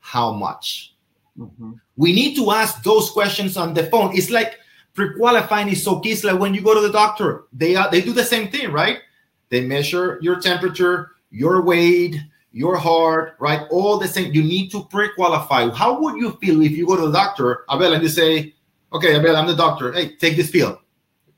how 0.00 0.32
much. 0.32 0.94
Mm-hmm. 1.38 1.72
We 2.02 2.12
need 2.12 2.34
to 2.34 2.50
ask 2.50 2.82
those 2.82 3.12
questions 3.12 3.56
on 3.56 3.74
the 3.74 3.84
phone. 3.84 4.10
It's 4.16 4.28
like 4.28 4.58
pre-qualifying 4.92 5.68
is 5.68 5.84
so 5.84 6.00
key. 6.00 6.10
It's 6.10 6.24
like 6.24 6.40
when 6.40 6.52
you 6.52 6.60
go 6.60 6.74
to 6.74 6.80
the 6.80 6.90
doctor, 6.90 7.44
they 7.52 7.76
are, 7.76 7.88
they 7.92 8.00
do 8.00 8.12
the 8.12 8.24
same 8.24 8.48
thing, 8.50 8.72
right? 8.72 8.98
They 9.50 9.60
measure 9.64 10.18
your 10.20 10.40
temperature, 10.40 11.12
your 11.30 11.62
weight, 11.62 12.16
your 12.50 12.76
heart, 12.76 13.36
right? 13.38 13.68
All 13.70 14.00
the 14.00 14.08
same. 14.08 14.34
You 14.34 14.42
need 14.42 14.72
to 14.72 14.82
pre-qualify. 14.86 15.70
How 15.70 16.00
would 16.00 16.16
you 16.16 16.32
feel 16.42 16.60
if 16.62 16.72
you 16.72 16.88
go 16.88 16.96
to 16.96 17.06
the 17.06 17.12
doctor, 17.12 17.64
Abel, 17.70 17.92
and 17.94 18.02
you 18.02 18.08
say, 18.08 18.52
"Okay, 18.92 19.14
Abel, 19.14 19.36
I'm 19.36 19.46
the 19.46 19.54
doctor. 19.54 19.92
Hey, 19.92 20.16
take 20.16 20.34
this 20.34 20.50
pill." 20.50 20.80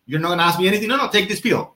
You're 0.06 0.20
not 0.20 0.30
gonna 0.30 0.48
ask 0.48 0.58
me 0.58 0.66
anything. 0.66 0.88
No, 0.88 0.96
no, 0.96 1.08
take 1.08 1.28
this 1.28 1.42
pill. 1.42 1.74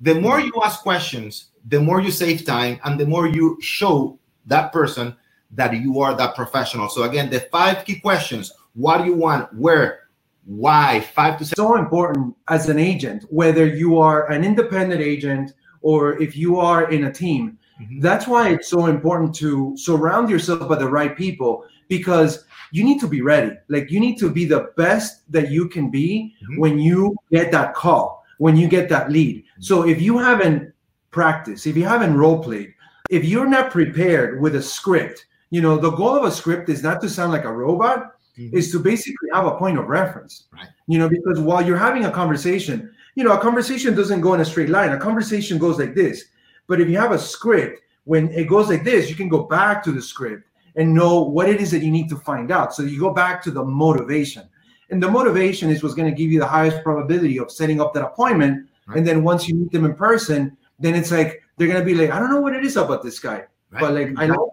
The 0.00 0.14
more 0.14 0.40
you 0.40 0.54
ask 0.64 0.80
questions, 0.80 1.52
the 1.68 1.78
more 1.78 2.00
you 2.00 2.10
save 2.10 2.46
time, 2.46 2.80
and 2.84 2.98
the 2.98 3.04
more 3.04 3.26
you 3.28 3.58
show 3.60 4.18
that 4.46 4.72
person 4.72 5.14
that 5.52 5.74
you 5.74 6.00
are 6.00 6.14
that 6.14 6.34
professional. 6.34 6.88
So 6.88 7.02
again, 7.04 7.30
the 7.30 7.40
five 7.40 7.84
key 7.84 8.00
questions: 8.00 8.52
What 8.74 8.98
do 8.98 9.04
you 9.04 9.14
want? 9.14 9.52
Where? 9.54 10.08
Why? 10.44 11.00
Five 11.00 11.38
to 11.38 11.44
seven. 11.44 11.56
So 11.56 11.76
important 11.76 12.34
as 12.48 12.68
an 12.68 12.78
agent, 12.78 13.24
whether 13.30 13.66
you 13.66 13.98
are 13.98 14.30
an 14.30 14.44
independent 14.44 15.00
agent 15.00 15.52
or 15.82 16.20
if 16.20 16.36
you 16.36 16.58
are 16.58 16.90
in 16.90 17.04
a 17.04 17.12
team. 17.12 17.58
Mm-hmm. 17.80 18.00
That's 18.00 18.26
why 18.26 18.50
it's 18.50 18.68
so 18.68 18.86
important 18.86 19.34
to 19.36 19.74
surround 19.76 20.28
yourself 20.28 20.68
by 20.68 20.76
the 20.76 20.88
right 20.88 21.16
people 21.16 21.64
because 21.88 22.44
you 22.72 22.84
need 22.84 23.00
to 23.00 23.08
be 23.08 23.22
ready. 23.22 23.56
Like 23.68 23.90
you 23.90 24.00
need 24.00 24.18
to 24.18 24.30
be 24.30 24.44
the 24.44 24.72
best 24.76 25.30
that 25.32 25.50
you 25.50 25.68
can 25.68 25.90
be 25.90 26.34
mm-hmm. 26.42 26.60
when 26.60 26.78
you 26.78 27.16
get 27.30 27.50
that 27.52 27.74
call, 27.74 28.24
when 28.38 28.56
you 28.56 28.68
get 28.68 28.88
that 28.90 29.10
lead. 29.10 29.38
Mm-hmm. 29.38 29.62
So 29.62 29.86
if 29.86 30.00
you 30.00 30.18
haven't 30.18 30.72
practiced, 31.10 31.66
if 31.66 31.76
you 31.76 31.84
haven't 31.84 32.16
role 32.16 32.42
played, 32.42 32.74
if 33.08 33.24
you're 33.24 33.48
not 33.48 33.70
prepared 33.70 34.40
with 34.40 34.54
a 34.54 34.62
script, 34.62 35.26
you 35.50 35.60
know, 35.60 35.76
the 35.76 35.90
goal 35.90 36.16
of 36.16 36.24
a 36.24 36.30
script 36.30 36.68
is 36.68 36.82
not 36.82 37.00
to 37.02 37.08
sound 37.08 37.32
like 37.32 37.44
a 37.44 37.52
robot, 37.52 38.14
mm-hmm. 38.38 38.56
is 38.56 38.70
to 38.72 38.78
basically 38.78 39.28
have 39.34 39.46
a 39.46 39.56
point 39.56 39.78
of 39.78 39.86
reference. 39.86 40.46
Right. 40.52 40.68
You 40.86 40.98
know, 40.98 41.08
because 41.08 41.40
while 41.40 41.64
you're 41.64 41.76
having 41.76 42.04
a 42.04 42.10
conversation, 42.10 42.92
you 43.16 43.24
know, 43.24 43.32
a 43.32 43.40
conversation 43.40 43.94
doesn't 43.94 44.20
go 44.20 44.34
in 44.34 44.40
a 44.40 44.44
straight 44.44 44.68
line. 44.68 44.92
A 44.92 44.98
conversation 44.98 45.58
goes 45.58 45.78
like 45.78 45.94
this. 45.94 46.24
But 46.66 46.80
if 46.80 46.88
you 46.88 46.96
have 46.98 47.12
a 47.12 47.18
script, 47.18 47.82
when 48.04 48.30
it 48.32 48.48
goes 48.48 48.68
like 48.68 48.84
this, 48.84 49.10
you 49.10 49.16
can 49.16 49.28
go 49.28 49.44
back 49.44 49.82
to 49.84 49.92
the 49.92 50.00
script 50.00 50.44
and 50.76 50.94
know 50.94 51.20
what 51.20 51.48
it 51.48 51.60
is 51.60 51.70
that 51.72 51.82
you 51.82 51.90
need 51.90 52.08
to 52.08 52.16
find 52.16 52.52
out. 52.52 52.72
So 52.72 52.84
you 52.84 52.98
go 52.98 53.12
back 53.12 53.42
to 53.42 53.50
the 53.50 53.64
motivation. 53.64 54.48
And 54.90 55.02
the 55.02 55.10
motivation 55.10 55.70
is 55.70 55.82
what's 55.82 55.94
going 55.94 56.10
to 56.10 56.16
give 56.16 56.30
you 56.30 56.38
the 56.38 56.46
highest 56.46 56.82
probability 56.82 57.38
of 57.38 57.50
setting 57.50 57.80
up 57.80 57.92
that 57.94 58.04
appointment. 58.04 58.68
Right. 58.86 58.98
And 58.98 59.06
then 59.06 59.22
once 59.22 59.48
you 59.48 59.54
meet 59.56 59.72
them 59.72 59.84
in 59.84 59.94
person, 59.94 60.56
then 60.78 60.94
it's 60.94 61.10
like 61.10 61.42
they're 61.56 61.68
going 61.68 61.80
to 61.80 61.84
be 61.84 61.94
like, 61.94 62.10
I 62.10 62.18
don't 62.18 62.30
know 62.30 62.40
what 62.40 62.54
it 62.54 62.64
is 62.64 62.76
about 62.76 63.02
this 63.02 63.18
guy, 63.18 63.44
right. 63.70 63.80
but 63.80 63.94
like. 63.94 64.12
I 64.16 64.26
know. 64.26 64.48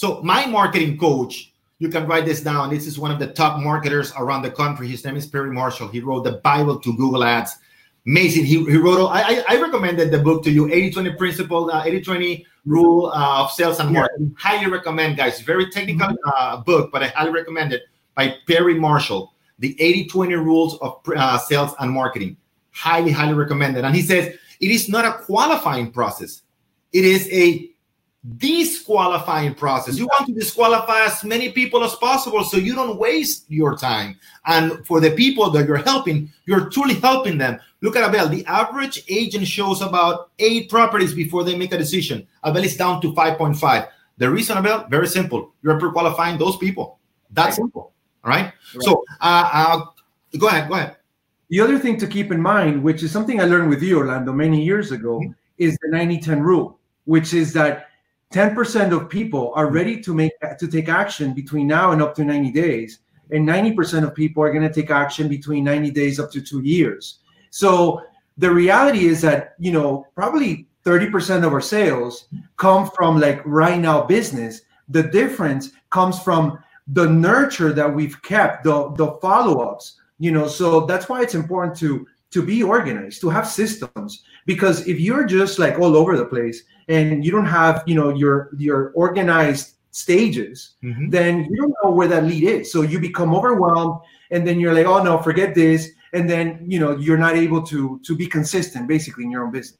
So 0.00 0.22
my 0.22 0.46
marketing 0.46 0.96
coach, 0.96 1.52
you 1.78 1.90
can 1.90 2.06
write 2.06 2.24
this 2.24 2.40
down. 2.40 2.70
This 2.70 2.86
is 2.86 2.98
one 2.98 3.10
of 3.10 3.18
the 3.18 3.26
top 3.26 3.60
marketers 3.60 4.14
around 4.16 4.40
the 4.40 4.50
country. 4.50 4.88
His 4.88 5.04
name 5.04 5.14
is 5.14 5.26
Perry 5.26 5.50
Marshall. 5.50 5.88
He 5.88 6.00
wrote 6.00 6.24
the 6.24 6.40
Bible 6.42 6.80
to 6.80 6.96
Google 6.96 7.22
Ads. 7.22 7.58
Amazing. 8.06 8.46
He, 8.46 8.64
he 8.64 8.78
wrote, 8.78 9.08
I, 9.08 9.44
I 9.46 9.60
recommended 9.60 10.10
the 10.10 10.16
book 10.16 10.42
to 10.44 10.50
you, 10.50 10.72
80 10.72 10.92
20 10.92 11.12
principle, 11.16 11.70
uh, 11.70 11.84
80 11.84 12.00
20 12.00 12.46
rule 12.64 13.12
uh, 13.14 13.42
of 13.42 13.50
sales 13.50 13.78
and 13.78 13.92
marketing. 13.92 14.28
Yeah. 14.30 14.36
Highly 14.38 14.70
recommend, 14.70 15.18
guys. 15.18 15.42
Very 15.42 15.68
technical 15.68 16.16
uh, 16.24 16.62
book, 16.62 16.90
but 16.90 17.02
I 17.02 17.08
highly 17.08 17.32
recommend 17.32 17.74
it 17.74 17.82
by 18.14 18.36
Perry 18.48 18.78
Marshall. 18.78 19.34
The 19.58 19.78
80 19.78 20.06
20 20.06 20.34
rules 20.36 20.78
of 20.78 20.98
uh, 21.14 21.36
sales 21.36 21.74
and 21.78 21.92
marketing. 21.92 22.38
Highly, 22.70 23.10
highly 23.10 23.34
recommended. 23.34 23.84
And 23.84 23.94
he 23.94 24.00
says 24.00 24.34
it 24.60 24.70
is 24.70 24.88
not 24.88 25.04
a 25.04 25.22
qualifying 25.24 25.92
process, 25.92 26.40
it 26.90 27.04
is 27.04 27.28
a 27.30 27.69
disqualifying 28.36 29.54
process. 29.54 29.96
You 29.96 30.06
want 30.06 30.26
to 30.26 30.34
disqualify 30.34 31.06
as 31.06 31.24
many 31.24 31.52
people 31.52 31.82
as 31.82 31.94
possible 31.94 32.44
so 32.44 32.58
you 32.58 32.74
don't 32.74 32.98
waste 32.98 33.46
your 33.48 33.76
time. 33.76 34.18
And 34.44 34.86
for 34.86 35.00
the 35.00 35.12
people 35.12 35.50
that 35.50 35.66
you're 35.66 35.78
helping, 35.78 36.30
you're 36.44 36.68
truly 36.68 36.94
helping 36.94 37.38
them. 37.38 37.58
Look 37.80 37.96
at 37.96 38.06
Abel. 38.08 38.28
The 38.28 38.44
average 38.44 39.02
agent 39.08 39.46
shows 39.46 39.80
about 39.80 40.30
eight 40.38 40.68
properties 40.68 41.14
before 41.14 41.44
they 41.44 41.56
make 41.56 41.72
a 41.72 41.78
decision. 41.78 42.26
Abel 42.44 42.62
is 42.62 42.76
down 42.76 43.00
to 43.00 43.12
5.5. 43.12 43.88
The 44.18 44.30
reason, 44.30 44.58
Abel, 44.58 44.86
very 44.90 45.06
simple. 45.06 45.52
You're 45.62 45.78
pre-qualifying 45.78 46.36
those 46.36 46.58
people. 46.58 46.98
That's 47.30 47.58
right. 47.58 47.64
simple. 47.64 47.92
All 48.22 48.30
right. 48.30 48.52
right. 48.74 48.82
So 48.82 49.02
uh, 49.22 49.50
uh, 49.50 50.38
go 50.38 50.48
ahead. 50.48 50.68
Go 50.68 50.74
ahead. 50.74 50.96
The 51.48 51.60
other 51.60 51.78
thing 51.78 51.96
to 51.98 52.06
keep 52.06 52.30
in 52.30 52.40
mind, 52.40 52.82
which 52.82 53.02
is 53.02 53.10
something 53.10 53.40
I 53.40 53.44
learned 53.44 53.70
with 53.70 53.82
you, 53.82 53.98
Orlando, 53.98 54.32
many 54.32 54.62
years 54.62 54.92
ago, 54.92 55.20
mm-hmm. 55.20 55.32
is 55.58 55.76
the 55.80 55.88
90-10 55.88 56.42
rule, 56.42 56.78
which 57.06 57.32
is 57.32 57.52
that 57.54 57.89
10% 58.32 58.92
of 58.92 59.08
people 59.08 59.52
are 59.54 59.66
mm-hmm. 59.66 59.74
ready 59.74 60.00
to 60.00 60.14
make 60.14 60.32
to 60.58 60.68
take 60.68 60.88
action 60.88 61.34
between 61.34 61.66
now 61.66 61.92
and 61.92 62.02
up 62.02 62.14
to 62.14 62.24
90 62.24 62.50
days 62.52 63.00
and 63.30 63.46
90% 63.46 64.04
of 64.04 64.14
people 64.14 64.42
are 64.42 64.52
going 64.52 64.66
to 64.66 64.72
take 64.72 64.90
action 64.90 65.28
between 65.28 65.64
90 65.64 65.90
days 65.90 66.18
up 66.18 66.30
to 66.32 66.40
2 66.40 66.62
years. 66.62 67.20
So 67.50 68.02
the 68.38 68.50
reality 68.50 69.06
is 69.06 69.20
that 69.22 69.54
you 69.58 69.72
know 69.72 70.06
probably 70.14 70.68
30% 70.84 71.44
of 71.44 71.52
our 71.52 71.60
sales 71.60 72.28
come 72.56 72.90
from 72.90 73.20
like 73.20 73.42
right 73.44 73.80
now 73.80 74.02
business. 74.02 74.62
The 74.88 75.04
difference 75.04 75.70
comes 75.90 76.20
from 76.20 76.58
the 76.92 77.08
nurture 77.08 77.72
that 77.72 77.92
we've 77.92 78.20
kept 78.22 78.64
the 78.64 78.90
the 78.92 79.12
follow-ups 79.20 80.00
you 80.18 80.32
know 80.32 80.48
so 80.48 80.86
that's 80.86 81.08
why 81.08 81.22
it's 81.22 81.34
important 81.34 81.76
to 81.76 82.06
to 82.30 82.42
be 82.42 82.62
organized 82.62 83.20
to 83.20 83.28
have 83.28 83.46
systems. 83.46 84.24
Because 84.46 84.86
if 84.86 84.98
you're 85.00 85.24
just 85.24 85.58
like 85.58 85.78
all 85.78 85.96
over 85.96 86.16
the 86.16 86.24
place 86.24 86.62
and 86.88 87.24
you 87.24 87.30
don't 87.30 87.46
have 87.46 87.82
you 87.86 87.94
know 87.94 88.10
your 88.10 88.50
your 88.56 88.90
organized 88.94 89.76
stages 89.92 90.76
mm-hmm. 90.84 91.10
then 91.10 91.44
you 91.50 91.56
don't 91.56 91.74
know 91.82 91.90
where 91.90 92.08
that 92.08 92.24
lead 92.24 92.44
is. 92.44 92.72
So 92.72 92.82
you 92.82 93.00
become 93.00 93.34
overwhelmed 93.34 94.00
and 94.30 94.46
then 94.46 94.60
you're 94.60 94.74
like 94.74 94.86
oh 94.86 95.02
no 95.02 95.18
forget 95.18 95.54
this. 95.54 95.90
And 96.12 96.28
then 96.28 96.64
you 96.66 96.78
know 96.78 96.96
you're 96.96 97.18
not 97.18 97.36
able 97.36 97.62
to 97.66 98.00
to 98.04 98.16
be 98.16 98.26
consistent 98.26 98.88
basically 98.88 99.24
in 99.24 99.30
your 99.30 99.44
own 99.44 99.52
business. 99.52 99.78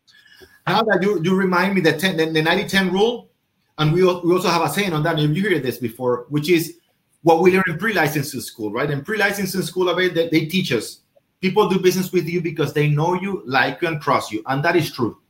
How 0.66 0.82
that 0.84 1.02
you, 1.02 1.20
you 1.24 1.34
remind 1.34 1.74
me 1.74 1.80
that 1.82 1.98
10, 1.98 2.16
the, 2.16 2.26
the 2.26 2.42
90 2.42 2.68
10 2.68 2.92
rule? 2.92 3.30
And 3.78 3.94
we, 3.94 4.02
we 4.02 4.34
also 4.34 4.48
have 4.48 4.62
a 4.62 4.68
saying 4.68 4.92
on 4.92 5.02
that. 5.04 5.18
If 5.18 5.34
you 5.34 5.48
heard 5.48 5.62
this 5.62 5.78
before 5.78 6.26
which 6.28 6.50
is 6.50 6.76
what 7.22 7.42
we 7.42 7.52
learn 7.52 7.64
in 7.68 7.78
pre-licensing 7.78 8.40
school 8.40 8.72
right? 8.72 8.90
In 8.90 9.02
pre-licensing 9.02 9.62
school 9.62 9.94
they, 9.94 10.08
they 10.08 10.46
teach 10.46 10.72
us 10.72 11.00
people 11.40 11.68
do 11.68 11.78
business 11.78 12.12
with 12.12 12.28
you 12.28 12.40
because 12.40 12.72
they 12.72 12.88
know 12.88 13.14
you 13.14 13.42
like 13.46 13.80
you 13.82 13.88
and 13.88 14.00
trust 14.00 14.30
you 14.32 14.42
and 14.46 14.64
that 14.64 14.76
is 14.76 14.92
true 14.92 15.20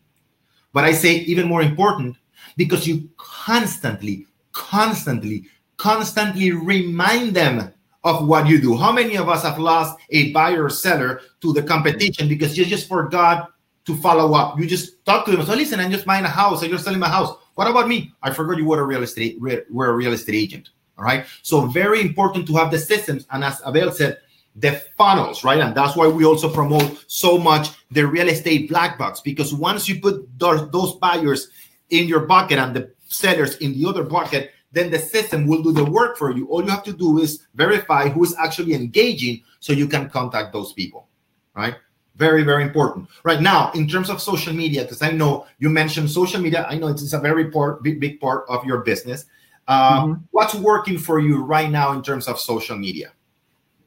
but 0.73 0.85
I 0.85 0.93
say 0.93 1.15
even 1.15 1.49
more 1.49 1.63
important 1.63 2.17
because 2.57 2.87
you 2.87 3.09
constantly, 3.17 4.27
constantly, 4.53 5.47
constantly 5.77 6.53
remind 6.53 7.35
them 7.35 7.73
of 8.05 8.27
what 8.27 8.47
you 8.47 8.61
do. 8.61 8.77
How 8.77 8.93
many 8.93 9.17
of 9.17 9.29
us 9.29 9.43
have 9.43 9.59
lost 9.59 9.99
a 10.11 10.33
buyer 10.33 10.65
or 10.65 10.71
seller 10.71 11.21
to 11.43 11.53
the 11.53 11.63
competition 11.63 12.29
because 12.29 12.57
you 12.57 12.65
just 12.65 12.89
forgot 12.89 13.51
to 13.85 13.97
follow 13.97 14.35
up? 14.35 14.59
You 14.59 14.67
just 14.67 15.05
talk 15.05 15.25
to 15.27 15.33
them. 15.33 15.45
So 15.45 15.55
listen, 15.55 15.81
I'm 15.81 15.91
just 15.91 16.07
buying 16.07 16.25
a 16.25 16.29
house. 16.29 16.63
I'm 16.63 16.71
just 16.71 16.85
selling 16.85 17.01
my 17.01 17.09
house. 17.09 17.37
What 17.55 17.69
about 17.69 17.89
me? 17.89 18.13
I 18.23 18.33
forgot 18.33 18.57
you 18.57 18.65
were 18.65 18.81
a 18.81 18.85
real 18.85 19.03
estate 19.03 19.41
were 19.41 19.91
a 19.91 19.93
real 19.93 20.13
estate 20.13 20.35
agent. 20.35 20.71
All 20.97 21.05
right. 21.05 21.27
So 21.43 21.67
very 21.67 22.01
important 22.01 22.47
to 22.47 22.57
have 22.57 22.71
the 22.71 22.79
systems. 22.79 23.27
And 23.31 23.43
as 23.43 23.61
Abel 23.67 23.91
said, 23.93 24.19
the 24.57 24.83
funnels, 24.97 25.45
right? 25.45 25.61
And 25.61 25.75
that's 25.75 25.97
why 25.97 26.09
we 26.09 26.25
also 26.25 26.49
promote 26.53 27.05
so 27.07 27.39
much 27.39 27.69
the 27.91 28.07
real 28.07 28.29
estate 28.29 28.69
black 28.69 28.99
box 28.99 29.21
because 29.21 29.55
once 29.55 29.89
you 29.89 30.01
put 30.01 30.29
those, 30.39 30.95
buyers 30.97 31.49
in 31.91 32.07
your 32.09 32.21
bucket 32.21 32.59
and 32.59 32.75
the 32.75 32.93
sellers 33.09 33.57
in 33.57 33.73
the 33.73 33.89
other 33.89 34.03
bucket, 34.03 34.53
then 34.73 34.91
the 34.91 34.99
system 34.99 35.47
will 35.47 35.63
do 35.63 35.73
the 35.73 35.85
work 35.85 36.17
for 36.17 36.31
you. 36.31 36.47
All 36.47 36.63
you 36.63 36.71
have 36.71 36.85
to 36.85 36.93
do 36.93 37.19
is 37.19 37.47
verify 37.55 38.09
who 38.09 38.23
is 38.25 38.37
actually 38.39 38.75
engaging 38.75 39.43
so 39.59 39.73
you 39.73 39.89
can 39.89 40.09
contact 40.09 40.53
those 40.53 40.73
people, 40.73 41.09
right? 41.55 41.75
Very, 42.17 42.43
very 42.43 42.63
important. 42.63 43.09
Right 43.25 43.41
now, 43.41 43.73
in 43.73 43.89
terms 43.89 44.11
of 44.11 44.21
social 44.21 44.53
media, 44.53 44.83
because 44.83 45.03
I 45.03 45.11
know 45.11 45.47
you 45.59 45.71
mentioned 45.71 46.11
social 46.11 46.41
media, 46.41 46.67
I 46.69 46.77
know 46.77 46.89
it's 46.89 47.13
a 47.13 47.19
very 47.19 47.51
part, 47.51 47.83
big, 47.83 47.99
big 47.99 48.21
part 48.21 48.45
of 48.49 48.65
your 48.65 48.79
business. 48.83 49.25
Uh, 49.67 50.03
mm-hmm. 50.03 50.23
What's 50.31 50.55
working 50.55 50.99
for 50.99 51.19
you 51.19 51.43
right 51.43 51.71
now 51.71 51.93
in 51.93 52.03
terms 52.03 52.29
of 52.29 52.39
social 52.39 52.77
media? 52.77 53.13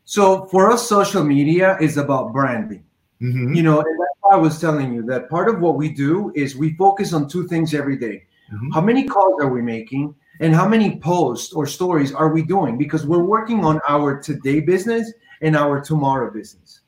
So 0.05 0.45
for 0.45 0.71
us, 0.71 0.87
social 0.87 1.23
media 1.23 1.77
is 1.79 1.97
about 1.97 2.33
branding. 2.33 2.83
Mm-hmm. 3.21 3.53
You 3.53 3.63
know, 3.63 3.79
and 3.79 3.99
that's 3.99 4.17
why 4.21 4.35
I 4.35 4.39
was 4.39 4.59
telling 4.59 4.93
you 4.93 5.03
that 5.03 5.29
part 5.29 5.47
of 5.47 5.61
what 5.61 5.75
we 5.75 5.89
do 5.89 6.31
is 6.35 6.55
we 6.55 6.73
focus 6.75 7.13
on 7.13 7.29
two 7.29 7.47
things 7.47 7.73
every 7.73 7.97
day. 7.97 8.23
Mm-hmm. 8.53 8.71
How 8.71 8.81
many 8.81 9.05
calls 9.05 9.41
are 9.41 9.49
we 9.49 9.61
making? 9.61 10.13
And 10.39 10.53
how 10.53 10.67
many 10.67 10.99
posts 10.99 11.53
or 11.53 11.65
stories 11.65 12.13
are 12.13 12.29
we 12.33 12.41
doing? 12.41 12.77
Because 12.77 13.05
we're 13.05 13.23
working 13.23 13.63
on 13.63 13.79
our 13.87 14.19
today 14.19 14.59
business 14.59 15.13
and 15.41 15.55
our 15.55 15.79
tomorrow 15.79 16.31
business. 16.31 16.81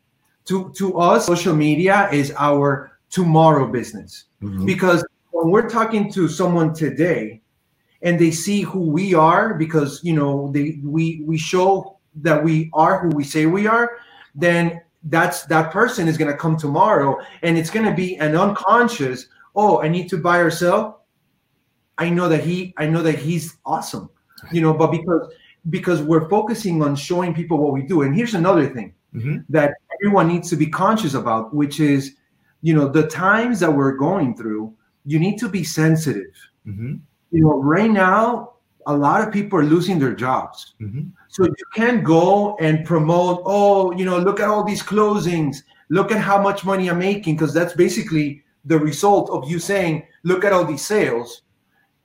To, 0.46 0.72
to 0.76 0.98
us, 0.98 1.26
social 1.26 1.56
media 1.56 2.10
is 2.12 2.34
our 2.38 2.92
tomorrow 3.10 3.72
business. 3.72 4.26
Mm-hmm. 4.42 4.66
Because 4.66 5.06
when 5.32 5.52
we're 5.52 5.70
talking 5.70 6.12
to 6.14 6.28
someone 6.28 6.74
today 6.74 7.42
and 8.02 8.20
they 8.20 8.32
see 8.32 8.62
who 8.62 8.80
we 8.80 9.14
are, 9.14 9.54
because 9.54 10.04
you 10.04 10.14
know, 10.14 10.52
they 10.52 10.80
we 10.84 11.24
we 11.26 11.38
show 11.38 11.95
that 12.16 12.44
we 12.44 12.70
are 12.74 13.00
who 13.00 13.10
we 13.10 13.24
say 13.24 13.46
we 13.46 13.68
are, 13.68 13.98
then 14.34 14.82
that's 15.04 15.44
that 15.46 15.72
person 15.72 16.08
is 16.08 16.18
going 16.18 16.32
to 16.32 16.38
come 16.38 16.58
tomorrow 16.58 17.20
and 17.44 17.58
it's 17.58 17.70
going 17.70 17.86
to 17.86 17.94
be 17.94 18.18
an 18.18 18.36
unconscious, 18.36 19.28
oh, 19.56 19.82
I 19.82 19.88
need 19.88 20.10
to 20.10 20.18
buy 20.18 20.40
or 20.40 20.50
sell. 20.50 21.06
I 21.98 22.10
know 22.10 22.28
that 22.28 22.44
he 22.44 22.74
I 22.78 22.88
know 22.88 23.02
that 23.04 23.20
he's 23.20 23.58
awesome. 23.66 24.10
You 24.52 24.62
know, 24.62 24.74
but 24.74 24.92
because 24.92 25.32
because 25.70 26.02
we're 26.02 26.30
focusing 26.30 26.82
on 26.84 26.96
showing 26.96 27.34
people 27.34 27.58
what 27.58 27.74
we 27.74 27.82
do. 27.82 28.04
And 28.04 28.16
here's 28.16 28.36
another 28.36 28.68
thing 28.68 28.94
mm-hmm. 29.16 29.38
that 29.50 29.74
everyone 29.96 30.28
needs 30.28 30.50
to 30.50 30.56
be 30.56 30.68
conscious 30.68 31.14
about, 31.14 31.54
which 31.54 31.80
is, 31.80 32.16
you 32.62 32.74
know, 32.74 32.88
the 32.88 33.08
times 33.08 33.60
that 33.60 33.72
we're 33.72 33.94
going 33.94 34.36
through, 34.36 34.74
you 35.06 35.20
need 35.20 35.38
to 35.40 35.50
be 35.50 35.64
sensitive. 35.64 36.34
Mm-hmm. 36.68 36.96
You 37.32 37.42
know, 37.42 37.62
right 37.62 37.90
now, 37.90 38.54
a 38.88 38.96
lot 38.96 39.28
of 39.28 39.34
people 39.34 39.60
are 39.60 39.64
losing 39.64 39.98
their 40.00 40.14
jobs. 40.14 40.76
Mm-hmm. 40.82 41.10
So 41.36 41.44
you 41.44 41.66
can't 41.74 42.02
go 42.02 42.56
and 42.62 42.86
promote, 42.86 43.42
oh, 43.46 43.92
you 43.92 44.06
know, 44.06 44.18
look 44.18 44.40
at 44.40 44.48
all 44.48 44.64
these 44.64 44.82
closings, 44.82 45.58
look 45.90 46.10
at 46.10 46.22
how 46.22 46.42
much 46.42 46.64
money 46.64 46.90
I'm 46.90 47.00
making, 47.00 47.36
because 47.36 47.54
that's 47.54 47.74
basically 47.74 48.42
the 48.64 48.80
result 48.80 49.30
of 49.30 49.52
you 49.52 49.60
saying, 49.60 50.08
look 50.24 50.46
at 50.46 50.54
all 50.54 50.64
these 50.64 50.86
sales. 50.86 51.42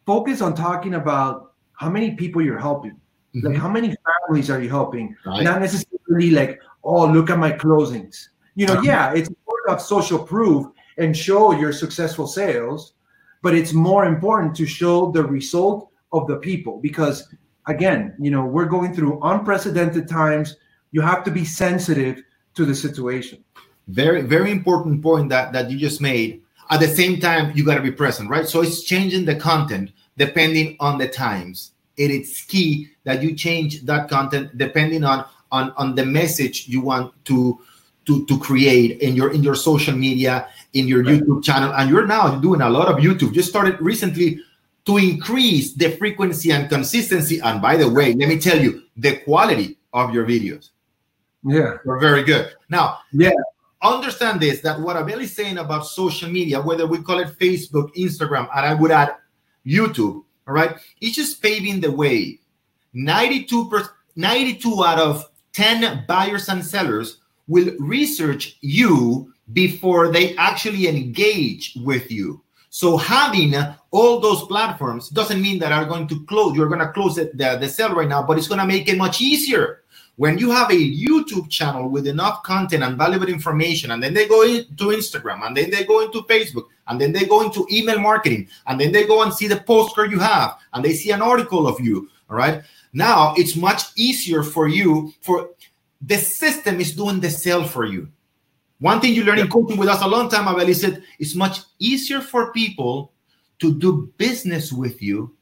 Focus 0.04 0.40
on 0.40 0.56
talking 0.56 0.94
about 0.94 1.52
how 1.74 1.88
many 1.88 2.16
people 2.16 2.42
you're 2.42 2.58
helping. 2.58 2.96
Mm-hmm. 3.36 3.46
Like 3.46 3.56
how 3.56 3.68
many 3.68 3.94
families 4.26 4.50
are 4.50 4.60
you 4.60 4.68
helping? 4.68 5.14
Right. 5.24 5.44
Not 5.44 5.60
necessarily 5.60 6.32
like, 6.32 6.60
oh, 6.82 7.06
look 7.06 7.30
at 7.30 7.38
my 7.38 7.52
closings. 7.52 8.30
You 8.56 8.66
know, 8.66 8.72
uh-huh. 8.72 8.82
yeah, 8.82 9.12
it's 9.14 9.28
to 9.28 9.34
have 9.68 9.80
social 9.80 10.18
proof 10.18 10.66
and 10.98 11.16
show 11.16 11.52
your 11.52 11.72
successful 11.72 12.26
sales, 12.26 12.94
but 13.42 13.54
it's 13.54 13.72
more 13.72 14.06
important 14.06 14.56
to 14.56 14.66
show 14.66 15.12
the 15.12 15.22
result 15.22 15.88
of 16.12 16.26
the 16.26 16.38
people 16.38 16.80
because 16.80 17.32
again, 17.70 18.14
you 18.18 18.30
know, 18.30 18.44
we're 18.44 18.66
going 18.66 18.94
through 18.94 19.20
unprecedented 19.22 20.08
times. 20.08 20.56
You 20.92 21.00
have 21.00 21.24
to 21.24 21.30
be 21.30 21.44
sensitive 21.44 22.22
to 22.54 22.64
the 22.64 22.74
situation. 22.74 23.44
Very, 23.88 24.22
very 24.22 24.50
important 24.50 25.02
point 25.02 25.28
that, 25.30 25.52
that 25.52 25.70
you 25.70 25.78
just 25.78 26.00
made. 26.00 26.42
At 26.70 26.80
the 26.80 26.88
same 26.88 27.20
time, 27.20 27.52
you 27.56 27.64
got 27.64 27.76
to 27.76 27.82
be 27.82 27.90
present, 27.90 28.28
right? 28.30 28.46
So 28.46 28.62
it's 28.62 28.82
changing 28.82 29.24
the 29.24 29.36
content 29.36 29.90
depending 30.16 30.76
on 30.80 30.98
the 30.98 31.08
times. 31.08 31.72
It 31.96 32.10
is 32.10 32.42
key 32.42 32.88
that 33.04 33.22
you 33.22 33.34
change 33.34 33.82
that 33.82 34.08
content 34.08 34.56
depending 34.56 35.04
on 35.04 35.24
on, 35.52 35.72
on 35.76 35.96
the 35.96 36.06
message 36.06 36.68
you 36.68 36.80
want 36.80 37.12
to 37.24 37.60
to, 38.06 38.24
to 38.26 38.38
create 38.38 39.00
in 39.00 39.14
your 39.14 39.32
in 39.32 39.42
your 39.42 39.54
social 39.54 39.94
media, 39.94 40.48
in 40.72 40.88
your 40.88 41.02
right. 41.02 41.20
YouTube 41.20 41.44
channel. 41.44 41.72
And 41.72 41.90
you're 41.90 42.06
now 42.06 42.36
doing 42.36 42.60
a 42.60 42.70
lot 42.70 42.88
of 42.88 42.96
YouTube. 42.96 43.34
Just 43.34 43.48
started 43.48 43.80
recently 43.80 44.40
to 44.86 44.96
increase 44.96 45.74
the 45.74 45.90
frequency 45.96 46.50
and 46.52 46.68
consistency. 46.68 47.38
And 47.40 47.60
by 47.60 47.76
the 47.76 47.88
way, 47.88 48.12
let 48.14 48.28
me 48.28 48.38
tell 48.38 48.58
you, 48.58 48.82
the 48.96 49.18
quality 49.18 49.78
of 49.92 50.12
your 50.14 50.26
videos. 50.26 50.70
Yeah. 51.42 51.76
Are 51.86 51.98
very 51.98 52.22
good. 52.22 52.52
Now, 52.68 52.98
yeah. 53.12 53.32
Understand 53.82 54.40
this 54.40 54.60
that 54.60 54.78
what 54.78 54.96
Abel 54.96 55.20
is 55.20 55.34
saying 55.34 55.56
about 55.56 55.86
social 55.86 56.30
media, 56.30 56.60
whether 56.60 56.86
we 56.86 56.98
call 56.98 57.18
it 57.18 57.38
Facebook, 57.38 57.94
Instagram, 57.96 58.46
and 58.54 58.66
I 58.66 58.74
would 58.74 58.90
add 58.90 59.16
YouTube, 59.66 60.22
all 60.46 60.54
right, 60.54 60.76
it's 61.00 61.16
just 61.16 61.42
paving 61.42 61.80
the 61.80 61.90
way. 61.90 62.40
92 62.92 63.70
per, 63.70 63.88
92 64.16 64.84
out 64.84 64.98
of 64.98 65.24
10 65.52 66.04
buyers 66.06 66.48
and 66.48 66.64
sellers 66.64 67.20
will 67.48 67.74
research 67.78 68.58
you 68.60 69.32
before 69.52 70.12
they 70.12 70.36
actually 70.36 70.86
engage 70.86 71.76
with 71.82 72.10
you. 72.10 72.42
So 72.70 72.96
having 72.96 73.54
uh, 73.54 73.76
all 73.90 74.20
those 74.20 74.44
platforms 74.44 75.08
doesn't 75.08 75.42
mean 75.42 75.58
that 75.58 75.72
are 75.72 75.84
going 75.84 76.06
to 76.06 76.24
close. 76.26 76.56
You're 76.56 76.68
going 76.68 76.80
to 76.80 76.92
close 76.92 77.18
it, 77.18 77.36
the, 77.36 77.58
the 77.60 77.68
sale 77.68 77.94
right 77.94 78.08
now, 78.08 78.22
but 78.22 78.38
it's 78.38 78.46
going 78.46 78.60
to 78.60 78.66
make 78.66 78.88
it 78.88 78.96
much 78.96 79.20
easier. 79.20 79.82
When 80.16 80.38
you 80.38 80.50
have 80.50 80.70
a 80.70 80.74
YouTube 80.74 81.50
channel 81.50 81.88
with 81.88 82.06
enough 82.06 82.42
content 82.44 82.84
and 82.84 82.96
valuable 82.96 83.28
information, 83.28 83.90
and 83.90 84.02
then 84.02 84.14
they 84.14 84.28
go 84.28 84.42
into 84.42 84.90
Instagram, 84.90 85.44
and 85.46 85.56
then 85.56 85.70
they 85.70 85.84
go 85.84 86.04
into 86.04 86.22
Facebook, 86.22 86.66
and 86.86 87.00
then 87.00 87.12
they 87.12 87.24
go 87.24 87.42
into 87.42 87.66
email 87.72 87.98
marketing, 87.98 88.48
and 88.66 88.78
then 88.78 88.92
they 88.92 89.06
go 89.06 89.22
and 89.22 89.32
see 89.32 89.48
the 89.48 89.60
postcard 89.60 90.12
you 90.12 90.18
have, 90.18 90.58
and 90.72 90.84
they 90.84 90.92
see 90.92 91.10
an 91.10 91.22
article 91.22 91.66
of 91.66 91.80
you. 91.80 92.08
All 92.28 92.36
right. 92.36 92.62
Now 92.92 93.34
it's 93.36 93.56
much 93.56 93.82
easier 93.96 94.42
for 94.42 94.68
you. 94.68 95.12
For 95.22 95.50
the 96.02 96.18
system 96.18 96.80
is 96.80 96.94
doing 96.94 97.18
the 97.18 97.30
sale 97.30 97.64
for 97.64 97.84
you. 97.84 98.08
One 98.80 99.00
thing 99.00 99.14
you 99.14 99.24
learn 99.24 99.38
in 99.38 99.48
coaching 99.48 99.76
with 99.76 99.88
us 99.88 100.02
a 100.02 100.08
long 100.08 100.30
time, 100.30 100.48
Abel, 100.48 100.68
is 100.68 100.80
that 100.82 101.02
it's 101.18 101.34
much 101.34 101.60
easier 101.78 102.20
for 102.20 102.52
people 102.52 103.12
to 103.58 103.74
do 103.74 104.12
business 104.16 104.72
with 104.72 105.02
you 105.02 105.36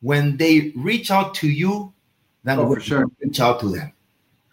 when 0.00 0.36
they 0.36 0.72
reach 0.76 1.10
out 1.10 1.34
to 1.34 1.48
you 1.48 1.92
than 2.44 2.60
oh, 2.60 2.66
when 2.66 2.80
sure. 2.80 3.06
reach 3.20 3.40
out 3.40 3.58
to 3.60 3.68
them. 3.68 3.92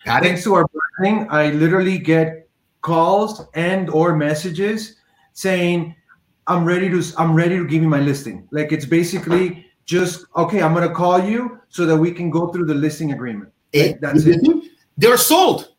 Got 0.05 0.23
Thanks 0.23 0.41
it? 0.41 0.43
to 0.45 0.55
our 0.55 0.65
branding, 0.97 1.27
I 1.29 1.51
literally 1.51 1.99
get 1.99 2.49
calls 2.81 3.45
and 3.53 3.89
or 3.89 4.15
messages 4.15 4.95
saying, 5.33 5.95
I'm 6.47 6.65
ready 6.65 6.89
to 6.89 7.03
I'm 7.17 7.35
ready 7.35 7.57
to 7.57 7.67
give 7.67 7.83
you 7.83 7.89
my 7.89 7.99
listing. 7.99 8.47
Like 8.49 8.71
it's 8.71 8.85
basically 8.85 9.67
just 9.85 10.25
okay, 10.35 10.63
I'm 10.63 10.73
gonna 10.73 10.93
call 10.93 11.23
you 11.23 11.59
so 11.69 11.85
that 11.85 11.95
we 11.95 12.11
can 12.11 12.31
go 12.31 12.47
through 12.47 12.65
the 12.65 12.73
listing 12.73 13.11
agreement. 13.11 13.51
Eh, 13.73 13.87
like, 13.87 13.99
that's 14.01 14.25
it. 14.25 14.41
They're 14.97 15.17
sold. 15.17 15.75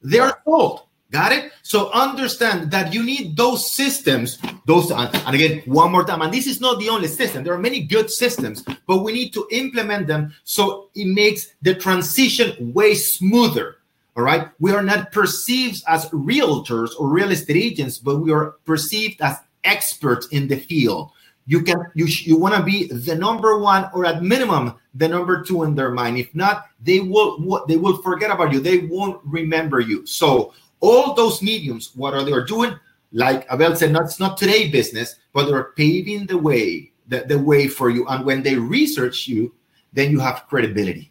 They're 0.00 0.32
sold. 0.46 0.85
Got 1.12 1.32
it? 1.32 1.52
So 1.62 1.90
understand 1.92 2.70
that 2.72 2.92
you 2.92 3.02
need 3.02 3.36
those 3.36 3.70
systems, 3.70 4.38
those, 4.66 4.90
and 4.90 5.34
again, 5.34 5.62
one 5.64 5.92
more 5.92 6.04
time, 6.04 6.20
and 6.20 6.34
this 6.34 6.46
is 6.46 6.60
not 6.60 6.80
the 6.80 6.88
only 6.88 7.06
system. 7.06 7.44
There 7.44 7.54
are 7.54 7.58
many 7.58 7.80
good 7.80 8.10
systems, 8.10 8.64
but 8.86 9.04
we 9.04 9.12
need 9.12 9.32
to 9.34 9.46
implement 9.52 10.08
them 10.08 10.34
so 10.42 10.90
it 10.94 11.06
makes 11.06 11.54
the 11.62 11.74
transition 11.74 12.72
way 12.72 12.94
smoother. 12.94 13.76
All 14.16 14.24
right. 14.24 14.48
We 14.58 14.72
are 14.72 14.82
not 14.82 15.12
perceived 15.12 15.82
as 15.86 16.06
realtors 16.06 16.90
or 16.98 17.08
real 17.08 17.30
estate 17.30 17.56
agents, 17.56 17.98
but 17.98 18.16
we 18.16 18.32
are 18.32 18.56
perceived 18.64 19.20
as 19.20 19.36
experts 19.62 20.26
in 20.28 20.48
the 20.48 20.56
field 20.56 21.12
you 21.46 21.62
can 21.62 21.78
you 21.94 22.06
you 22.06 22.36
want 22.36 22.54
to 22.54 22.62
be 22.62 22.86
the 22.88 23.14
number 23.14 23.58
one 23.58 23.88
or 23.94 24.04
at 24.04 24.22
minimum 24.22 24.74
the 24.94 25.08
number 25.08 25.42
two 25.42 25.62
in 25.62 25.74
their 25.74 25.90
mind 25.90 26.18
if 26.18 26.34
not 26.34 26.66
they 26.82 27.00
will 27.00 27.64
they 27.66 27.76
will 27.76 27.96
forget 28.02 28.30
about 28.30 28.52
you 28.52 28.60
they 28.60 28.78
won't 28.78 29.20
remember 29.24 29.80
you 29.80 30.04
so 30.04 30.52
all 30.80 31.14
those 31.14 31.42
mediums 31.42 31.92
what 31.94 32.14
are 32.14 32.24
they 32.24 32.32
are 32.32 32.44
doing 32.44 32.78
like 33.12 33.46
abel 33.50 33.74
said 33.74 33.94
that's 33.94 34.20
not 34.20 34.36
today 34.36 34.70
business 34.70 35.16
but 35.32 35.46
they're 35.46 35.72
paving 35.76 36.26
the 36.26 36.36
way 36.36 36.90
the, 37.08 37.20
the 37.28 37.38
way 37.38 37.68
for 37.68 37.90
you 37.90 38.06
and 38.08 38.24
when 38.24 38.42
they 38.42 38.56
research 38.56 39.28
you 39.28 39.54
then 39.92 40.10
you 40.10 40.18
have 40.18 40.46
credibility 40.48 41.10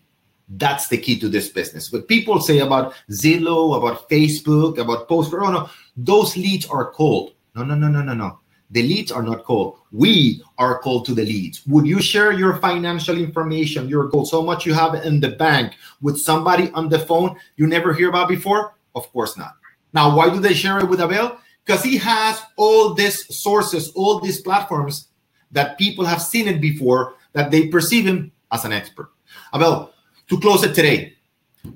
that's 0.57 0.87
the 0.87 0.97
key 0.97 1.19
to 1.19 1.27
this 1.27 1.49
business 1.49 1.91
what 1.91 2.07
people 2.07 2.39
say 2.39 2.59
about 2.59 2.93
zillow 3.11 3.77
about 3.77 4.07
facebook 4.09 4.77
about 4.77 5.07
post 5.07 5.33
oh 5.33 5.51
no 5.51 5.69
those 5.97 6.37
leads 6.37 6.67
are 6.67 6.91
cold 6.91 7.33
no 7.55 7.63
no 7.63 7.75
no 7.75 7.87
no 7.87 8.01
no 8.01 8.13
no 8.13 8.39
the 8.71 8.81
leads 8.81 9.11
are 9.11 9.23
not 9.23 9.43
called. 9.43 9.79
We 9.91 10.41
are 10.57 10.79
called 10.79 11.05
to 11.05 11.13
the 11.13 11.23
leads. 11.23 11.65
Would 11.67 11.85
you 11.85 12.01
share 12.01 12.31
your 12.31 12.57
financial 12.57 13.17
information, 13.17 13.87
your 13.87 14.07
goals, 14.07 14.31
so 14.31 14.41
much 14.41 14.65
you 14.65 14.73
have 14.73 14.95
in 14.95 15.19
the 15.19 15.29
bank 15.29 15.75
with 16.01 16.17
somebody 16.17 16.71
on 16.71 16.89
the 16.89 16.99
phone 16.99 17.37
you 17.57 17.67
never 17.67 17.93
hear 17.93 18.09
about 18.09 18.27
before? 18.27 18.75
Of 18.95 19.11
course 19.11 19.37
not. 19.37 19.55
Now, 19.93 20.15
why 20.15 20.29
do 20.29 20.39
they 20.39 20.53
share 20.53 20.79
it 20.79 20.89
with 20.89 21.01
Abel? 21.01 21.37
Because 21.65 21.83
he 21.83 21.97
has 21.97 22.41
all 22.57 22.93
these 22.93 23.35
sources, 23.35 23.91
all 23.95 24.19
these 24.19 24.41
platforms 24.41 25.07
that 25.51 25.77
people 25.77 26.05
have 26.05 26.21
seen 26.21 26.47
it 26.47 26.61
before, 26.61 27.15
that 27.33 27.51
they 27.51 27.67
perceive 27.67 28.05
him 28.05 28.31
as 28.51 28.65
an 28.65 28.73
expert. 28.73 29.11
Abel, 29.53 29.93
to 30.29 30.39
close 30.39 30.63
it 30.63 30.73
today, 30.73 31.13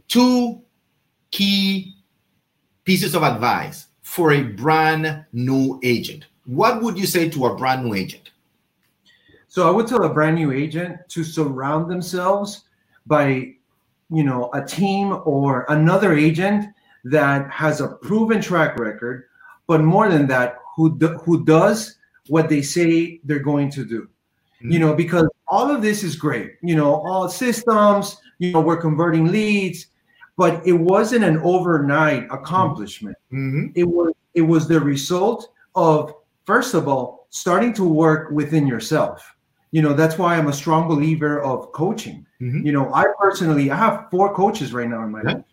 two 0.08 0.62
key 1.32 1.96
pieces 2.84 3.16
of 3.16 3.24
advice 3.24 3.88
for 4.02 4.34
a 4.34 4.44
brand 4.44 5.26
new 5.32 5.80
agent 5.84 6.26
what 6.50 6.82
would 6.82 6.98
you 6.98 7.06
say 7.06 7.30
to 7.30 7.46
a 7.46 7.56
brand 7.56 7.86
new 7.86 7.94
agent? 7.94 8.32
So 9.48 9.68
I 9.68 9.72
would 9.72 9.86
tell 9.86 10.04
a 10.04 10.14
brand 10.14 10.36
new 10.36 10.52
agent 10.52 10.98
to 11.10 11.24
surround 11.24 11.90
themselves 11.90 12.64
by, 13.06 13.54
you 14.10 14.24
know, 14.24 14.50
a 14.54 14.66
team 14.66 15.22
or 15.26 15.66
another 15.70 16.14
agent 16.14 16.74
that 17.06 17.50
has 17.52 17.82
a 17.82 17.88
proven 17.88 18.42
track 18.42 18.78
record, 18.78 19.26
but 19.68 19.82
more 19.82 20.10
than 20.10 20.28
that, 20.28 20.58
who 20.76 20.98
do, 20.98 21.10
who 21.20 21.46
does 21.46 21.98
what 22.28 22.50
they 22.50 22.62
say 22.62 23.20
they're 23.24 23.40
going 23.40 23.70
to 23.72 23.86
do. 23.86 24.04
Mm-hmm. 24.62 24.72
You 24.72 24.80
know, 24.80 24.94
because 24.94 25.28
all 25.48 25.72
of 25.72 25.82
this 25.82 26.04
is 26.04 26.16
great. 26.16 26.56
You 26.62 26.76
know, 26.76 26.96
all 26.96 27.30
systems. 27.30 28.18
You 28.40 28.54
know, 28.54 28.62
we're 28.62 28.78
converting 28.78 29.28
leads, 29.28 29.88
but 30.38 30.66
it 30.66 30.74
wasn't 30.74 31.26
an 31.26 31.38
overnight 31.40 32.28
accomplishment. 32.32 33.18
Mm-hmm. 33.34 33.68
It 33.76 33.84
was 33.84 34.14
it 34.34 34.42
was 34.42 34.68
the 34.68 34.80
result 34.80 35.52
of 35.76 36.14
first 36.46 36.74
of 36.74 36.88
all, 36.88 37.28
starting 37.30 37.74
to 37.74 37.84
work 37.84 38.32
within 38.32 38.66
yourself. 38.66 39.36
You 39.72 39.82
know, 39.82 39.94
that's 39.94 40.18
why 40.18 40.36
I'm 40.36 40.48
a 40.48 40.54
strong 40.54 40.88
believer 40.88 41.42
of 41.42 41.72
coaching. 41.74 42.26
Mm-hmm. 42.42 42.66
You 42.66 42.72
know, 42.72 42.94
I 42.94 43.06
personally 43.20 43.70
I 43.70 43.76
have 43.76 44.08
four 44.10 44.34
coaches 44.34 44.74
right 44.74 44.90
now 44.90 45.04
in 45.04 45.12
my 45.12 45.22
life. 45.22 45.44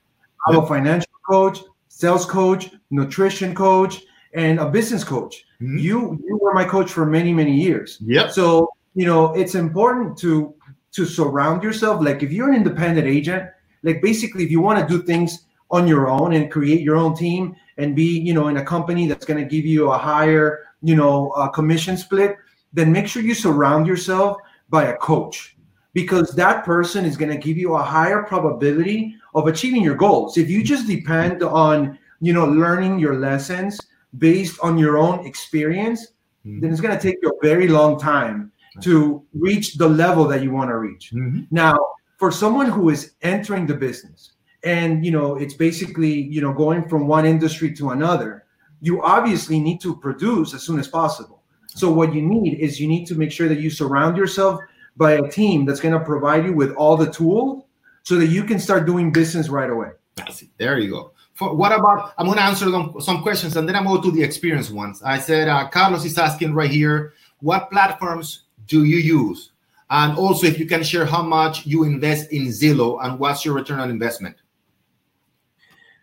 I'm 0.46 0.58
a 0.58 0.66
financial 0.66 1.12
coach, 1.28 1.60
sales 1.88 2.24
coach, 2.24 2.70
nutrition 2.90 3.54
coach, 3.54 4.02
and 4.34 4.58
a 4.60 4.68
business 4.68 5.04
coach. 5.04 5.44
Mm-hmm. 5.60 5.78
You 5.78 6.22
you 6.26 6.38
were 6.40 6.54
my 6.54 6.64
coach 6.64 6.90
for 6.90 7.06
many 7.06 7.32
many 7.32 7.54
years. 7.54 7.98
Yeah. 8.04 8.28
So 8.28 8.70
you 8.94 9.06
know 9.06 9.34
it's 9.34 9.54
important 9.54 10.16
to 10.18 10.54
to 10.92 11.04
surround 11.04 11.62
yourself. 11.62 12.02
Like 12.02 12.22
if 12.22 12.32
you're 12.32 12.48
an 12.48 12.54
independent 12.54 13.06
agent, 13.06 13.50
like 13.82 14.02
basically 14.02 14.44
if 14.44 14.50
you 14.50 14.60
want 14.60 14.78
to 14.80 14.86
do 14.86 15.02
things 15.02 15.46
on 15.70 15.88
your 15.88 16.08
own 16.08 16.32
and 16.32 16.50
create 16.50 16.80
your 16.80 16.96
own 16.96 17.16
team 17.16 17.56
and 17.76 17.96
be 17.96 18.18
you 18.20 18.34
know 18.34 18.48
in 18.48 18.58
a 18.58 18.64
company 18.64 19.06
that's 19.06 19.26
going 19.26 19.42
to 19.42 19.48
give 19.48 19.66
you 19.66 19.90
a 19.90 19.98
higher 19.98 20.66
you 20.82 20.94
know, 20.94 21.30
a 21.32 21.50
commission 21.50 21.96
split, 21.96 22.36
then 22.72 22.92
make 22.92 23.08
sure 23.08 23.22
you 23.22 23.34
surround 23.34 23.86
yourself 23.86 24.38
by 24.68 24.84
a 24.84 24.96
coach 24.98 25.56
because 25.92 26.34
that 26.34 26.64
person 26.64 27.04
is 27.04 27.16
going 27.16 27.30
to 27.30 27.38
give 27.38 27.56
you 27.56 27.74
a 27.74 27.82
higher 27.82 28.22
probability 28.22 29.16
of 29.36 29.46
achieving 29.46 29.82
your 29.82 29.94
goals. 29.94 30.38
If 30.38 30.48
you 30.48 30.64
just 30.64 30.86
depend 30.86 31.42
on, 31.42 31.98
you 32.20 32.32
know, 32.32 32.46
learning 32.46 32.98
your 32.98 33.16
lessons 33.16 33.78
based 34.18 34.58
on 34.62 34.78
your 34.78 34.96
own 34.96 35.26
experience, 35.26 36.08
mm-hmm. 36.44 36.60
then 36.60 36.72
it's 36.72 36.80
going 36.80 36.96
to 36.96 37.00
take 37.00 37.18
you 37.22 37.28
a 37.28 37.46
very 37.46 37.68
long 37.68 38.00
time 38.00 38.50
to 38.80 39.22
reach 39.34 39.74
the 39.74 39.88
level 39.88 40.24
that 40.24 40.42
you 40.42 40.50
want 40.50 40.70
to 40.70 40.78
reach. 40.78 41.12
Mm-hmm. 41.14 41.42
Now, 41.50 41.76
for 42.18 42.30
someone 42.32 42.70
who 42.70 42.88
is 42.88 43.12
entering 43.20 43.66
the 43.66 43.74
business 43.74 44.32
and, 44.64 45.04
you 45.04 45.10
know, 45.10 45.36
it's 45.36 45.54
basically, 45.54 46.12
you 46.12 46.40
know, 46.40 46.52
going 46.52 46.88
from 46.88 47.06
one 47.06 47.26
industry 47.26 47.74
to 47.74 47.90
another, 47.90 48.46
you 48.80 49.02
obviously 49.02 49.60
need 49.60 49.82
to 49.82 49.96
produce 49.96 50.54
as 50.54 50.62
soon 50.62 50.78
as 50.78 50.88
possible. 50.88 51.42
So 51.68 51.92
what 51.92 52.14
you 52.14 52.22
need 52.22 52.58
is 52.58 52.80
you 52.80 52.88
need 52.88 53.04
to 53.06 53.14
make 53.14 53.32
sure 53.32 53.48
that 53.48 53.60
you 53.60 53.68
surround 53.68 54.16
yourself 54.16 54.60
by 54.96 55.12
a 55.12 55.28
team 55.28 55.66
that's 55.66 55.80
going 55.80 55.92
to 55.92 56.00
provide 56.00 56.46
you 56.46 56.54
with 56.54 56.72
all 56.72 56.96
the 56.96 57.12
tools 57.12 57.65
so 58.06 58.14
that 58.14 58.28
you 58.28 58.44
can 58.44 58.60
start 58.60 58.86
doing 58.86 59.10
business 59.10 59.48
right 59.48 59.68
away. 59.68 59.88
That's 60.14 60.42
it. 60.42 60.50
There 60.58 60.78
you 60.78 60.90
go. 60.90 61.10
For, 61.34 61.52
what 61.52 61.72
about? 61.72 62.14
I'm 62.16 62.26
going 62.26 62.38
to 62.38 62.44
answer 62.44 62.70
them, 62.70 62.94
some 63.00 63.20
questions 63.20 63.56
and 63.56 63.68
then 63.68 63.74
I'm 63.74 63.84
going 63.84 64.00
to 64.00 64.12
the 64.12 64.22
experience 64.22 64.70
ones. 64.70 65.02
I 65.02 65.18
said, 65.18 65.48
uh, 65.48 65.68
Carlos 65.68 66.04
is 66.04 66.16
asking 66.16 66.54
right 66.54 66.70
here, 66.70 67.14
what 67.40 67.68
platforms 67.68 68.44
do 68.68 68.84
you 68.84 68.98
use? 68.98 69.50
And 69.90 70.16
also, 70.16 70.46
if 70.46 70.56
you 70.56 70.66
can 70.66 70.84
share 70.84 71.04
how 71.04 71.20
much 71.20 71.66
you 71.66 71.82
invest 71.82 72.30
in 72.30 72.46
Zillow 72.46 73.04
and 73.04 73.18
what's 73.18 73.44
your 73.44 73.54
return 73.54 73.80
on 73.80 73.90
investment. 73.90 74.36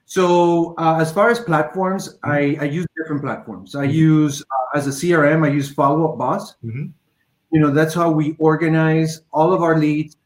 So, 0.03 0.75
uh, 0.77 0.97
as 0.99 1.09
far 1.09 1.29
as 1.29 1.39
platforms, 1.39 2.15
mm-hmm. 2.15 2.31
I, 2.31 2.65
I, 2.65 2.69
use 2.69 2.85
different 2.97 3.21
platforms. 3.21 3.75
I 3.75 3.85
mm-hmm. 3.85 3.95
use 3.95 4.41
uh, 4.41 4.77
as 4.77 4.87
a 4.87 4.89
CRM, 4.89 5.45
I 5.45 5.51
use 5.51 5.73
Follow 5.73 6.11
Up 6.11 6.17
Boss. 6.17 6.55
Mm-hmm. 6.65 6.87
You 7.51 7.59
know, 7.61 7.71
that's 7.71 7.93
how 7.93 8.11
we 8.11 8.35
organize 8.39 9.21
all 9.31 9.53
of 9.53 9.61
our 9.61 9.77
leads. 9.79 10.17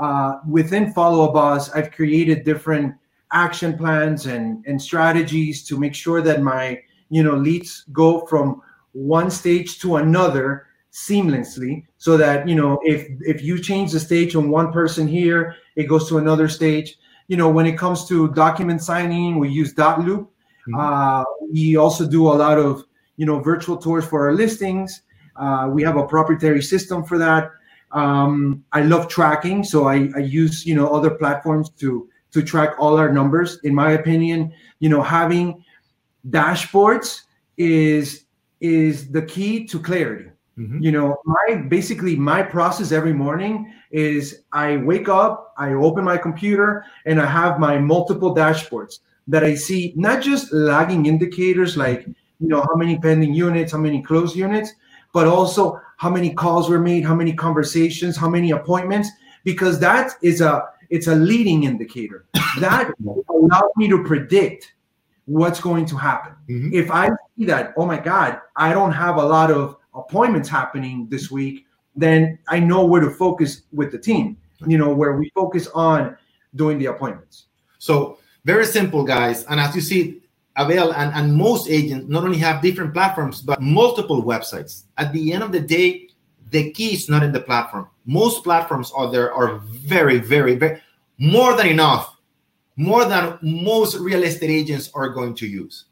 Uh, 0.00 0.38
within 0.48 0.92
Follow 0.92 1.26
Up 1.26 1.34
Boss, 1.34 1.70
I've 1.70 1.90
created 1.90 2.44
different 2.44 2.94
action 3.32 3.76
plans 3.76 4.26
and 4.26 4.64
and 4.66 4.80
strategies 4.80 5.64
to 5.64 5.78
make 5.78 5.94
sure 5.94 6.20
that 6.20 6.42
my 6.42 6.80
you 7.08 7.22
know 7.22 7.34
leads 7.34 7.84
go 7.92 8.26
from 8.26 8.62
one 8.92 9.30
stage 9.30 9.78
to 9.80 9.96
another 9.96 10.66
seamlessly 10.92 11.86
so 11.96 12.16
that 12.18 12.46
you 12.46 12.54
know 12.54 12.78
if 12.84 13.08
if 13.20 13.42
you 13.42 13.58
change 13.58 13.92
the 13.92 14.00
stage 14.00 14.36
on 14.36 14.50
one 14.50 14.70
person 14.70 15.08
here 15.08 15.54
it 15.76 15.84
goes 15.84 16.08
to 16.08 16.18
another 16.18 16.48
stage. 16.48 16.96
You 17.28 17.36
know 17.38 17.48
when 17.48 17.66
it 17.66 17.78
comes 17.78 18.06
to 18.08 18.28
document 18.32 18.82
signing 18.82 19.38
we 19.38 19.48
use 19.48 19.72
dotloop 19.72 20.28
mm-hmm. 20.68 20.74
uh, 20.74 21.24
we 21.50 21.76
also 21.76 22.06
do 22.06 22.28
a 22.28 22.36
lot 22.44 22.58
of 22.58 22.84
you 23.16 23.24
know 23.24 23.40
virtual 23.40 23.76
tours 23.76 24.04
for 24.04 24.26
our 24.26 24.34
listings. 24.34 25.02
Uh, 25.36 25.70
we 25.72 25.82
have 25.82 25.96
a 25.96 26.06
proprietary 26.06 26.62
system 26.62 27.02
for 27.02 27.16
that 27.16 27.50
um, 27.92 28.64
i 28.72 28.82
love 28.82 29.08
tracking 29.08 29.62
so 29.64 29.86
I, 29.86 30.08
I 30.16 30.20
use 30.20 30.66
you 30.66 30.74
know 30.74 30.88
other 30.88 31.10
platforms 31.10 31.70
to 31.80 32.08
to 32.32 32.42
track 32.42 32.76
all 32.78 32.96
our 32.96 33.12
numbers 33.12 33.58
in 33.64 33.74
my 33.74 33.92
opinion 33.92 34.52
you 34.78 34.88
know 34.88 35.02
having 35.02 35.64
dashboards 36.30 37.22
is 37.56 38.24
is 38.60 39.10
the 39.10 39.22
key 39.22 39.66
to 39.66 39.78
clarity 39.78 40.32
Mm-hmm. 40.58 40.82
You 40.82 40.92
know, 40.92 41.16
my 41.24 41.56
basically 41.68 42.14
my 42.16 42.42
process 42.42 42.92
every 42.92 43.12
morning 43.12 43.72
is 43.90 44.42
I 44.52 44.76
wake 44.78 45.08
up, 45.08 45.54
I 45.56 45.72
open 45.72 46.04
my 46.04 46.18
computer, 46.18 46.84
and 47.06 47.20
I 47.20 47.26
have 47.26 47.58
my 47.58 47.78
multiple 47.78 48.34
dashboards 48.34 49.00
that 49.28 49.44
I 49.44 49.54
see 49.54 49.94
not 49.96 50.22
just 50.22 50.52
lagging 50.52 51.06
indicators 51.06 51.76
like 51.76 52.06
you 52.06 52.48
know 52.48 52.60
how 52.60 52.74
many 52.74 52.98
pending 52.98 53.32
units, 53.32 53.72
how 53.72 53.78
many 53.78 54.02
closed 54.02 54.36
units, 54.36 54.72
but 55.14 55.26
also 55.26 55.80
how 56.02 56.10
many 56.10 56.34
calls 56.34 56.68
were 56.68 56.80
made, 56.80 57.04
how 57.04 57.14
many 57.14 57.32
conversations, 57.32 58.16
how 58.16 58.28
many 58.28 58.50
appointments, 58.50 59.08
because 59.44 59.78
that 59.78 60.10
is 60.20 60.40
a 60.40 60.64
it's 60.90 61.06
a 61.06 61.14
leading 61.14 61.62
indicator 61.62 62.26
that 62.58 62.92
allows 63.28 63.70
me 63.76 63.88
to 63.88 64.02
predict 64.02 64.74
what's 65.26 65.60
going 65.60 65.86
to 65.86 65.96
happen. 65.96 66.32
Mm-hmm. 66.50 66.74
If 66.74 66.90
I 66.90 67.10
see 67.36 67.44
that, 67.44 67.72
oh 67.76 67.86
my 67.86 67.98
God, 67.98 68.40
I 68.56 68.72
don't 68.72 68.90
have 68.90 69.16
a 69.16 69.24
lot 69.24 69.52
of 69.52 69.76
appointments 69.94 70.48
happening 70.48 71.06
this 71.08 71.30
week, 71.30 71.66
then 71.94 72.36
I 72.48 72.58
know 72.58 72.84
where 72.84 73.00
to 73.00 73.10
focus 73.10 73.62
with 73.70 73.92
the 73.92 73.98
team, 73.98 74.36
you 74.66 74.78
know, 74.78 74.92
where 74.92 75.12
we 75.12 75.30
focus 75.36 75.68
on 75.68 76.16
doing 76.56 76.80
the 76.80 76.86
appointments. 76.86 77.46
So, 77.78 78.18
very 78.44 78.66
simple, 78.66 79.04
guys. 79.04 79.44
And 79.44 79.60
as 79.60 79.76
you 79.76 79.80
see, 79.80 80.21
Abel 80.58 80.92
and, 80.92 81.12
and 81.14 81.34
most 81.34 81.68
agents 81.70 82.08
not 82.08 82.24
only 82.24 82.38
have 82.38 82.62
different 82.62 82.92
platforms, 82.92 83.40
but 83.40 83.60
multiple 83.60 84.22
websites. 84.22 84.84
At 84.98 85.12
the 85.12 85.32
end 85.32 85.42
of 85.42 85.52
the 85.52 85.60
day, 85.60 86.08
the 86.50 86.70
key 86.72 86.92
is 86.92 87.08
not 87.08 87.22
in 87.22 87.32
the 87.32 87.40
platform. 87.40 87.88
Most 88.04 88.44
platforms 88.44 88.92
out 88.96 89.12
there 89.12 89.32
are 89.32 89.58
very, 89.60 90.18
very, 90.18 90.54
very 90.54 90.80
more 91.18 91.56
than 91.56 91.66
enough, 91.66 92.16
more 92.76 93.04
than 93.04 93.38
most 93.40 93.96
real 93.96 94.22
estate 94.24 94.50
agents 94.50 94.90
are 94.94 95.08
going 95.08 95.34
to 95.36 95.46
use. 95.46 95.84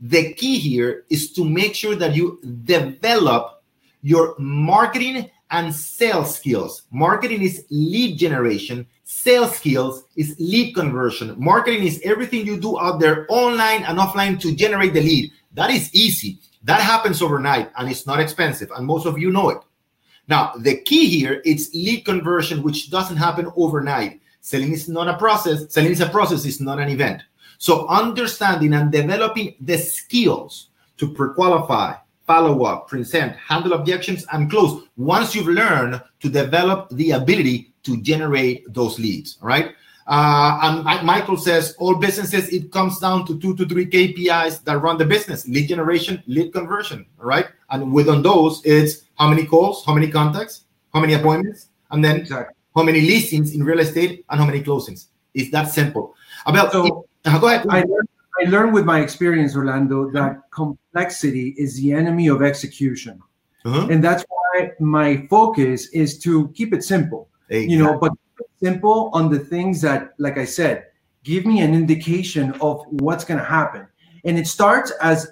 The 0.00 0.34
key 0.34 0.58
here 0.58 1.04
is 1.08 1.32
to 1.32 1.44
make 1.44 1.74
sure 1.74 1.96
that 1.96 2.14
you 2.14 2.40
develop 2.64 3.62
your 4.02 4.36
marketing 4.38 5.30
and 5.50 5.74
sales 5.74 6.36
skills. 6.36 6.82
Marketing 6.90 7.42
is 7.42 7.64
lead 7.70 8.18
generation, 8.18 8.86
sales 9.04 9.56
skills 9.56 10.04
is 10.16 10.36
lead 10.38 10.74
conversion. 10.74 11.34
Marketing 11.38 11.84
is 11.84 12.00
everything 12.04 12.46
you 12.46 12.60
do 12.60 12.78
out 12.78 12.98
there 13.00 13.26
online 13.28 13.84
and 13.84 13.98
offline 13.98 14.40
to 14.40 14.54
generate 14.54 14.94
the 14.94 15.00
lead. 15.00 15.30
That 15.54 15.70
is 15.70 15.94
easy. 15.94 16.38
That 16.64 16.80
happens 16.80 17.22
overnight 17.22 17.70
and 17.76 17.88
it's 17.88 18.06
not 18.06 18.20
expensive 18.20 18.70
and 18.72 18.86
most 18.86 19.06
of 19.06 19.18
you 19.18 19.30
know 19.30 19.50
it. 19.50 19.58
Now, 20.28 20.52
the 20.58 20.78
key 20.78 21.08
here 21.08 21.40
is 21.44 21.70
lead 21.72 22.04
conversion 22.04 22.62
which 22.62 22.90
doesn't 22.90 23.16
happen 23.16 23.52
overnight. 23.56 24.20
Selling 24.40 24.72
is 24.72 24.88
not 24.88 25.08
a 25.08 25.16
process, 25.16 25.72
selling 25.72 25.92
is 25.92 26.00
a 26.00 26.08
process, 26.08 26.44
it's 26.44 26.60
not 26.60 26.80
an 26.80 26.88
event. 26.88 27.22
So 27.58 27.86
understanding 27.88 28.74
and 28.74 28.90
developing 28.90 29.54
the 29.60 29.78
skills 29.78 30.68
to 30.98 31.08
pre-qualify, 31.08 31.94
follow 32.26 32.64
up, 32.64 32.88
present, 32.88 33.36
handle 33.36 33.72
objections, 33.74 34.24
and 34.32 34.50
close. 34.50 34.82
Once 34.96 35.34
you've 35.34 35.48
learned 35.48 36.02
to 36.20 36.28
develop 36.28 36.88
the 36.90 37.12
ability 37.12 37.72
to 37.84 38.00
generate 38.02 38.72
those 38.72 38.98
leads, 38.98 39.38
right? 39.40 39.72
Uh, 40.08 40.84
and 40.86 41.06
Michael 41.06 41.36
says 41.36 41.74
all 41.78 41.96
businesses 41.96 42.48
it 42.50 42.70
comes 42.70 43.00
down 43.00 43.26
to 43.26 43.38
two 43.40 43.56
to 43.56 43.66
three 43.66 43.86
KPIs 43.86 44.62
that 44.62 44.78
run 44.78 44.98
the 44.98 45.04
business: 45.04 45.48
lead 45.48 45.68
generation, 45.68 46.22
lead 46.26 46.52
conversion, 46.52 47.06
right? 47.18 47.46
And 47.70 47.92
within 47.92 48.22
those, 48.22 48.62
it's 48.64 49.02
how 49.18 49.28
many 49.28 49.44
calls, 49.46 49.84
how 49.84 49.94
many 49.94 50.08
contacts, 50.08 50.64
how 50.94 51.00
many 51.00 51.14
appointments, 51.14 51.68
and 51.90 52.04
then 52.04 52.16
exactly. 52.18 52.54
how 52.74 52.84
many 52.84 53.00
listings 53.00 53.54
in 53.54 53.64
real 53.64 53.80
estate 53.80 54.24
and 54.30 54.38
how 54.38 54.46
many 54.46 54.62
closings. 54.62 55.06
It's 55.34 55.50
that 55.50 55.70
simple. 55.70 56.14
About 56.46 56.70
so, 56.70 57.06
uh, 57.24 57.38
go 57.38 57.48
ahead. 57.48 57.66
I 57.68 57.82
learned, 57.82 58.08
I 58.40 58.48
learned 58.48 58.74
with 58.74 58.84
my 58.84 59.00
experience, 59.00 59.56
Orlando, 59.56 60.10
that 60.10 60.42
complexity 60.50 61.54
is 61.56 61.76
the 61.76 61.92
enemy 61.92 62.28
of 62.28 62.42
execution. 62.42 63.20
Uh-huh. 63.64 63.88
And 63.90 64.02
that's 64.02 64.24
why 64.28 64.72
my 64.78 65.26
focus 65.28 65.88
is 65.88 66.18
to 66.20 66.48
keep 66.48 66.72
it 66.72 66.84
simple. 66.84 67.28
Exactly. 67.48 67.72
You 67.74 67.82
know, 67.82 67.98
but 67.98 68.12
simple 68.62 69.10
on 69.12 69.30
the 69.30 69.38
things 69.38 69.80
that, 69.82 70.14
like 70.18 70.38
I 70.38 70.44
said, 70.44 70.86
give 71.24 71.46
me 71.46 71.60
an 71.60 71.74
indication 71.74 72.52
of 72.60 72.82
what's 72.88 73.24
going 73.24 73.38
to 73.38 73.44
happen. 73.44 73.86
And 74.24 74.38
it 74.38 74.46
starts 74.46 74.92
as 75.00 75.28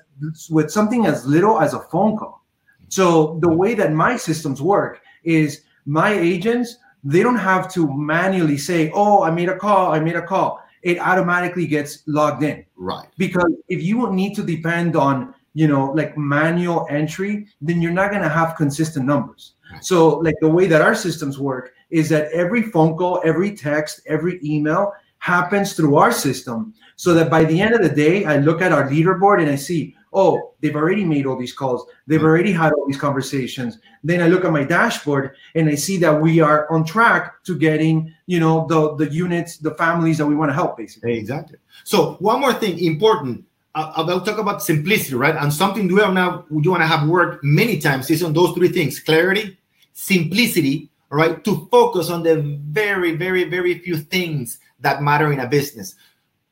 with 0.50 0.70
something 0.70 1.07
as 1.07 1.26
little 1.26 1.61
as 1.61 1.74
a 1.74 1.80
phone 1.80 2.16
call. 2.16 2.44
So 2.88 3.38
the 3.40 3.48
way 3.48 3.74
that 3.74 3.92
my 3.92 4.16
systems 4.16 4.62
work 4.62 5.00
is 5.24 5.62
my 5.86 6.12
agents, 6.12 6.76
they 7.02 7.22
don't 7.22 7.36
have 7.36 7.70
to 7.72 7.92
manually 7.92 8.57
say, 8.57 8.90
"Oh, 8.94 9.22
I 9.22 9.30
made 9.30 9.48
a 9.48 9.57
call, 9.57 9.92
I 9.92 10.00
made 10.00 10.16
a 10.16 10.22
call." 10.22 10.63
It 10.85 10.99
automatically 11.01 11.66
gets 11.66 12.03
logged 12.07 12.43
in. 12.45 12.64
Right. 12.76 13.09
Because 13.18 13.53
if 13.68 13.82
you 13.82 14.12
need 14.12 14.35
to 14.37 14.43
depend 14.43 14.95
on, 14.95 15.35
you 15.55 15.66
know, 15.66 15.87
like 15.93 16.16
manual 16.16 16.87
entry, 16.91 17.49
then 17.61 17.80
you're 17.80 17.93
not 17.93 18.11
going 18.11 18.22
to 18.22 18.28
have 18.28 18.55
consistent 18.57 19.07
numbers. 19.07 19.55
Right. 19.72 19.85
So, 19.85 20.18
like 20.18 20.35
the 20.41 20.49
way 20.49 20.66
that 20.66 20.82
our 20.82 20.95
systems 20.95 21.39
work 21.39 21.72
is 21.91 22.09
that 22.11 22.30
every 22.32 22.62
phone 22.62 22.97
call, 22.97 23.22
every 23.24 23.57
text, 23.57 24.03
every 24.07 24.39
email 24.45 24.93
happens 25.18 25.72
through 25.72 25.97
our 25.97 26.12
system. 26.12 26.74
So 26.97 27.14
that 27.14 27.30
by 27.30 27.45
the 27.45 27.61
end 27.61 27.74
of 27.74 27.82
the 27.82 27.89
day, 27.89 28.24
I 28.24 28.37
look 28.37 28.62
at 28.62 28.70
our 28.70 28.89
leaderboard 28.89 29.41
and 29.41 29.51
I 29.51 29.57
see, 29.57 29.97
oh, 30.14 30.54
they've 30.60 30.76
already 30.76 31.04
made 31.04 31.26
all 31.26 31.36
these 31.36 31.52
calls. 31.52 31.86
They've 32.06 32.18
mm-hmm. 32.18 32.26
already 32.26 32.52
had 32.52 32.72
all 32.72 32.86
these 32.86 32.98
conversations. 32.98 33.78
Then 34.02 34.22
I 34.22 34.28
look 34.28 34.44
at 34.44 34.52
my 34.52 34.64
dashboard 34.64 35.34
and 35.54 35.68
I 35.68 35.74
see 35.74 35.96
that 35.98 36.20
we 36.20 36.40
are 36.40 36.70
on 36.70 36.84
track 36.84 37.42
to 37.44 37.58
getting, 37.58 38.14
you 38.26 38.40
know, 38.40 38.66
the 38.68 38.94
the 38.96 39.12
units, 39.12 39.58
the 39.58 39.74
families 39.74 40.18
that 40.18 40.26
we 40.26 40.34
want 40.34 40.50
to 40.50 40.54
help, 40.54 40.78
basically. 40.78 41.18
Exactly. 41.18 41.58
So 41.84 42.14
one 42.20 42.40
more 42.40 42.54
thing 42.54 42.78
important. 42.78 43.44
Uh, 43.74 43.92
I'll 43.96 44.20
talk 44.20 44.38
about 44.38 44.62
simplicity, 44.62 45.16
right? 45.16 45.34
And 45.34 45.52
something 45.52 45.88
we 45.88 46.00
have 46.00 46.14
now 46.14 46.44
you 46.48 46.70
want 46.70 46.82
to 46.82 46.86
have 46.86 47.08
worked 47.08 47.42
many 47.42 47.80
times 47.80 48.08
is 48.10 48.22
on 48.22 48.32
those 48.32 48.54
three 48.54 48.68
things: 48.68 49.00
clarity, 49.00 49.58
simplicity, 49.92 50.90
right? 51.10 51.42
To 51.44 51.66
focus 51.70 52.08
on 52.08 52.22
the 52.22 52.40
very, 52.70 53.16
very, 53.16 53.44
very 53.44 53.78
few 53.80 53.96
things 53.96 54.58
that 54.80 55.02
matter 55.02 55.32
in 55.32 55.40
a 55.40 55.46
business. 55.46 55.96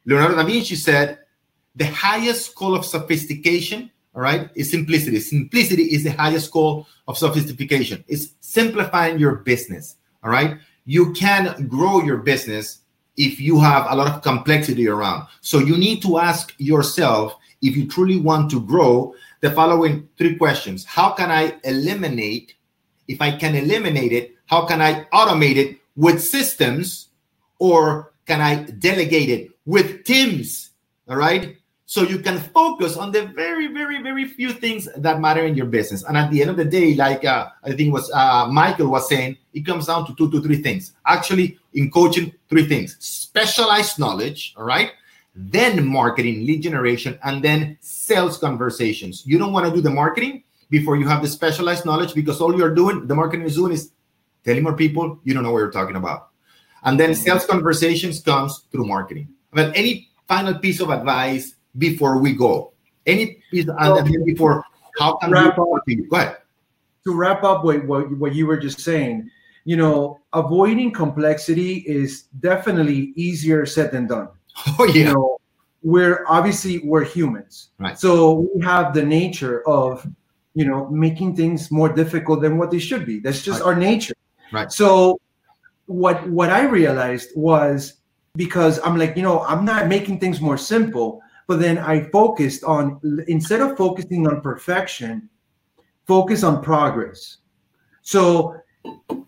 Leonardo 0.04 0.34
da 0.34 0.44
Vinci 0.44 0.74
said, 0.74 1.18
the 1.76 1.86
highest 1.86 2.54
call 2.54 2.74
of 2.74 2.84
sophistication, 2.84 3.90
all 4.14 4.22
right, 4.22 4.50
is 4.54 4.70
simplicity. 4.70 5.20
Simplicity 5.20 5.84
is 5.84 6.04
the 6.04 6.12
highest 6.12 6.50
call 6.50 6.86
of 7.08 7.16
sophistication. 7.16 8.04
It's 8.08 8.34
simplifying 8.40 9.18
your 9.18 9.36
business, 9.36 9.96
all 10.22 10.30
right? 10.30 10.58
You 10.84 11.12
can 11.12 11.66
grow 11.68 12.02
your 12.02 12.18
business 12.18 12.80
if 13.16 13.40
you 13.40 13.60
have 13.60 13.86
a 13.88 13.94
lot 13.94 14.12
of 14.12 14.22
complexity 14.22 14.88
around. 14.88 15.26
So 15.40 15.58
you 15.58 15.76
need 15.76 16.02
to 16.02 16.18
ask 16.18 16.54
yourself 16.58 17.36
if 17.62 17.76
you 17.76 17.88
truly 17.88 18.18
want 18.18 18.50
to 18.50 18.60
grow 18.60 19.14
the 19.40 19.50
following 19.50 20.08
three 20.18 20.36
questions. 20.36 20.84
How 20.84 21.12
can 21.12 21.30
I 21.30 21.54
eliminate 21.64 22.54
if 23.08 23.20
I 23.20 23.32
can 23.32 23.54
eliminate 23.54 24.12
it, 24.12 24.36
how 24.46 24.66
can 24.66 24.80
I 24.80 25.04
automate 25.12 25.56
it 25.56 25.78
with 25.96 26.22
systems 26.22 27.08
or 27.58 28.12
can 28.26 28.40
I 28.40 28.64
delegate 28.64 29.28
it 29.28 29.50
with 29.66 30.04
teams? 30.04 30.70
All 31.08 31.16
right. 31.16 31.56
So 31.92 32.04
you 32.04 32.20
can 32.20 32.38
focus 32.38 32.96
on 32.96 33.12
the 33.12 33.26
very 33.26 33.66
very 33.66 34.00
very 34.00 34.24
few 34.24 34.50
things 34.50 34.88
that 34.96 35.20
matter 35.20 35.44
in 35.44 35.54
your 35.54 35.66
business. 35.66 36.02
And 36.04 36.16
at 36.16 36.30
the 36.30 36.40
end 36.40 36.48
of 36.48 36.56
the 36.56 36.64
day 36.64 36.94
like 36.94 37.22
uh, 37.22 37.48
i 37.64 37.72
think 37.72 37.92
was 37.92 38.10
uh, 38.14 38.46
michael 38.46 38.88
was 38.88 39.06
saying 39.10 39.36
it 39.52 39.66
comes 39.66 39.88
down 39.88 40.06
to 40.06 40.14
two 40.14 40.30
to 40.30 40.40
three 40.40 40.62
things. 40.62 40.92
Actually 41.04 41.58
in 41.74 41.90
coaching 41.90 42.32
three 42.48 42.66
things. 42.66 42.96
Specialized 42.98 43.98
knowledge 43.98 44.54
all 44.56 44.64
right? 44.64 44.92
Then 45.36 45.86
marketing 45.86 46.46
lead 46.46 46.62
generation 46.62 47.18
and 47.24 47.44
then 47.44 47.76
sales 47.82 48.38
conversations. 48.38 49.26
You 49.26 49.36
don't 49.36 49.52
want 49.52 49.66
to 49.66 49.72
do 49.76 49.82
the 49.82 49.90
marketing 49.90 50.44
before 50.70 50.96
you 50.96 51.06
have 51.06 51.20
the 51.20 51.28
specialized 51.28 51.84
knowledge 51.84 52.14
because 52.14 52.40
all 52.40 52.56
you're 52.56 52.74
doing 52.74 53.06
the 53.06 53.14
marketing 53.14 53.44
is 53.44 53.56
doing 53.56 53.72
is 53.72 53.92
telling 54.44 54.62
more 54.62 54.76
people 54.84 55.20
you 55.24 55.34
don't 55.34 55.42
know 55.42 55.52
what 55.52 55.58
you're 55.58 55.78
talking 55.78 55.96
about. 55.96 56.28
And 56.84 56.98
then 56.98 57.14
sales 57.14 57.44
conversations 57.44 58.22
comes 58.22 58.64
through 58.72 58.86
marketing. 58.86 59.28
But 59.52 59.76
any 59.76 60.08
final 60.26 60.54
piece 60.54 60.80
of 60.80 60.88
advice 60.88 61.56
before 61.78 62.18
we 62.18 62.32
go? 62.32 62.72
Any 63.06 63.42
piece 63.50 63.66
and 63.68 64.24
before 64.24 64.64
how 64.98 65.16
can 65.16 65.30
wrap 65.30 65.58
we 65.58 65.96
up, 65.96 66.10
go 66.10 66.16
ahead. 66.16 66.36
To 67.04 67.14
wrap 67.14 67.42
up 67.42 67.64
what, 67.64 67.84
what, 67.86 68.10
what 68.18 68.34
you 68.34 68.46
were 68.46 68.56
just 68.56 68.80
saying, 68.80 69.28
you 69.64 69.76
know, 69.76 70.20
avoiding 70.32 70.92
complexity 70.92 71.78
is 71.86 72.24
definitely 72.40 73.12
easier 73.16 73.66
said 73.66 73.92
than 73.92 74.06
done. 74.06 74.28
Oh 74.78 74.84
yeah. 74.84 74.92
You 74.92 75.04
know, 75.04 75.38
we're 75.82 76.24
obviously 76.28 76.78
we're 76.80 77.04
humans. 77.04 77.70
Right. 77.78 77.98
So 77.98 78.48
we 78.54 78.62
have 78.62 78.94
the 78.94 79.02
nature 79.02 79.66
of, 79.66 80.06
you 80.54 80.64
know, 80.64 80.88
making 80.90 81.36
things 81.36 81.70
more 81.70 81.88
difficult 81.88 82.42
than 82.42 82.58
what 82.58 82.70
they 82.70 82.78
should 82.78 83.06
be. 83.06 83.18
That's 83.18 83.42
just 83.42 83.60
right. 83.60 83.66
our 83.68 83.74
nature. 83.74 84.14
Right. 84.52 84.70
So 84.70 85.20
what 85.86 86.28
what 86.28 86.50
I 86.50 86.64
realized 86.64 87.30
was 87.34 87.94
because 88.36 88.78
I'm 88.84 88.96
like, 88.96 89.16
you 89.16 89.22
know, 89.22 89.40
I'm 89.40 89.64
not 89.64 89.88
making 89.88 90.20
things 90.20 90.40
more 90.40 90.56
simple, 90.56 91.20
but 91.52 91.60
then 91.60 91.76
I 91.76 92.04
focused 92.04 92.64
on 92.64 92.98
instead 93.28 93.60
of 93.60 93.76
focusing 93.76 94.26
on 94.26 94.40
perfection, 94.40 95.28
focus 96.06 96.42
on 96.42 96.62
progress. 96.62 97.36
So, 98.00 98.56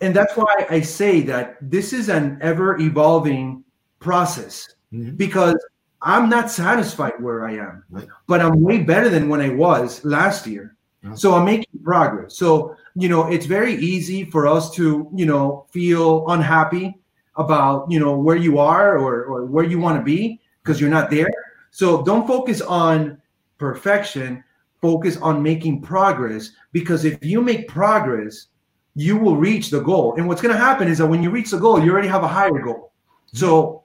and 0.00 0.16
that's 0.16 0.34
why 0.34 0.66
I 0.70 0.80
say 0.80 1.20
that 1.20 1.58
this 1.60 1.92
is 1.92 2.08
an 2.08 2.38
ever 2.40 2.80
evolving 2.80 3.62
process 4.00 4.74
mm-hmm. 4.90 5.16
because 5.16 5.62
I'm 6.00 6.30
not 6.30 6.50
satisfied 6.50 7.12
where 7.20 7.46
I 7.46 7.56
am, 7.58 7.84
right. 7.90 8.08
but 8.26 8.40
I'm 8.40 8.62
way 8.62 8.78
better 8.82 9.10
than 9.10 9.28
when 9.28 9.42
I 9.42 9.50
was 9.50 10.02
last 10.02 10.46
year. 10.46 10.76
So 11.16 11.34
I'm 11.34 11.44
making 11.44 11.80
progress. 11.82 12.38
So, 12.38 12.74
you 12.94 13.10
know, 13.10 13.26
it's 13.26 13.44
very 13.44 13.74
easy 13.74 14.24
for 14.24 14.46
us 14.46 14.70
to, 14.76 15.06
you 15.14 15.26
know, 15.26 15.66
feel 15.70 16.26
unhappy 16.30 16.98
about 17.36 17.90
you 17.90 18.00
know 18.00 18.16
where 18.16 18.36
you 18.36 18.58
are 18.58 18.96
or, 18.96 19.24
or 19.24 19.44
where 19.44 19.64
you 19.64 19.78
want 19.78 19.98
to 19.98 20.02
be 20.02 20.40
because 20.62 20.80
you're 20.80 20.88
not 20.88 21.10
there 21.10 21.28
so 21.74 22.02
don't 22.04 22.24
focus 22.24 22.60
on 22.60 23.20
perfection. 23.58 24.44
Focus 24.80 25.16
on 25.16 25.42
making 25.42 25.82
progress 25.82 26.50
because 26.70 27.04
if 27.04 27.18
you 27.24 27.40
make 27.40 27.66
progress 27.66 28.46
you 28.94 29.16
will 29.16 29.36
reach 29.36 29.70
the 29.70 29.80
goal. 29.80 30.14
And 30.16 30.28
what's 30.28 30.40
going 30.40 30.54
to 30.54 30.60
happen 30.60 30.86
is 30.86 30.98
that 30.98 31.06
when 31.08 31.20
you 31.20 31.30
reach 31.30 31.50
the 31.50 31.58
goal 31.58 31.82
you 31.82 31.90
already 31.90 32.06
have 32.06 32.22
a 32.22 32.28
higher 32.28 32.60
goal. 32.60 32.92
So 33.32 33.82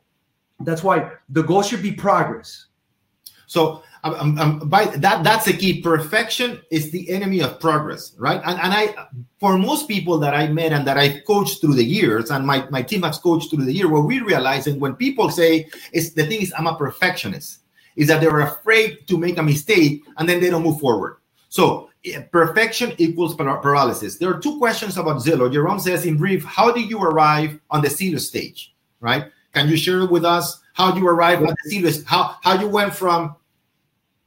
that's 0.60 0.84
why 0.84 1.14
the 1.30 1.42
goal 1.42 1.64
should 1.64 1.82
be 1.82 1.92
progress. 1.92 2.68
So 3.48 3.82
by 4.04 4.86
that 4.98 5.24
that's 5.24 5.48
a 5.48 5.54
key. 5.54 5.82
Perfection 5.82 6.62
is 6.70 6.92
the 6.92 7.10
enemy 7.10 7.40
of 7.42 7.60
progress 7.60 8.14
right? 8.20 8.40
And, 8.46 8.60
and 8.60 8.72
i 8.72 9.08
for 9.40 9.58
most 9.58 9.88
people 9.88 10.20
that 10.20 10.34
i 10.34 10.48
met 10.48 10.72
and 10.74 10.86
that 10.86 10.98
i've 10.98 11.26
coached 11.26 11.62
through 11.62 11.76
the 11.76 11.84
years 11.84 12.30
and 12.30 12.46
my, 12.46 12.68
my 12.70 12.82
team 12.82 13.04
has 13.04 13.18
coached 13.18 13.50
through 13.50 13.66
the 13.66 13.74
year 13.74 13.90
what 13.90 14.06
we 14.06 14.20
realize 14.20 14.68
and 14.68 14.80
when 14.80 14.96
people 14.96 15.30
say 15.30 15.68
is 15.94 16.14
the 16.14 16.26
thing 16.28 16.42
is 16.42 16.54
i'm 16.58 16.68
a 16.68 16.76
perfectionist 16.76 17.59
is 18.00 18.08
that 18.08 18.22
they're 18.22 18.40
afraid 18.40 19.06
to 19.08 19.18
make 19.18 19.38
a 19.38 19.44
mistake 19.44 20.04
and 20.18 20.28
then 20.28 20.40
they 20.40 20.50
don't 20.50 20.64
move 20.64 20.80
forward. 20.80 21.18
So 21.50 21.90
perfection 22.32 22.94
equals 22.98 23.36
paralysis. 23.36 24.18
There 24.18 24.34
are 24.34 24.40
two 24.40 24.58
questions 24.58 24.98
about 24.98 25.18
zillow. 25.18 25.52
Jerome 25.52 25.80
says 25.80 26.06
in 26.06 26.18
brief 26.18 26.44
how 26.46 26.72
did 26.72 26.90
you 26.90 27.00
arrive 27.04 27.60
on 27.70 27.82
the 27.82 27.90
zillow 27.90 28.20
stage? 28.20 28.74
Right? 29.02 29.26
Can 29.54 29.68
you 29.68 29.76
share 29.76 30.06
with 30.08 30.24
us 30.24 30.62
how 30.74 30.96
you 30.96 31.06
arrived 31.08 31.44
at 31.44 31.56
the 31.66 31.82
Zillow, 31.82 32.06
how, 32.06 32.36
how 32.42 32.60
you 32.60 32.70
went 32.70 32.96
from 32.96 33.36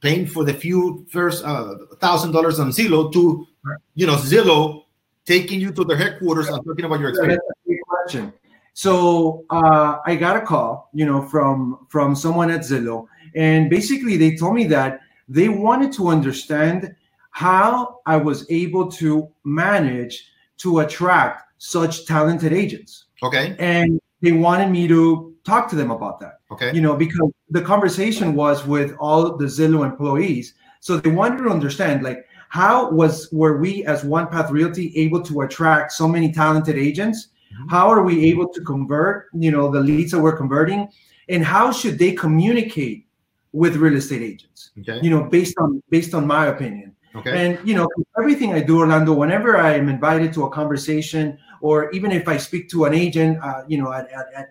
paying 0.01 0.27
for 0.27 0.43
the 0.43 0.53
few 0.53 1.05
first 1.09 1.43
uh, 1.43 1.75
thousand 1.99 2.31
dollars 2.31 2.59
on 2.59 2.69
Zillow 2.69 3.11
to 3.13 3.47
you 3.95 4.05
know 4.05 4.15
Zillow 4.17 4.83
taking 5.25 5.59
you 5.59 5.71
to 5.71 5.83
their 5.83 5.97
headquarters 5.97 6.47
and 6.49 6.63
talking 6.63 6.85
about 6.85 6.99
your 6.99 7.09
experience. 7.09 7.41
question. 7.87 8.33
So 8.73 9.45
uh, 9.49 9.99
I 10.05 10.15
got 10.15 10.35
a 10.35 10.41
call, 10.41 10.89
you 10.93 11.05
know, 11.05 11.21
from 11.21 11.87
from 11.89 12.15
someone 12.15 12.49
at 12.51 12.61
Zillow, 12.61 13.07
and 13.35 13.69
basically 13.69 14.17
they 14.17 14.35
told 14.35 14.55
me 14.55 14.65
that 14.65 15.01
they 15.27 15.49
wanted 15.49 15.91
to 15.93 16.07
understand 16.09 16.95
how 17.31 17.99
I 18.05 18.17
was 18.17 18.45
able 18.49 18.91
to 18.91 19.29
manage 19.43 20.29
to 20.57 20.79
attract 20.79 21.43
such 21.57 22.05
talented 22.05 22.53
agents. 22.53 23.05
Okay. 23.23 23.55
And 23.57 23.99
they 24.21 24.31
wanted 24.31 24.69
me 24.69 24.87
to 24.87 25.33
talk 25.43 25.69
to 25.69 25.75
them 25.75 25.91
about 25.91 26.19
that. 26.19 26.39
Okay. 26.51 26.73
You 26.73 26.81
know, 26.81 26.95
because 26.95 27.31
the 27.49 27.61
conversation 27.61 28.35
was 28.35 28.65
with 28.65 28.95
all 28.99 29.35
the 29.35 29.45
Zillow 29.45 29.85
employees. 29.85 30.53
So 30.79 30.97
they 30.97 31.09
wanted 31.09 31.37
to 31.39 31.49
understand 31.49 32.03
like 32.03 32.25
how 32.49 32.91
was 32.91 33.29
were 33.31 33.57
we 33.57 33.83
as 33.85 34.03
One 34.03 34.27
Path 34.27 34.51
Realty 34.51 34.95
able 34.95 35.21
to 35.23 35.41
attract 35.41 35.91
so 35.91 36.07
many 36.07 36.31
talented 36.31 36.77
agents? 36.77 37.29
Mm-hmm. 37.53 37.69
How 37.69 37.89
are 37.89 38.03
we 38.03 38.25
able 38.29 38.47
to 38.49 38.61
convert, 38.61 39.29
you 39.33 39.49
know, 39.49 39.71
the 39.71 39.79
leads 39.79 40.11
that 40.11 40.19
we're 40.19 40.37
converting? 40.37 40.87
And 41.29 41.43
how 41.43 41.71
should 41.71 41.97
they 41.97 42.11
communicate 42.11 43.07
with 43.53 43.77
real 43.77 43.95
estate 43.95 44.21
agents? 44.21 44.71
Okay. 44.79 44.99
You 45.01 45.09
know, 45.09 45.23
based 45.23 45.55
on 45.59 45.81
based 45.89 46.13
on 46.13 46.27
my 46.27 46.47
opinion. 46.47 46.95
Okay. 47.15 47.31
And 47.31 47.67
you 47.67 47.75
know, 47.75 47.87
everything 48.19 48.53
I 48.53 48.61
do, 48.61 48.79
Orlando, 48.79 49.13
whenever 49.13 49.57
I 49.57 49.75
am 49.75 49.87
invited 49.87 50.33
to 50.33 50.45
a 50.45 50.49
conversation, 50.49 51.37
or 51.61 51.89
even 51.91 52.11
if 52.11 52.27
I 52.27 52.37
speak 52.37 52.69
to 52.71 52.85
an 52.85 52.93
agent, 52.93 53.37
uh, 53.41 53.61
you 53.67 53.77
know, 53.77 53.93
at, 53.93 54.11
at, 54.11 54.27
at, 54.35 54.47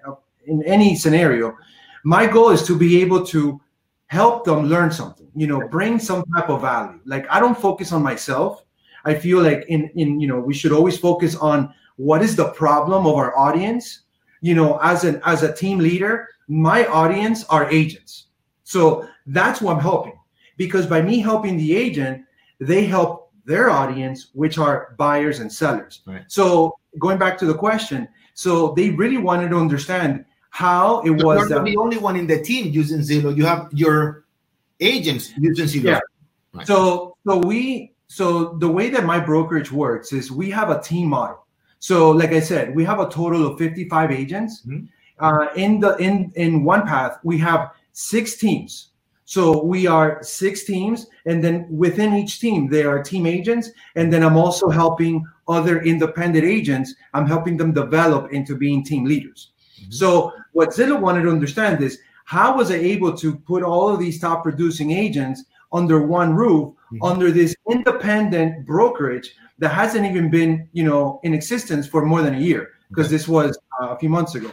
in 0.47 0.63
any 0.65 0.95
scenario, 0.95 1.57
my 2.05 2.27
goal 2.27 2.51
is 2.51 2.63
to 2.69 2.79
be 2.79 3.03
able 3.03 3.27
to 3.27 3.61
help 4.07 4.45
them 4.45 4.67
learn 4.67 4.91
something 4.91 5.23
you 5.35 5.47
know 5.47 5.67
bring 5.69 5.99
some 5.99 6.23
type 6.35 6.51
of 6.51 6.61
value 6.61 7.01
like 7.07 7.27
i 7.31 7.41
don't 7.41 7.57
focus 7.57 7.93
on 7.93 8.03
myself 8.03 8.65
i 9.07 9.15
feel 9.15 9.41
like 9.43 9.65
in 9.69 9.89
in 9.97 10.21
you 10.21 10.29
know 10.29 10.39
we 10.39 10.53
should 10.53 10.73
always 10.73 10.99
focus 10.99 11.35
on 11.37 11.73
what 11.97 12.23
is 12.23 12.37
the 12.37 12.49
problem 12.51 13.07
of 13.07 13.15
our 13.15 13.37
audience 13.39 14.03
you 14.43 14.55
know 14.55 14.79
as 14.83 15.05
an 15.05 15.21
as 15.25 15.43
a 15.43 15.53
team 15.55 15.79
leader 15.79 16.29
my 16.47 16.85
audience 16.87 17.45
are 17.45 17.71
agents 17.71 18.27
so 18.73 19.09
that's 19.27 19.61
what 19.61 19.77
i'm 19.77 19.83
helping 19.83 20.19
because 20.57 20.87
by 20.87 21.01
me 21.01 21.19
helping 21.19 21.57
the 21.57 21.77
agent 21.77 22.25
they 22.59 22.85
help 22.85 23.31
their 23.45 23.71
audience 23.71 24.31
which 24.35 24.57
are 24.59 24.95
buyers 24.99 25.41
and 25.41 25.53
sellers 25.53 26.03
right. 26.07 26.25
so 26.29 26.77
going 26.99 27.19
back 27.19 27.37
to 27.37 27.47
the 27.47 27.55
question 27.55 28.09
so 28.35 28.73
they 28.77 28.91
really 28.91 29.19
wanted 29.19 29.51
to 29.51 29.57
understand 29.57 30.25
how 30.53 31.01
it 31.01 31.11
was. 31.11 31.49
You're 31.49 31.65
the 31.65 31.77
only 31.77 31.97
one 31.97 32.15
in 32.15 32.27
the 32.27 32.41
team 32.41 32.73
using 32.73 33.01
Zillow. 33.01 33.35
You 33.35 33.47
have 33.47 33.69
your 33.73 34.27
agents 34.81 35.33
using 35.39 35.65
Zillow. 35.67 35.85
Yeah. 35.85 36.01
Right. 36.53 36.67
So 36.67 37.17
so 37.27 37.39
we 37.39 37.95
so 38.07 38.59
the 38.59 38.69
way 38.69 38.91
that 38.91 39.05
my 39.05 39.19
brokerage 39.19 39.73
works 39.73 40.13
is 40.13 40.31
we 40.31 40.51
have 40.51 40.69
a 40.69 40.81
team 40.81 41.09
model. 41.09 41.47
So 41.79 42.11
like 42.11 42.33
I 42.33 42.41
said, 42.41 42.77
we 42.77 42.85
have 42.85 43.01
a 43.01 43.09
total 43.09 43.47
of 43.47 43.59
55 43.59 44.13
agents. 44.13 44.63
Mm-hmm. 44.67 44.85
Uh, 45.19 45.47
in 45.57 45.81
the 45.81 45.97
in 45.97 46.31
in 46.37 46.65
one 46.65 46.87
path, 46.87 47.19
we 47.25 47.39
have 47.39 47.71
six 47.93 48.37
teams. 48.37 48.91
So 49.25 49.63
we 49.63 49.87
are 49.87 50.23
six 50.23 50.65
teams, 50.65 51.07
and 51.27 51.43
then 51.43 51.67
within 51.71 52.15
each 52.15 52.41
team, 52.41 52.69
there 52.69 52.91
are 52.91 53.03
team 53.03 53.25
agents, 53.27 53.71
and 53.97 54.13
then 54.13 54.23
I'm 54.23 54.37
also 54.37 54.69
helping 54.69 55.25
other 55.49 55.81
independent 55.83 56.45
agents. 56.45 56.95
I'm 57.15 57.27
helping 57.27 57.57
them 57.57 57.73
develop 57.73 58.33
into 58.33 58.57
being 58.57 58.85
team 58.85 59.05
leaders. 59.05 59.53
Mm-hmm. 59.81 59.93
So 59.93 60.33
what 60.53 60.71
Zillow 60.71 61.01
wanted 61.01 61.23
to 61.23 61.31
understand 61.31 61.83
is 61.83 61.99
how 62.25 62.57
was 62.57 62.71
I 62.71 62.77
able 62.77 63.17
to 63.17 63.37
put 63.37 63.63
all 63.63 63.89
of 63.89 64.01
these 64.01 64.21
top 64.21 64.43
producing 64.43 64.91
agents 64.91 65.45
under 65.73 66.03
one 66.03 66.35
roof, 66.35 66.75
mm-hmm. 66.93 67.03
under 67.03 67.31
this 67.31 67.55
independent 67.71 68.67
brokerage 68.67 69.35
that 69.59 69.71
hasn't 69.71 70.05
even 70.05 70.31
been, 70.31 70.69
you 70.73 70.85
know, 70.85 71.21
in 71.23 71.33
existence 71.33 71.87
for 71.87 72.05
more 72.05 72.23
than 72.23 72.35
a 72.35 72.39
year 72.39 72.71
because 72.89 73.09
this 73.09 73.27
was 73.27 73.59
uh, 73.81 73.89
a 73.89 73.99
few 73.99 74.09
months 74.09 74.35
ago. 74.35 74.51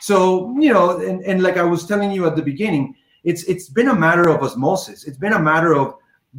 So, 0.00 0.54
you 0.58 0.72
know, 0.72 0.98
and, 1.00 1.22
and 1.22 1.42
like 1.42 1.56
I 1.56 1.62
was 1.62 1.86
telling 1.86 2.10
you 2.10 2.26
at 2.26 2.36
the 2.36 2.42
beginning, 2.42 2.94
it's 3.22 3.44
it's 3.44 3.68
been 3.68 3.88
a 3.88 3.94
matter 3.94 4.28
of 4.28 4.42
osmosis. 4.42 5.04
It's 5.04 5.18
been 5.18 5.34
a 5.34 5.38
matter 5.38 5.74
of 5.74 5.94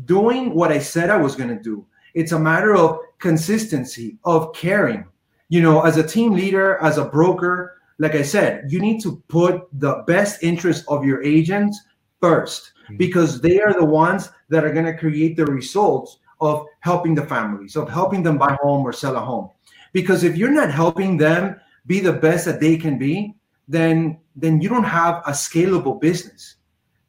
doing 0.06 0.54
what 0.56 0.72
I 0.72 0.80
said 0.80 1.10
I 1.10 1.18
was 1.18 1.36
going 1.36 1.56
to 1.56 1.62
do. 1.62 1.86
It's 2.14 2.32
a 2.32 2.40
matter 2.40 2.76
of 2.76 3.00
consistency, 3.20 4.18
of 4.26 4.54
caring. 4.54 5.06
You 5.50 5.62
know, 5.62 5.82
as 5.82 5.98
a 5.98 6.08
team 6.08 6.34
leader, 6.34 6.78
as 6.78 6.98
a 6.98 7.06
broker, 7.06 7.78
like 8.00 8.16
I 8.16 8.24
said, 8.24 8.72
you 8.72 8.80
need 8.80 9.02
to 9.04 9.22
put 9.28 9.68
the 9.74 10.04
best 10.08 10.42
interest 10.44 10.86
of 10.88 11.06
your 11.06 11.22
agents 11.24 11.80
1st 12.22 12.62
mm-hmm. 12.62 12.98
because 12.98 13.42
they 13.42 13.60
are 13.60 13.74
the 13.74 13.86
ones 13.86 14.30
that 14.50 14.64
are 14.64 14.74
going 14.74 14.86
to 14.86 14.98
create 14.98 15.36
the 15.36 15.46
results 15.46 16.20
of 16.40 16.66
helping 16.80 17.14
the 17.14 17.26
families, 17.26 17.76
of 17.76 17.90
helping 17.90 18.24
them 18.24 18.38
buy 18.38 18.58
home 18.62 18.84
or 18.84 18.94
sell 18.94 19.16
a 19.16 19.20
home. 19.20 19.50
Because 19.94 20.24
if 20.24 20.38
you're 20.38 20.52
not 20.52 20.72
helping 20.72 21.18
them 21.18 21.60
be 21.86 22.00
the 22.00 22.14
best 22.14 22.46
that 22.46 22.60
they 22.60 22.78
can 22.78 22.98
be, 22.98 23.36
then 23.68 24.20
then 24.36 24.62
you 24.62 24.70
don't 24.70 24.84
have 24.84 25.22
a 25.26 25.32
scalable 25.32 26.00
business. 26.00 26.56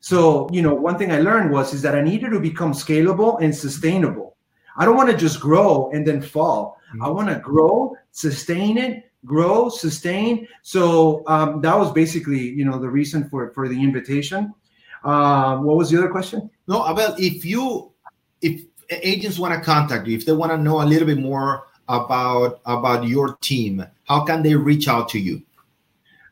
So, 0.01 0.49
you 0.51 0.63
know, 0.63 0.75
one 0.75 0.99
thing 0.99 1.13
I 1.13 1.21
learned 1.21 1.53
was 1.53 1.73
is 1.73 1.83
that 1.83 1.95
I 1.95 2.03
needed 2.03 2.31
to 2.31 2.41
become 2.41 2.73
scalable 2.73 3.41
and 3.41 3.55
sustainable. 3.55 4.37
I 4.77 4.85
don't 4.85 4.97
want 4.97 5.11
to 5.11 5.17
just 5.17 5.41
grow 5.41 5.91
and 5.93 6.05
then 6.05 6.21
fall. 6.21 6.79
Mm-hmm. 6.91 7.05
I 7.05 7.09
want 7.09 7.29
to 7.29 7.39
grow, 7.39 7.95
sustain 8.11 8.79
it, 8.79 9.11
grow, 9.25 9.69
sustain. 9.69 10.49
So 10.63 11.23
um, 11.27 11.61
that 11.61 11.79
was 11.79 11.93
basically, 11.93 12.41
you 12.41 12.65
know, 12.65 12.79
the 12.79 12.89
reason 12.91 13.29
for 13.29 13.53
for 13.53 13.69
the 13.69 13.81
invitation. 13.81 14.53
Um, 15.05 15.65
what 15.65 15.77
was 15.77 15.91
the 15.91 15.99
other 15.99 16.11
question? 16.11 16.51
No, 16.67 16.89
Abel, 16.89 17.15
if 17.19 17.45
you 17.45 17.93
if 18.41 18.63
agents 18.91 19.39
want 19.39 19.55
to 19.55 19.61
contact 19.61 20.07
you, 20.07 20.17
if 20.17 20.27
they 20.27 20.33
want 20.33 20.53
to 20.53 20.59
know 20.59 20.83
a 20.83 20.85
little 20.87 21.07
bit 21.07 21.19
more 21.19 21.67
about 21.89 22.61
about 22.67 23.07
your 23.07 23.37
team, 23.37 23.85
how 24.05 24.25
can 24.25 24.43
they 24.43 24.55
reach 24.55 24.89
out 24.89 25.09
to 25.11 25.19
you? 25.19 25.43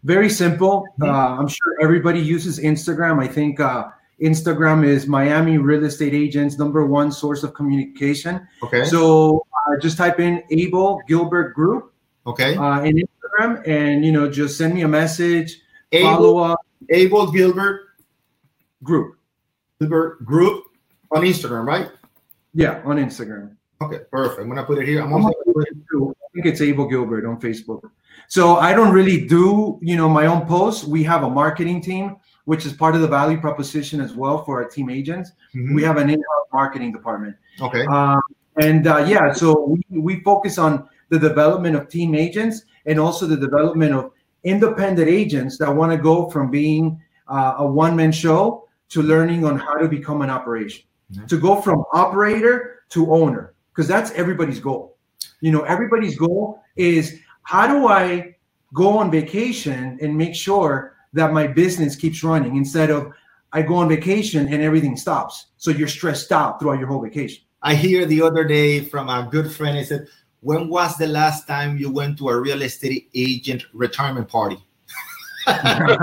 Very 0.05 0.30
simple. 0.30 0.86
Uh, 1.01 1.11
I'm 1.11 1.48
sure 1.48 1.76
everybody 1.82 2.20
uses 2.20 2.59
Instagram. 2.59 3.22
I 3.22 3.28
think 3.28 3.61
uh, 3.61 3.88
Instagram 4.22 4.84
is 4.84 5.07
Miami 5.07 5.59
real 5.59 5.84
estate 5.84 6.14
agents' 6.14 6.59
number 6.59 6.86
one 6.86 7.12
source 7.12 7.42
of 7.42 7.55
communication. 7.55 8.46
Okay. 8.62 8.84
So 8.84 9.46
uh, 9.53 9.78
just 9.80 9.98
type 9.98 10.20
in 10.20 10.42
Abel 10.51 11.03
Gilbert 11.07 11.55
Group. 11.55 11.92
Okay. 12.26 12.57
Uh, 12.57 12.82
in 12.82 12.96
Instagram, 12.96 13.66
and 13.66 14.05
you 14.05 14.12
know, 14.12 14.30
just 14.30 14.57
send 14.57 14.74
me 14.74 14.82
a 14.82 14.88
message. 14.88 15.61
Abel, 15.92 16.11
follow 16.11 16.38
up. 16.38 16.61
Abel 16.90 17.30
Gilbert 17.30 17.80
Group. 18.82 19.16
Gilbert 19.80 20.24
Group 20.24 20.64
on 21.11 21.22
Instagram, 21.22 21.66
right? 21.66 21.90
Yeah, 22.55 22.82
on 22.84 22.96
Instagram. 22.96 23.57
Okay, 23.83 24.01
perfect. 24.11 24.41
I'm 24.41 24.49
gonna 24.49 24.64
put 24.64 24.78
it 24.78 24.87
here. 24.87 25.03
I'm 25.03 25.12
also. 25.12 25.28
I 25.31 26.33
think 26.35 26.47
it's 26.47 26.61
Abel 26.61 26.87
Gilbert 26.87 27.26
on 27.26 27.41
Facebook. 27.41 27.91
So 28.28 28.57
I 28.57 28.72
don't 28.72 28.93
really 28.93 29.26
do, 29.26 29.78
you 29.83 29.97
know, 29.97 30.09
my 30.09 30.26
own 30.26 30.47
posts. 30.47 30.85
We 30.85 31.03
have 31.05 31.24
a 31.24 31.31
marketing 31.31 31.81
team, 31.81 32.16
which 32.45 32.66
is 32.66 32.72
part 32.72 32.95
of 32.95 33.01
the 33.01 33.09
value 33.09 33.41
proposition 33.41 34.01
as 34.01 34.14
well 34.14 34.45
for 34.45 34.62
our 34.62 34.68
team 34.68 34.91
agents. 34.91 35.33
Mm-hmm. 35.55 35.74
We 35.74 35.83
have 35.83 35.97
an 35.97 36.09
in-house 36.11 36.47
marketing 36.53 36.93
department. 36.93 37.37
Okay. 37.61 37.85
Um, 37.87 38.20
and 38.61 38.87
uh, 38.87 39.05
yeah, 39.09 39.33
so 39.33 39.64
we, 39.64 39.99
we 39.99 40.20
focus 40.20 40.59
on 40.59 40.89
the 41.09 41.18
development 41.18 41.74
of 41.74 41.89
team 41.89 42.14
agents 42.14 42.62
and 42.87 43.01
also 43.01 43.26
the 43.26 43.37
development 43.37 43.95
of 43.95 44.12
independent 44.45 45.09
agents 45.09 45.59
that 45.59 45.74
want 45.74 45.91
to 45.91 45.99
go 45.99 46.31
from 46.31 46.51
being 46.51 47.01
uh, 47.28 47.55
a 47.59 47.66
one-man 47.66 48.12
show 48.12 48.68
to 48.91 49.03
learning 49.03 49.45
on 49.45 49.59
how 49.59 49.74
to 49.74 49.89
become 49.89 50.22
an 50.22 50.31
operation, 50.31 50.85
mm-hmm. 51.12 51.26
to 51.26 51.39
go 51.39 51.61
from 51.61 51.85
operator 51.93 52.83
to 52.91 53.12
owner, 53.12 53.55
because 53.81 53.89
that's 53.89 54.11
everybody's 54.11 54.61
goal. 54.61 54.99
You 55.41 55.53
know, 55.53 55.62
everybody's 55.62 56.18
goal 56.18 56.62
is 56.76 57.18
how 57.45 57.66
do 57.66 57.89
I 57.89 58.37
go 58.74 58.99
on 58.99 59.11
vacation 59.11 59.99
and 60.03 60.18
make 60.18 60.35
sure 60.35 60.97
that 61.14 61.33
my 61.33 61.47
business 61.47 61.97
keeps 61.97 62.22
running 62.22 62.57
instead 62.57 62.91
of 62.91 63.11
I 63.55 63.62
go 63.62 63.76
on 63.76 63.89
vacation 63.89 64.53
and 64.53 64.62
everything 64.62 64.99
stops. 64.99 65.47
So 65.57 65.70
you're 65.70 65.89
stressed 65.89 66.31
out 66.31 66.61
throughout 66.61 66.78
your 66.78 66.89
whole 66.89 67.01
vacation. 67.01 67.43
I 67.62 67.74
hear 67.74 68.05
the 68.05 68.20
other 68.20 68.45
day 68.45 68.81
from 68.81 69.09
a 69.09 69.26
good 69.31 69.51
friend. 69.51 69.78
He 69.78 69.85
said, 69.85 70.09
When 70.41 70.68
was 70.68 70.99
the 70.99 71.07
last 71.07 71.47
time 71.47 71.78
you 71.78 71.91
went 71.91 72.18
to 72.18 72.28
a 72.28 72.39
real 72.39 72.61
estate 72.61 73.09
agent 73.14 73.64
retirement 73.72 74.28
party? 74.28 74.62
I 75.47 75.97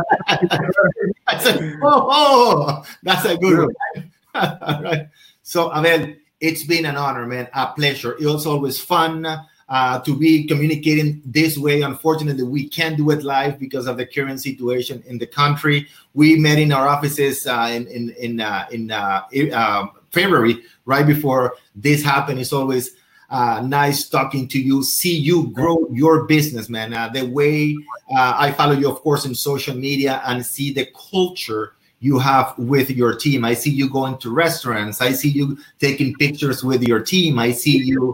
said, 1.39 1.77
oh, 1.83 2.07
oh, 2.09 2.83
that's 3.03 3.25
a 3.25 3.37
good 3.37 3.69
one. 3.93 4.11
All 4.33 4.57
right. 4.81 5.09
So, 5.43 5.71
Abel, 5.75 6.15
it's 6.39 6.63
been 6.63 6.85
an 6.85 6.97
honor, 6.97 7.25
man, 7.25 7.47
a 7.53 7.67
pleasure. 7.67 8.15
It 8.19 8.25
was 8.25 8.45
always 8.45 8.79
fun 8.79 9.25
uh, 9.69 9.99
to 9.99 10.15
be 10.15 10.45
communicating 10.47 11.21
this 11.25 11.57
way. 11.57 11.81
Unfortunately, 11.81 12.43
we 12.43 12.67
can't 12.67 12.97
do 12.97 13.09
it 13.11 13.23
live 13.23 13.59
because 13.59 13.87
of 13.87 13.97
the 13.97 14.05
current 14.05 14.41
situation 14.41 15.03
in 15.07 15.17
the 15.17 15.27
country. 15.27 15.87
We 16.13 16.35
met 16.35 16.59
in 16.59 16.71
our 16.71 16.87
offices 16.87 17.45
uh, 17.47 17.69
in 17.71 17.87
in 17.87 18.09
in, 18.11 18.41
uh, 18.41 18.65
in 18.71 18.91
uh, 18.91 19.23
um, 19.53 19.91
February, 20.11 20.63
right 20.85 21.05
before 21.05 21.55
this 21.75 22.03
happened. 22.03 22.39
It's 22.39 22.53
always 22.53 22.95
uh, 23.29 23.61
nice 23.65 24.07
talking 24.07 24.47
to 24.47 24.59
you, 24.59 24.83
see 24.83 25.15
you 25.15 25.49
grow 25.51 25.87
your 25.91 26.23
business, 26.25 26.69
man. 26.69 26.93
Uh, 26.93 27.09
the 27.09 27.25
way 27.25 27.75
uh, 28.15 28.33
I 28.37 28.51
follow 28.51 28.73
you, 28.73 28.89
of 28.89 29.01
course, 29.01 29.25
in 29.25 29.35
social 29.35 29.75
media 29.75 30.21
and 30.25 30.45
see 30.45 30.71
the 30.71 30.87
culture 31.11 31.73
you 31.99 32.19
have 32.19 32.57
with 32.57 32.89
your 32.89 33.15
team. 33.15 33.43
I 33.43 33.53
see 33.53 33.71
you 33.71 33.89
going 33.89 34.17
to 34.19 34.33
restaurants. 34.33 35.01
I 35.01 35.11
see 35.11 35.29
you 35.29 35.57
taking 35.79 36.13
pictures 36.15 36.63
with 36.63 36.83
your 36.83 37.01
team. 37.01 37.39
I 37.39 37.51
see 37.51 37.77
you. 37.77 38.13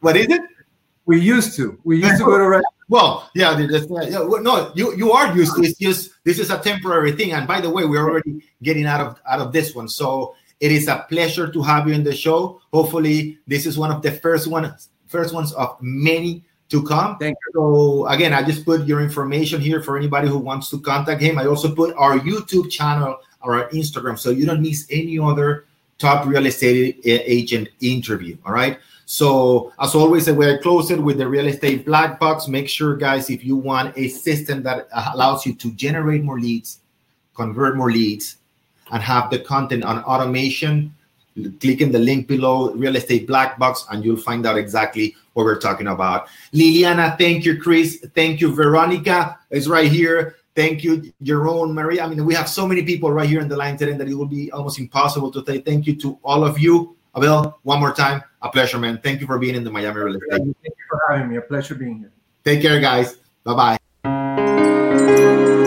What 0.00 0.16
is 0.16 0.28
it? 0.28 0.42
We 1.06 1.20
used 1.20 1.56
to. 1.56 1.78
We 1.84 1.96
used 1.96 2.18
to 2.18 2.24
go 2.24 2.38
to 2.38 2.48
restaurants. 2.48 2.76
Well, 2.88 3.30
yeah, 3.36 3.56
yeah, 3.56 4.18
no, 4.40 4.72
you 4.74 4.96
you 4.96 5.12
are 5.12 5.34
used 5.36 5.54
to. 5.54 5.62
It's 5.62 5.78
just 5.78 6.10
this 6.24 6.40
is 6.40 6.50
a 6.50 6.58
temporary 6.58 7.12
thing. 7.12 7.32
And 7.32 7.46
by 7.46 7.60
the 7.60 7.70
way, 7.70 7.84
we're 7.84 8.02
already 8.02 8.44
getting 8.62 8.86
out 8.86 9.00
of 9.00 9.20
out 9.28 9.40
of 9.40 9.52
this 9.52 9.74
one. 9.74 9.88
So 9.88 10.34
it 10.58 10.72
is 10.72 10.88
a 10.88 11.06
pleasure 11.08 11.50
to 11.50 11.62
have 11.62 11.86
you 11.86 11.94
in 11.94 12.02
the 12.02 12.14
show. 12.14 12.60
Hopefully, 12.72 13.38
this 13.46 13.64
is 13.64 13.78
one 13.78 13.92
of 13.92 14.02
the 14.02 14.10
first 14.10 14.48
one 14.48 14.74
first 15.06 15.34
ones 15.34 15.52
of 15.52 15.76
many 15.80 16.44
to 16.70 16.82
come. 16.82 17.18
Thank 17.18 17.36
you. 17.46 17.52
So 17.52 18.06
again, 18.06 18.32
I 18.32 18.42
just 18.42 18.64
put 18.64 18.86
your 18.86 19.00
information 19.00 19.60
here 19.60 19.82
for 19.82 19.96
anybody 19.96 20.28
who 20.28 20.38
wants 20.38 20.70
to 20.70 20.80
contact 20.80 21.20
him. 21.20 21.38
I 21.38 21.46
also 21.46 21.74
put 21.74 21.94
our 21.96 22.18
YouTube 22.18 22.70
channel 22.70 23.18
or 23.42 23.56
our 23.56 23.68
Instagram, 23.70 24.18
so 24.18 24.30
you 24.30 24.46
don't 24.46 24.62
miss 24.62 24.86
any 24.90 25.18
other 25.18 25.66
top 25.98 26.26
real 26.26 26.46
estate 26.46 27.00
eh, 27.04 27.18
agent 27.24 27.68
interview. 27.80 28.36
All 28.46 28.52
right. 28.52 28.78
So, 29.04 29.72
as 29.80 29.96
always, 29.96 30.30
we 30.30 30.58
close 30.58 30.92
it 30.92 31.02
with 31.02 31.18
the 31.18 31.26
real 31.26 31.48
estate 31.48 31.84
black 31.84 32.20
box. 32.20 32.46
Make 32.46 32.68
sure, 32.68 32.96
guys, 32.96 33.28
if 33.28 33.44
you 33.44 33.56
want 33.56 33.96
a 33.98 34.06
system 34.06 34.62
that 34.62 34.86
allows 35.14 35.44
you 35.44 35.54
to 35.56 35.72
generate 35.72 36.22
more 36.22 36.38
leads, 36.38 36.78
convert 37.34 37.76
more 37.76 37.90
leads, 37.90 38.36
and 38.92 39.02
have 39.02 39.28
the 39.30 39.40
content 39.40 39.84
on 39.84 40.04
automation, 40.04 40.94
click 41.60 41.80
in 41.80 41.92
the 41.92 41.98
link 41.98 42.28
below, 42.28 42.72
real 42.72 42.96
estate 42.96 43.26
black 43.26 43.58
box, 43.58 43.86
and 43.90 44.04
you'll 44.04 44.16
find 44.16 44.46
out 44.46 44.56
exactly 44.56 45.16
what 45.34 45.44
we're 45.44 45.58
talking 45.58 45.88
about. 45.88 46.28
Liliana, 46.52 47.16
thank 47.18 47.44
you, 47.44 47.60
Chris. 47.60 48.04
Thank 48.14 48.40
you, 48.40 48.54
Veronica 48.54 49.38
is 49.50 49.68
right 49.68 49.90
here. 49.90 50.36
Thank 50.54 50.82
you, 50.82 51.12
Jerome, 51.22 51.74
Maria. 51.74 52.04
I 52.04 52.08
mean, 52.08 52.24
we 52.26 52.34
have 52.34 52.48
so 52.48 52.66
many 52.66 52.82
people 52.82 53.12
right 53.12 53.28
here 53.28 53.40
in 53.40 53.48
the 53.48 53.56
line 53.56 53.76
today 53.76 53.96
that 53.96 54.08
it 54.08 54.14
will 54.14 54.26
be 54.26 54.50
almost 54.52 54.78
impossible 54.78 55.30
to 55.32 55.44
say 55.44 55.60
thank 55.60 55.86
you 55.86 55.94
to 55.96 56.18
all 56.22 56.44
of 56.44 56.58
you. 56.58 56.96
Abel, 57.16 57.58
one 57.62 57.80
more 57.80 57.92
time, 57.92 58.22
a 58.42 58.48
pleasure, 58.48 58.78
man. 58.78 59.00
Thank 59.02 59.20
you 59.20 59.26
for 59.26 59.38
being 59.38 59.54
in 59.54 59.64
the 59.64 59.70
Miami 59.70 60.00
Real 60.00 60.16
Estate. 60.16 60.30
Thank 60.30 60.46
you 60.46 60.54
for 60.88 61.00
having 61.08 61.28
me. 61.30 61.36
A 61.36 61.40
pleasure 61.40 61.74
being 61.74 61.98
here. 61.98 62.12
Take 62.44 62.62
care, 62.62 62.80
guys. 62.80 63.16
Bye 63.44 63.78
bye. 64.04 65.59